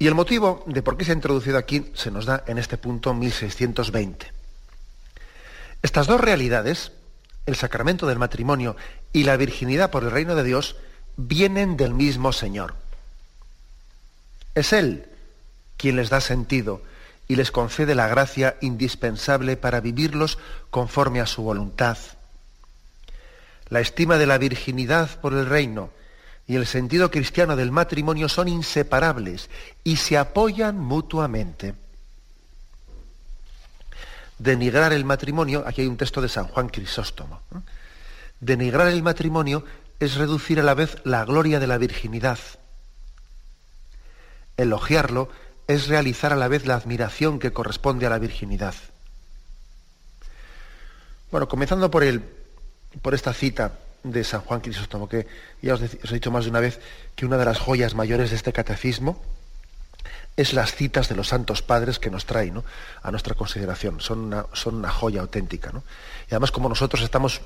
Y 0.00 0.06
el 0.06 0.14
motivo 0.14 0.64
de 0.64 0.82
por 0.82 0.96
qué 0.96 1.04
se 1.04 1.12
ha 1.12 1.14
introducido 1.14 1.58
aquí 1.58 1.92
se 1.92 2.10
nos 2.10 2.24
da 2.24 2.42
en 2.46 2.56
este 2.56 2.78
punto 2.78 3.12
1620. 3.12 4.32
Estas 5.82 6.06
dos 6.06 6.18
realidades, 6.18 6.92
el 7.44 7.54
sacramento 7.54 8.06
del 8.06 8.18
matrimonio 8.18 8.76
y 9.12 9.24
la 9.24 9.36
virginidad 9.36 9.90
por 9.90 10.02
el 10.02 10.10
reino 10.10 10.34
de 10.34 10.42
Dios, 10.42 10.76
vienen 11.18 11.76
del 11.76 11.92
mismo 11.92 12.32
Señor. 12.32 12.76
Es 14.54 14.72
Él 14.72 15.04
quien 15.76 15.96
les 15.96 16.08
da 16.08 16.22
sentido 16.22 16.80
y 17.28 17.36
les 17.36 17.50
concede 17.50 17.94
la 17.94 18.08
gracia 18.08 18.56
indispensable 18.62 19.58
para 19.58 19.82
vivirlos 19.82 20.38
conforme 20.70 21.20
a 21.20 21.26
su 21.26 21.42
voluntad. 21.42 21.98
La 23.68 23.80
estima 23.80 24.16
de 24.16 24.26
la 24.26 24.38
virginidad 24.38 25.20
por 25.20 25.34
el 25.34 25.44
reino 25.44 25.90
y 26.50 26.56
el 26.56 26.66
sentido 26.66 27.12
cristiano 27.12 27.54
del 27.54 27.70
matrimonio 27.70 28.28
son 28.28 28.48
inseparables 28.48 29.48
y 29.84 29.94
se 29.98 30.18
apoyan 30.18 30.80
mutuamente. 30.80 31.76
Denigrar 34.36 34.92
el 34.92 35.04
matrimonio, 35.04 35.62
aquí 35.64 35.82
hay 35.82 35.86
un 35.86 35.96
texto 35.96 36.20
de 36.20 36.28
San 36.28 36.48
Juan 36.48 36.68
Crisóstomo, 36.68 37.40
denigrar 38.40 38.88
el 38.88 39.00
matrimonio 39.00 39.64
es 40.00 40.16
reducir 40.16 40.58
a 40.58 40.64
la 40.64 40.74
vez 40.74 40.96
la 41.04 41.24
gloria 41.24 41.60
de 41.60 41.68
la 41.68 41.78
virginidad. 41.78 42.40
Elogiarlo 44.56 45.28
es 45.68 45.86
realizar 45.86 46.32
a 46.32 46.36
la 46.36 46.48
vez 46.48 46.66
la 46.66 46.74
admiración 46.74 47.38
que 47.38 47.52
corresponde 47.52 48.06
a 48.06 48.10
la 48.10 48.18
virginidad. 48.18 48.74
Bueno, 51.30 51.46
comenzando 51.46 51.92
por, 51.92 52.02
el, 52.02 52.24
por 53.02 53.14
esta 53.14 53.32
cita 53.34 53.78
de 54.02 54.24
San 54.24 54.40
Juan 54.42 54.60
Crisóstomo, 54.60 55.08
que 55.08 55.26
ya 55.62 55.74
os, 55.74 55.82
he 55.82 56.14
dicho 56.14 56.30
más 56.30 56.44
de 56.44 56.50
una 56.50 56.60
vez 56.60 56.80
que 57.16 57.26
una 57.26 57.36
de 57.36 57.44
las 57.44 57.58
joyas 57.58 57.94
mayores 57.94 58.30
de 58.30 58.36
este 58.36 58.52
catecismo 58.52 59.20
es 60.36 60.54
las 60.54 60.74
citas 60.74 61.08
de 61.08 61.16
los 61.16 61.28
santos 61.28 61.62
padres 61.62 61.98
que 61.98 62.10
nos 62.10 62.24
trae 62.24 62.52
a 63.02 63.10
nuestra 63.10 63.34
consideración. 63.34 64.00
Son 64.00 64.20
una, 64.20 64.46
son 64.52 64.76
una 64.76 64.90
joya 64.90 65.20
auténtica. 65.20 65.70
Y 65.70 66.30
además, 66.30 66.50
como 66.50 66.68
nosotros 66.68 67.02
estamos 67.02 67.42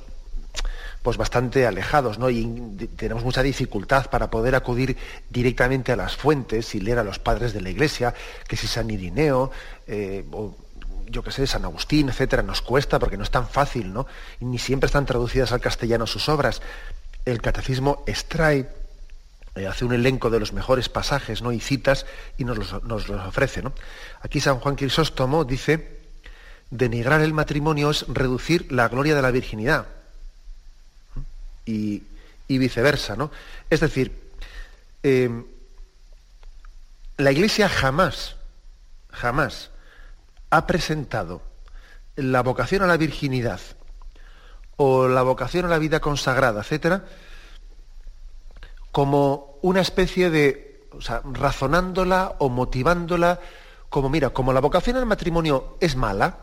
pues 1.05 1.19
bastante 1.19 1.67
alejados, 1.67 2.19
¿no? 2.19 2.31
Y 2.31 2.89
tenemos 2.97 3.25
mucha 3.25 3.43
dificultad 3.43 4.09
para 4.09 4.31
poder 4.31 4.55
acudir 4.55 4.97
directamente 5.29 5.93
a 5.93 5.97
las 5.97 6.17
fuentes 6.17 6.75
y 6.75 6.81
leer 6.81 6.99
a 6.99 7.05
los 7.05 7.19
padres 7.19 7.53
de 7.53 7.61
la 7.61 7.69
Iglesia, 7.69 8.15
que 8.49 8.57
si 8.57 8.67
San 8.67 8.89
Irineo, 8.89 9.51
eh, 9.87 10.25
yo 11.07 11.23
qué 11.23 11.31
sé, 11.31 11.47
San 11.47 11.65
Agustín, 11.65 12.09
etcétera, 12.09 12.43
nos 12.43 12.63
cuesta 12.63 12.99
porque 12.99 13.17
no 13.17 13.23
es 13.23 13.31
tan 13.31 13.49
fácil, 13.49 13.93
¿no? 13.93 14.07
Ni 14.41 14.59
siempre 14.59 14.87
están 14.87 15.07
traducidas 15.07 15.53
al 15.53 15.61
castellano 15.61 16.07
sus 16.07 16.29
obras. 16.29 16.63
El 17.25 17.41
catecismo 17.41 18.03
extrae, 18.07 18.69
eh, 19.55 19.67
hace 19.67 19.85
un 19.85 19.93
elenco 19.93 20.31
de 20.31 20.41
los 20.41 20.53
mejores 20.53 20.89
pasajes, 20.89 21.43
¿no? 21.43 21.53
Y 21.53 21.61
citas 21.61 22.07
y 22.39 22.45
nos 22.45 22.59
los, 22.59 22.85
nos 22.85 23.09
los 23.09 23.27
ofrece, 23.27 23.63
¿no? 23.63 23.73
Aquí 24.23 24.41
San 24.41 24.59
Juan 24.61 24.77
Crisóstomo 24.77 25.45
dice, 25.45 26.01
denigrar 26.71 27.21
el 27.21 27.33
matrimonio 27.33 27.91
es 27.91 28.05
reducir 28.09 28.71
la 28.73 28.89
gloria 28.89 29.15
de 29.15 29.23
la 29.23 29.31
virginidad 29.31 29.87
y, 31.67 32.03
viceversa. 32.49 33.17
¿no? 33.17 33.31
Es 33.71 33.81
decir, 33.81 34.13
eh, 35.03 35.45
la 37.17 37.33
Iglesia 37.33 37.69
jamás, 37.69 38.37
jamás 39.13 39.71
ha 40.57 40.69
presentado 40.69 41.43
la 42.15 42.41
vocación 42.43 42.83
a 42.83 42.87
la 42.87 42.97
virginidad 42.97 43.61
o 44.77 45.09
la 45.09 45.23
vocación 45.23 45.65
a 45.65 45.69
la 45.69 45.79
vida 45.79 45.99
consagrada, 45.99 46.61
etcétera, 46.61 47.05
como 48.93 49.59
una 49.63 49.81
especie 49.81 50.31
de, 50.31 50.89
o 50.93 51.01
sea, 51.01 51.23
razonándola 51.25 52.37
o 52.39 52.51
motivándola, 52.51 53.41
como 53.89 54.09
mira, 54.09 54.31
como 54.31 54.53
la 54.53 54.61
vocación 54.61 54.97
al 54.97 55.07
matrimonio 55.07 55.77
es 55.81 55.97
mala, 55.97 56.39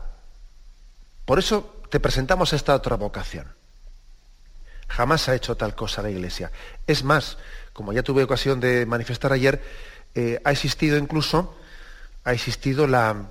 por 1.24 1.38
eso 1.38 1.80
te 1.88 1.98
presentamos 1.98 2.52
esta 2.52 2.74
otra 2.74 2.96
vocación. 2.96 3.54
Jamás 4.88 5.26
ha 5.30 5.34
hecho 5.34 5.56
tal 5.56 5.74
cosa 5.74 6.02
la 6.02 6.10
Iglesia. 6.10 6.52
Es 6.86 7.02
más, 7.02 7.38
como 7.72 7.94
ya 7.94 8.02
tuve 8.02 8.24
ocasión 8.24 8.60
de 8.60 8.84
manifestar 8.84 9.32
ayer, 9.32 9.62
eh, 10.14 10.38
ha 10.44 10.52
existido 10.52 10.98
incluso, 10.98 11.56
ha 12.24 12.34
existido 12.34 12.86
la, 12.86 13.30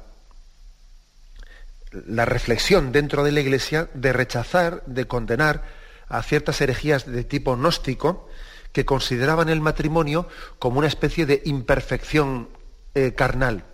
la 1.91 2.25
reflexión 2.25 2.91
dentro 2.91 3.23
de 3.23 3.31
la 3.31 3.41
Iglesia 3.41 3.89
de 3.93 4.13
rechazar, 4.13 4.83
de 4.85 5.07
condenar 5.07 5.63
a 6.07 6.23
ciertas 6.23 6.59
herejías 6.61 7.05
de 7.05 7.23
tipo 7.23 7.55
gnóstico 7.55 8.27
que 8.71 8.85
consideraban 8.85 9.49
el 9.49 9.61
matrimonio 9.61 10.27
como 10.59 10.79
una 10.79 10.87
especie 10.87 11.25
de 11.25 11.41
imperfección 11.45 12.49
eh, 12.95 13.13
carnal, 13.13 13.65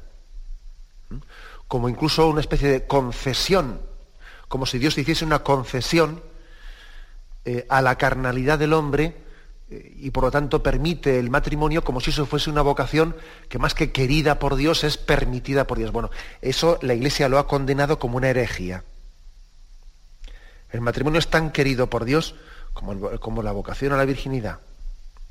como 1.67 1.89
incluso 1.89 2.27
una 2.27 2.41
especie 2.41 2.69
de 2.69 2.87
concesión, 2.87 3.81
como 4.47 4.65
si 4.65 4.79
Dios 4.79 4.97
hiciese 4.97 5.25
una 5.25 5.39
concesión 5.39 6.21
eh, 7.45 7.65
a 7.69 7.81
la 7.81 7.97
carnalidad 7.97 8.57
del 8.57 8.73
hombre 8.73 9.26
y 9.69 10.11
por 10.11 10.23
lo 10.23 10.31
tanto 10.31 10.63
permite 10.63 11.19
el 11.19 11.29
matrimonio 11.29 11.83
como 11.83 11.99
si 11.99 12.11
eso 12.11 12.25
fuese 12.25 12.49
una 12.49 12.61
vocación 12.61 13.15
que 13.49 13.59
más 13.59 13.73
que 13.73 13.91
querida 13.91 14.39
por 14.39 14.55
Dios 14.55 14.85
es 14.85 14.97
permitida 14.97 15.67
por 15.67 15.77
Dios. 15.77 15.91
Bueno, 15.91 16.09
eso 16.41 16.79
la 16.81 16.93
Iglesia 16.93 17.27
lo 17.27 17.37
ha 17.37 17.47
condenado 17.47 17.99
como 17.99 18.17
una 18.17 18.29
herejía. 18.29 18.83
El 20.71 20.81
matrimonio 20.81 21.19
es 21.19 21.27
tan 21.27 21.51
querido 21.51 21.89
por 21.89 22.05
Dios 22.05 22.35
como, 22.73 23.19
como 23.19 23.43
la 23.43 23.51
vocación 23.51 23.91
a 23.91 23.97
la 23.97 24.05
virginidad. 24.05 24.59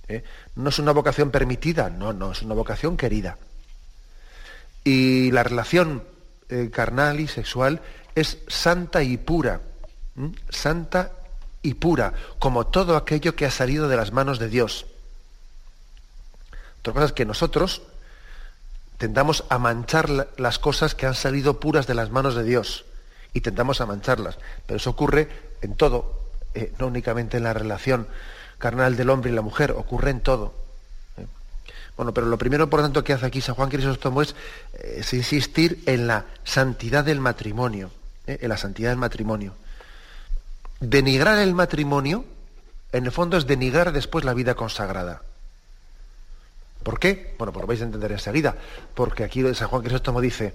¿eh? 0.09 0.23
No 0.55 0.69
es 0.69 0.79
una 0.79 0.93
vocación 0.93 1.31
permitida, 1.31 1.89
no, 1.89 2.13
no, 2.13 2.33
es 2.33 2.43
una 2.43 2.55
vocación 2.55 2.97
querida. 2.97 3.39
Y 4.85 5.31
la 5.31 5.43
relación 5.43 6.05
carnal 6.71 7.19
y 7.19 7.27
sexual 7.27 7.81
es 8.15 8.39
santa 8.47 9.03
y 9.03 9.17
pura, 9.17 9.61
santa 10.49 11.16
y 11.67 11.75
pura, 11.75 12.13
como 12.39 12.69
todo 12.69 12.97
aquello 12.97 13.35
que 13.35 13.45
ha 13.45 13.51
salido 13.51 13.89
de 13.89 13.97
las 13.97 14.13
manos 14.13 14.39
de 14.39 14.49
Dios. 14.49 14.87
Otra 16.79 16.93
cosa 16.93 17.07
es 17.07 17.13
que 17.13 17.25
nosotros 17.25 17.83
tendamos 18.99 19.45
a 19.49 19.59
manchar 19.59 20.29
las 20.37 20.61
cosas 20.61 20.95
que 20.95 21.07
han 21.07 21.17
salido 21.17 21.59
puras 21.59 21.89
de 21.89 21.95
las 21.95 22.11
manos 22.11 22.37
de 22.37 22.45
Dios 22.45 22.85
y 23.33 23.41
tendamos 23.41 23.81
a 23.81 23.87
mancharlas. 23.87 24.39
Pero 24.67 24.77
eso 24.77 24.91
ocurre 24.91 25.29
en 25.61 25.75
todo, 25.75 26.31
eh, 26.55 26.73
no 26.79 26.87
únicamente 26.87 27.39
en 27.39 27.43
la 27.43 27.53
relación 27.53 28.07
carnal 28.59 28.97
del 28.97 29.11
hombre 29.11 29.33
y 29.33 29.35
la 29.35 29.43
mujer, 29.43 29.73
ocurre 29.73 30.11
en 30.11 30.21
todo. 30.21 30.55
¿eh? 31.17 31.27
Bueno, 31.97 32.15
pero 32.15 32.29
lo 32.29 32.39
primero, 32.39 32.71
por 32.71 32.81
tanto, 32.81 33.03
que 33.03 33.13
hace 33.13 33.27
aquí 33.27 33.41
San 33.41 33.57
Juan 33.57 33.71
Crisóstomo 33.71 34.23
es, 34.23 34.37
eh, 34.75 34.99
es 35.01 35.13
insistir 35.13 35.83
en 35.87 36.07
la 36.07 36.27
santidad 36.45 37.05
del 37.05 37.19
matrimonio, 37.19 37.91
en 38.29 38.49
la 38.49 38.57
santidad 38.57 38.91
del 38.91 38.99
matrimonio 38.99 39.55
denigrar 40.81 41.39
el 41.39 41.55
matrimonio, 41.55 42.25
en 42.93 43.05
el 43.05 43.13
fondo 43.13 43.37
es 43.37 43.47
denigrar 43.47 43.93
después 43.93 44.25
la 44.25 44.35
vida 44.35 44.55
consagrada. 44.55 45.23
¿Por 46.83 46.99
qué? 46.99 47.35
Bueno, 47.39 47.53
pues 47.53 47.63
lo 47.63 47.67
vais 47.67 47.81
a 47.81 47.85
entender 47.85 48.13
enseguida, 48.13 48.57
porque 48.95 49.25
aquí 49.25 49.43
San 49.55 49.69
Juan 49.69 49.83
Crisóstomo 49.83 50.21
dice, 50.21 50.55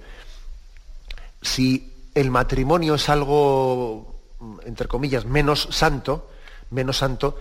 si 1.42 1.92
el 2.14 2.30
matrimonio 2.30 2.94
es 2.94 3.08
algo, 3.08 4.16
entre 4.64 4.88
comillas, 4.88 5.26
menos 5.26 5.68
santo, 5.70 6.30
menos 6.70 6.98
santo, 6.98 7.38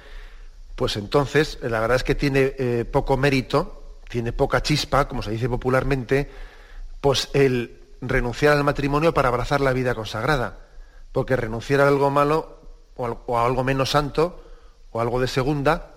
pues 0.76 0.98
entonces 0.98 1.58
la 1.62 1.80
verdad 1.80 1.98
es 1.98 2.04
que 2.04 2.16
tiene 2.16 2.54
eh, 2.58 2.86
poco 2.90 3.16
mérito, 3.16 4.00
tiene 4.10 4.34
poca 4.34 4.62
chispa, 4.62 5.08
como 5.08 5.22
se 5.22 5.32
dice 5.32 5.48
popularmente, 5.48 6.30
pues 7.00 7.30
el 7.34 7.80
renunciar 8.02 8.58
al 8.58 8.64
matrimonio 8.64 9.14
para 9.14 9.30
abrazar 9.30 9.62
la 9.62 9.74
vida 9.74 9.96
consagrada. 9.96 10.58
Porque 11.12 11.36
renunciar 11.36 11.82
a 11.82 11.88
algo 11.88 12.10
malo 12.10 12.61
o, 13.02 13.40
algo 13.40 13.64
menos 13.64 13.92
santo 13.92 14.44
o 14.92 15.02
algo 15.02 15.20
de 15.20 15.28
segunda, 15.28 15.92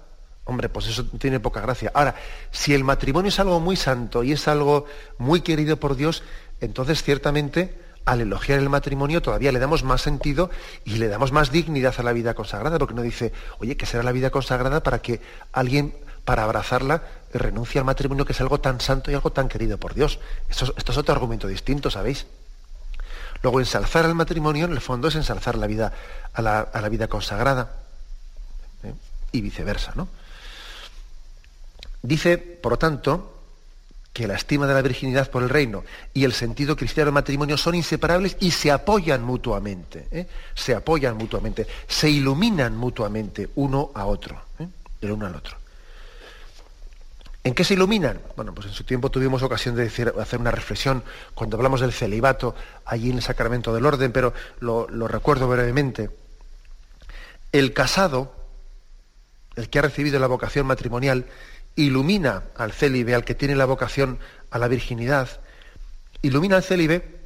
hombre, 0.44 0.68
pues 0.68 0.86
eso 0.86 1.04
tiene 1.18 1.40
poca 1.40 1.60
gracia. 1.60 1.90
Ahora, 1.94 2.14
si 2.50 2.74
el 2.74 2.84
matrimonio 2.84 3.28
es 3.28 3.40
algo 3.40 3.60
muy 3.60 3.76
santo 3.76 4.22
y 4.22 4.32
es 4.32 4.48
algo 4.48 4.86
muy 5.18 5.40
querido 5.40 5.78
por 5.78 5.96
Dios, 5.96 6.22
entonces 6.60 7.02
ciertamente 7.02 7.78
al 8.04 8.20
elogiar 8.20 8.58
el 8.58 8.68
matrimonio 8.68 9.22
todavía 9.22 9.50
le 9.50 9.58
damos 9.58 9.82
más 9.82 10.02
sentido 10.02 10.50
y 10.84 10.96
le 10.96 11.08
damos 11.08 11.32
más 11.32 11.50
dignidad 11.50 11.94
a 11.98 12.02
la 12.02 12.12
vida 12.12 12.34
consagrada, 12.34 12.78
porque 12.78 12.94
no 12.94 13.02
dice, 13.02 13.32
oye, 13.58 13.76
que 13.76 13.86
será 13.86 14.02
la 14.02 14.12
vida 14.12 14.30
consagrada 14.30 14.82
para 14.82 15.00
que 15.00 15.20
alguien, 15.52 15.94
para 16.24 16.44
abrazarla, 16.44 17.02
renuncie 17.32 17.78
al 17.78 17.84
matrimonio 17.84 18.24
que 18.24 18.32
es 18.32 18.40
algo 18.40 18.60
tan 18.60 18.80
santo 18.80 19.10
y 19.10 19.14
algo 19.14 19.32
tan 19.32 19.48
querido 19.48 19.78
por 19.78 19.94
Dios. 19.94 20.20
Esto, 20.48 20.74
esto 20.76 20.92
es 20.92 20.98
otro 20.98 21.14
argumento 21.14 21.48
distinto, 21.48 21.90
¿sabéis? 21.90 22.26
Luego, 23.44 23.60
ensalzar 23.60 24.06
al 24.06 24.14
matrimonio, 24.14 24.64
en 24.64 24.72
el 24.72 24.80
fondo, 24.80 25.08
es 25.08 25.16
ensalzar 25.16 25.56
la 25.56 25.66
vida, 25.66 25.92
a, 26.32 26.40
la, 26.40 26.88
vida 26.88 27.08
consagrada. 27.08 27.72
¿eh? 28.82 28.94
Y 29.32 29.42
viceversa, 29.42 29.92
¿no? 29.94 30.08
Dice, 32.00 32.38
por 32.38 32.72
lo 32.72 32.78
tanto, 32.78 33.42
que 34.14 34.26
la 34.26 34.36
estima 34.36 34.66
de 34.66 34.72
la 34.72 34.80
virginidad 34.80 35.30
por 35.30 35.42
el 35.42 35.50
reino 35.50 35.84
y 36.14 36.24
el 36.24 36.32
sentido 36.32 36.74
cristiano 36.74 37.08
del 37.08 37.12
matrimonio 37.12 37.58
son 37.58 37.74
inseparables 37.74 38.38
y 38.40 38.50
se 38.50 38.70
apoyan 38.70 39.22
mutuamente. 39.22 40.08
¿eh? 40.10 40.26
Se 40.54 40.74
apoyan 40.74 41.18
mutuamente, 41.18 41.66
se 41.86 42.08
iluminan 42.08 42.74
mutuamente 42.74 43.50
uno 43.56 43.90
a 43.92 44.06
otro, 44.06 44.40
¿eh? 44.58 44.66
el 45.02 45.12
uno 45.12 45.26
al 45.26 45.34
otro. 45.34 45.58
¿En 47.44 47.52
qué 47.52 47.62
se 47.62 47.74
iluminan? 47.74 48.22
Bueno, 48.36 48.54
pues 48.54 48.68
en 48.68 48.72
su 48.72 48.84
tiempo 48.84 49.10
tuvimos 49.10 49.42
ocasión 49.42 49.76
de 49.76 49.84
hacer 49.84 50.40
una 50.40 50.50
reflexión 50.50 51.04
cuando 51.34 51.58
hablamos 51.58 51.82
del 51.82 51.92
celibato 51.92 52.54
allí 52.86 53.10
en 53.10 53.16
el 53.16 53.22
sacramento 53.22 53.74
del 53.74 53.84
orden, 53.84 54.12
pero 54.12 54.32
lo, 54.60 54.86
recuerdo 55.06 55.46
brevemente. 55.46 56.08
El 57.52 57.74
casado, 57.74 58.34
el 59.56 59.68
que 59.68 59.78
ha 59.78 59.82
recibido 59.82 60.18
la 60.18 60.26
vocación 60.26 60.66
matrimonial, 60.66 61.26
ilumina 61.76 62.44
al 62.56 62.72
célibe, 62.72 63.14
al 63.14 63.26
que 63.26 63.34
tiene 63.34 63.56
la 63.56 63.66
vocación 63.66 64.18
a 64.50 64.58
la 64.58 64.66
virginidad, 64.66 65.28
ilumina 66.22 66.56
al 66.56 66.62
célibe 66.62 67.20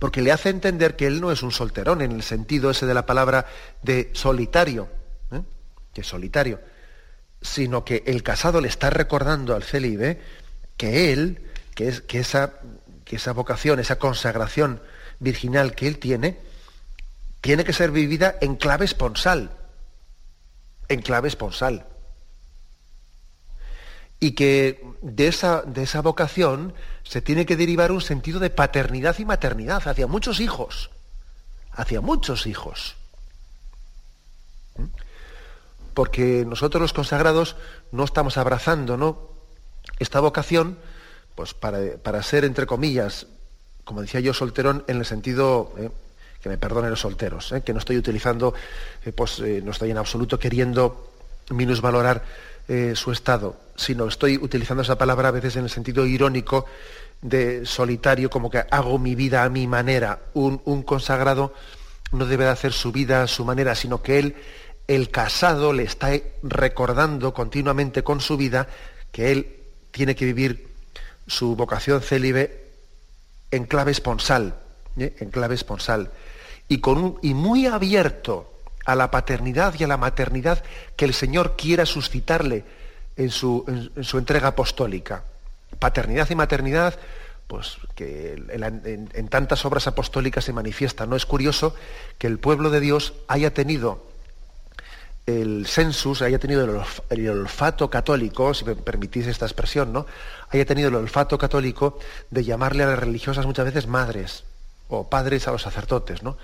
porque 0.00 0.20
le 0.20 0.32
hace 0.32 0.48
entender 0.48 0.96
que 0.96 1.06
él 1.06 1.20
no 1.20 1.30
es 1.30 1.44
un 1.44 1.52
solterón 1.52 2.02
en 2.02 2.10
el 2.10 2.24
sentido 2.24 2.70
ese 2.70 2.86
de 2.86 2.94
la 2.94 3.06
palabra 3.06 3.46
de 3.82 4.10
solitario, 4.14 4.88
¿eh? 5.30 5.42
que 5.92 6.00
es 6.00 6.06
solitario 6.08 6.58
sino 7.44 7.84
que 7.84 8.02
el 8.06 8.22
casado 8.22 8.62
le 8.62 8.68
está 8.68 8.88
recordando 8.88 9.54
al 9.54 9.62
célibe 9.62 10.18
que 10.78 11.12
él, 11.12 11.44
que, 11.74 11.88
es, 11.88 12.00
que, 12.00 12.18
esa, 12.18 12.54
que 13.04 13.16
esa 13.16 13.32
vocación, 13.32 13.78
esa 13.78 13.98
consagración 13.98 14.80
virginal 15.20 15.74
que 15.74 15.86
él 15.86 15.98
tiene, 15.98 16.38
tiene 17.42 17.64
que 17.64 17.74
ser 17.74 17.90
vivida 17.90 18.34
en 18.40 18.56
clave 18.56 18.86
esponsal, 18.86 19.50
en 20.88 21.02
clave 21.02 21.28
esponsal. 21.28 21.86
Y 24.20 24.32
que 24.32 24.82
de 25.02 25.28
esa, 25.28 25.62
de 25.62 25.82
esa 25.82 26.00
vocación 26.00 26.72
se 27.02 27.20
tiene 27.20 27.44
que 27.44 27.56
derivar 27.56 27.92
un 27.92 28.00
sentido 28.00 28.40
de 28.40 28.48
paternidad 28.48 29.18
y 29.18 29.26
maternidad 29.26 29.86
hacia 29.86 30.06
muchos 30.06 30.40
hijos, 30.40 30.90
hacia 31.72 32.00
muchos 32.00 32.46
hijos. 32.46 32.96
Porque 35.94 36.44
nosotros 36.46 36.82
los 36.82 36.92
consagrados 36.92 37.56
no 37.92 38.04
estamos 38.04 38.36
abrazando 38.36 38.96
¿no? 38.96 39.30
esta 39.98 40.20
vocación 40.20 40.76
pues 41.34 41.54
para, 41.54 42.22
ser, 42.22 42.44
entre 42.44 42.66
comillas, 42.66 43.26
como 43.84 44.02
decía 44.02 44.20
yo, 44.20 44.32
solterón 44.34 44.84
en 44.86 44.98
el 44.98 45.04
sentido, 45.04 45.72
eh, 45.78 45.90
que 46.40 46.48
me 46.48 46.58
perdonen 46.58 46.90
los 46.90 47.00
solteros, 47.00 47.52
eh, 47.52 47.62
que 47.62 47.72
no 47.72 47.80
estoy 47.80 47.96
utilizando, 47.96 48.54
eh, 49.04 49.12
pues 49.12 49.40
no 49.40 49.72
estoy 49.72 49.90
en 49.90 49.98
absoluto 49.98 50.38
queriendo 50.38 51.10
minusvalorar 51.50 52.22
su 52.94 53.12
estado, 53.12 53.56
sino 53.76 54.06
estoy 54.06 54.38
utilizando 54.38 54.82
esa 54.82 54.96
palabra 54.96 55.28
a 55.28 55.32
veces 55.32 55.56
en 55.56 55.64
el 55.64 55.70
sentido 55.70 56.06
irónico 56.06 56.64
de 57.20 57.66
solitario, 57.66 58.30
como 58.30 58.48
que 58.48 58.64
hago 58.70 58.98
mi 58.98 59.14
vida 59.14 59.44
a 59.44 59.50
mi 59.50 59.66
manera. 59.66 60.20
Un, 60.32 60.62
un 60.64 60.82
consagrado 60.82 61.52
no 62.12 62.24
debe 62.24 62.44
de 62.44 62.50
hacer 62.50 62.72
su 62.72 62.90
vida 62.90 63.24
a 63.24 63.26
su 63.26 63.44
manera, 63.44 63.74
sino 63.74 64.00
que 64.00 64.18
él, 64.18 64.36
el 64.86 65.10
casado, 65.10 65.72
le 65.72 65.84
está 65.84 66.10
recordando 66.42 67.32
continuamente 67.32 68.04
con 68.04 68.20
su 68.20 68.36
vida 68.36 68.68
que 69.12 69.32
él 69.32 69.56
tiene 69.90 70.14
que 70.14 70.24
vivir 70.24 70.68
su 71.26 71.56
vocación 71.56 72.02
célibe 72.02 72.64
en 73.50 73.64
clave 73.64 73.92
esponsal, 73.92 74.56
¿eh? 74.98 75.14
en 75.20 75.30
clave 75.30 75.54
esponsal, 75.54 76.10
y, 76.68 76.78
con 76.78 77.18
y 77.22 77.34
muy 77.34 77.66
abierto 77.66 78.52
a 78.84 78.94
la 78.94 79.10
paternidad 79.10 79.74
y 79.78 79.84
a 79.84 79.88
la 79.88 79.96
maternidad 79.96 80.62
que 80.96 81.04
el 81.04 81.14
Señor 81.14 81.56
quiera 81.56 81.86
suscitarle 81.86 82.64
en 83.16 83.30
su, 83.30 83.64
en, 83.96 84.04
su 84.04 84.18
entrega 84.18 84.48
apostólica. 84.48 85.24
Paternidad 85.78 86.28
y 86.30 86.34
maternidad, 86.34 86.98
pues 87.46 87.78
que 87.94 88.34
en 89.14 89.28
tantas 89.28 89.64
obras 89.64 89.86
apostólicas 89.86 90.44
se 90.44 90.52
manifiesta. 90.52 91.06
No 91.06 91.16
es 91.16 91.26
curioso 91.26 91.74
que 92.18 92.26
el 92.26 92.38
pueblo 92.38 92.70
de 92.70 92.80
Dios 92.80 93.14
haya 93.28 93.54
tenido 93.54 94.13
el 95.26 95.66
census 95.66 96.20
haya 96.20 96.38
tenido 96.38 96.84
el, 97.08 97.28
olfato 97.28 97.88
católico, 97.88 98.52
si 98.52 98.64
me 98.64 98.76
permitís 98.76 99.26
esta 99.26 99.46
expresión, 99.46 99.92
¿no? 99.92 100.06
haya 100.50 100.66
tenido 100.66 100.88
el 100.88 100.94
olfato 100.96 101.38
católico 101.38 101.98
de 102.30 102.44
llamarle 102.44 102.82
a 102.82 102.88
las 102.88 102.98
religiosas 102.98 103.46
muchas 103.46 103.64
veces 103.64 103.86
madres 103.86 104.44
o 104.88 105.08
padres 105.08 105.48
a 105.48 105.52
los 105.52 105.62
sacerdotes. 105.62 106.22
¿no? 106.22 106.36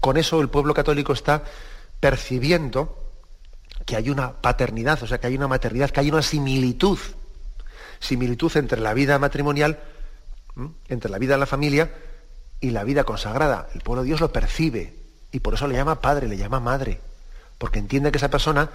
Con 0.00 0.18
eso 0.18 0.40
el 0.40 0.50
pueblo 0.50 0.74
católico 0.74 1.12
está 1.12 1.42
percibiendo 2.00 3.02
que 3.86 3.96
hay 3.96 4.10
una 4.10 4.32
paternidad, 4.32 5.02
o 5.02 5.06
sea, 5.06 5.18
que 5.18 5.28
hay 5.28 5.36
una 5.36 5.48
maternidad, 5.48 5.90
que 5.90 6.00
hay 6.00 6.10
una 6.10 6.22
similitud, 6.22 6.98
similitud 7.98 8.54
entre 8.56 8.80
la 8.80 8.92
vida 8.92 9.18
matrimonial, 9.18 9.80
entre 10.88 11.10
la 11.10 11.18
vida 11.18 11.34
de 11.34 11.40
la 11.40 11.46
familia 11.46 11.94
y 12.60 12.70
la 12.70 12.84
vida 12.84 13.04
consagrada. 13.04 13.68
El 13.74 13.80
pueblo 13.80 14.02
de 14.02 14.08
Dios 14.08 14.20
lo 14.20 14.32
percibe 14.32 14.94
y 15.32 15.40
por 15.40 15.54
eso 15.54 15.66
le 15.66 15.76
llama 15.76 16.02
padre, 16.02 16.28
le 16.28 16.36
llama 16.36 16.60
madre 16.60 17.00
porque 17.58 17.78
entiende 17.78 18.10
que 18.10 18.18
esa 18.18 18.30
persona 18.30 18.70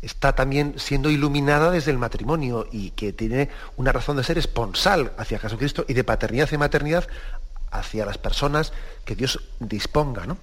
está 0.00 0.34
también 0.34 0.74
siendo 0.78 1.10
iluminada 1.10 1.70
desde 1.70 1.92
el 1.92 1.98
matrimonio 1.98 2.66
y 2.72 2.90
que 2.90 3.12
tiene 3.12 3.50
una 3.76 3.92
razón 3.92 4.16
de 4.16 4.24
ser 4.24 4.36
esponsal 4.36 5.12
hacia 5.16 5.38
Jesucristo 5.38 5.84
y 5.88 5.94
de 5.94 6.02
paternidad 6.02 6.50
y 6.50 6.58
maternidad 6.58 7.06
hacia 7.70 8.04
las 8.04 8.18
personas 8.18 8.72
que 9.04 9.14
Dios 9.14 9.40
disponga. 9.60 10.26
¿no? 10.26 10.38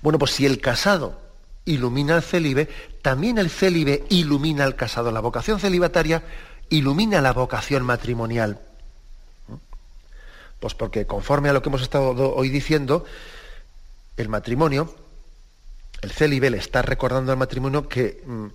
Bueno, 0.00 0.18
pues 0.18 0.32
si 0.32 0.46
el 0.46 0.60
casado 0.60 1.20
ilumina 1.66 2.16
al 2.16 2.22
célibe, 2.22 2.68
también 3.02 3.36
el 3.38 3.50
célibe 3.50 4.04
ilumina 4.08 4.64
al 4.64 4.74
casado. 4.74 5.10
La 5.10 5.20
vocación 5.20 5.60
celibataria 5.60 6.22
ilumina 6.70 7.20
la 7.20 7.32
vocación 7.32 7.84
matrimonial. 7.84 8.60
Pues 10.58 10.74
porque 10.74 11.06
conforme 11.06 11.48
a 11.48 11.52
lo 11.52 11.62
que 11.62 11.68
hemos 11.68 11.82
estado 11.82 12.34
hoy 12.34 12.48
diciendo, 12.48 13.04
el 14.16 14.28
matrimonio 14.28 14.94
el 16.02 16.12
célibe 16.12 16.50
le 16.50 16.58
está 16.58 16.82
recordando 16.82 17.32
al 17.32 17.38
matrimonio 17.38 17.88
que, 17.88 18.22
mm, 18.24 18.46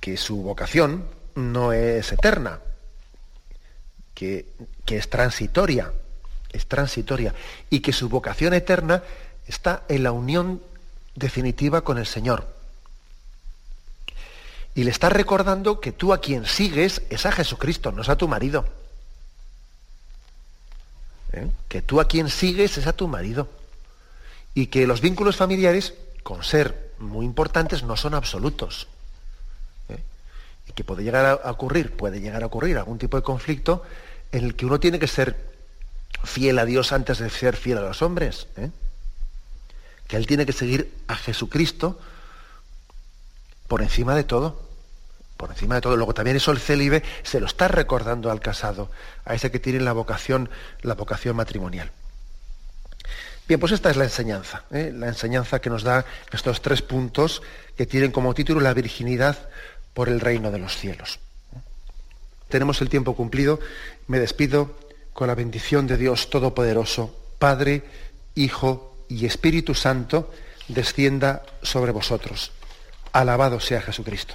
que 0.00 0.16
su 0.16 0.42
vocación 0.42 1.06
no 1.34 1.72
es 1.72 2.12
eterna, 2.12 2.60
que, 4.14 4.46
que 4.84 4.96
es 4.96 5.08
transitoria, 5.10 5.92
es 6.52 6.66
transitoria, 6.66 7.34
y 7.70 7.80
que 7.80 7.92
su 7.92 8.08
vocación 8.08 8.54
eterna 8.54 9.02
está 9.46 9.84
en 9.88 10.02
la 10.02 10.12
unión 10.12 10.62
definitiva 11.14 11.82
con 11.82 11.98
el 11.98 12.06
Señor. 12.06 12.46
Y 14.74 14.84
le 14.84 14.90
está 14.90 15.10
recordando 15.10 15.80
que 15.80 15.92
tú 15.92 16.14
a 16.14 16.20
quien 16.20 16.46
sigues 16.46 17.02
es 17.10 17.26
a 17.26 17.32
Jesucristo, 17.32 17.92
no 17.92 18.02
es 18.02 18.08
a 18.08 18.16
tu 18.16 18.26
marido. 18.26 18.64
¿Eh? 21.32 21.50
Que 21.68 21.82
tú 21.82 22.00
a 22.00 22.08
quien 22.08 22.30
sigues 22.30 22.78
es 22.78 22.86
a 22.86 22.94
tu 22.94 23.06
marido. 23.06 23.48
Y 24.54 24.66
que 24.66 24.86
los 24.86 25.02
vínculos 25.02 25.36
familiares 25.36 25.94
con 26.22 26.44
ser 26.44 26.92
muy 26.98 27.26
importantes, 27.26 27.82
no 27.82 27.96
son 27.96 28.14
absolutos. 28.14 28.88
¿eh? 29.88 29.98
Y 30.68 30.72
que 30.72 30.84
puede 30.84 31.02
llegar 31.02 31.40
a 31.42 31.50
ocurrir, 31.50 31.96
puede 31.96 32.20
llegar 32.20 32.42
a 32.42 32.46
ocurrir 32.46 32.78
algún 32.78 32.98
tipo 32.98 33.16
de 33.16 33.22
conflicto 33.22 33.82
en 34.30 34.44
el 34.44 34.56
que 34.56 34.66
uno 34.66 34.80
tiene 34.80 34.98
que 34.98 35.08
ser 35.08 35.52
fiel 36.24 36.58
a 36.58 36.64
Dios 36.64 36.92
antes 36.92 37.18
de 37.18 37.30
ser 37.30 37.56
fiel 37.56 37.78
a 37.78 37.82
los 37.82 38.02
hombres. 38.02 38.46
¿eh? 38.56 38.70
Que 40.06 40.16
él 40.16 40.26
tiene 40.26 40.46
que 40.46 40.52
seguir 40.52 40.92
a 41.08 41.16
Jesucristo 41.16 41.98
por 43.68 43.82
encima 43.82 44.14
de 44.14 44.24
todo. 44.24 44.60
Por 45.36 45.50
encima 45.50 45.76
de 45.76 45.80
todo. 45.80 45.96
Luego 45.96 46.14
también 46.14 46.36
eso 46.36 46.52
el 46.52 46.60
célibe 46.60 47.02
se 47.22 47.40
lo 47.40 47.46
está 47.46 47.68
recordando 47.68 48.30
al 48.30 48.40
casado, 48.40 48.90
a 49.24 49.34
ese 49.34 49.50
que 49.50 49.58
tiene 49.58 49.80
la 49.80 49.92
vocación, 49.92 50.50
la 50.82 50.94
vocación 50.94 51.36
matrimonial. 51.36 51.90
Bien, 53.48 53.58
pues 53.58 53.72
esta 53.72 53.90
es 53.90 53.96
la 53.96 54.04
enseñanza, 54.04 54.64
¿eh? 54.70 54.92
la 54.94 55.08
enseñanza 55.08 55.60
que 55.60 55.68
nos 55.68 55.82
da 55.82 56.04
estos 56.32 56.62
tres 56.62 56.80
puntos 56.80 57.42
que 57.76 57.86
tienen 57.86 58.12
como 58.12 58.34
título 58.34 58.60
la 58.60 58.72
virginidad 58.72 59.48
por 59.94 60.08
el 60.08 60.20
reino 60.20 60.50
de 60.50 60.58
los 60.58 60.76
cielos. 60.76 61.18
Tenemos 62.48 62.80
el 62.82 62.88
tiempo 62.88 63.16
cumplido. 63.16 63.60
Me 64.08 64.18
despido 64.18 64.76
con 65.12 65.26
la 65.26 65.34
bendición 65.34 65.86
de 65.86 65.96
Dios 65.96 66.28
Todopoderoso, 66.30 67.16
Padre, 67.38 67.82
Hijo 68.34 69.06
y 69.08 69.26
Espíritu 69.26 69.74
Santo, 69.74 70.30
descienda 70.68 71.42
sobre 71.62 71.92
vosotros. 71.92 72.52
Alabado 73.12 73.58
sea 73.58 73.80
Jesucristo. 73.80 74.34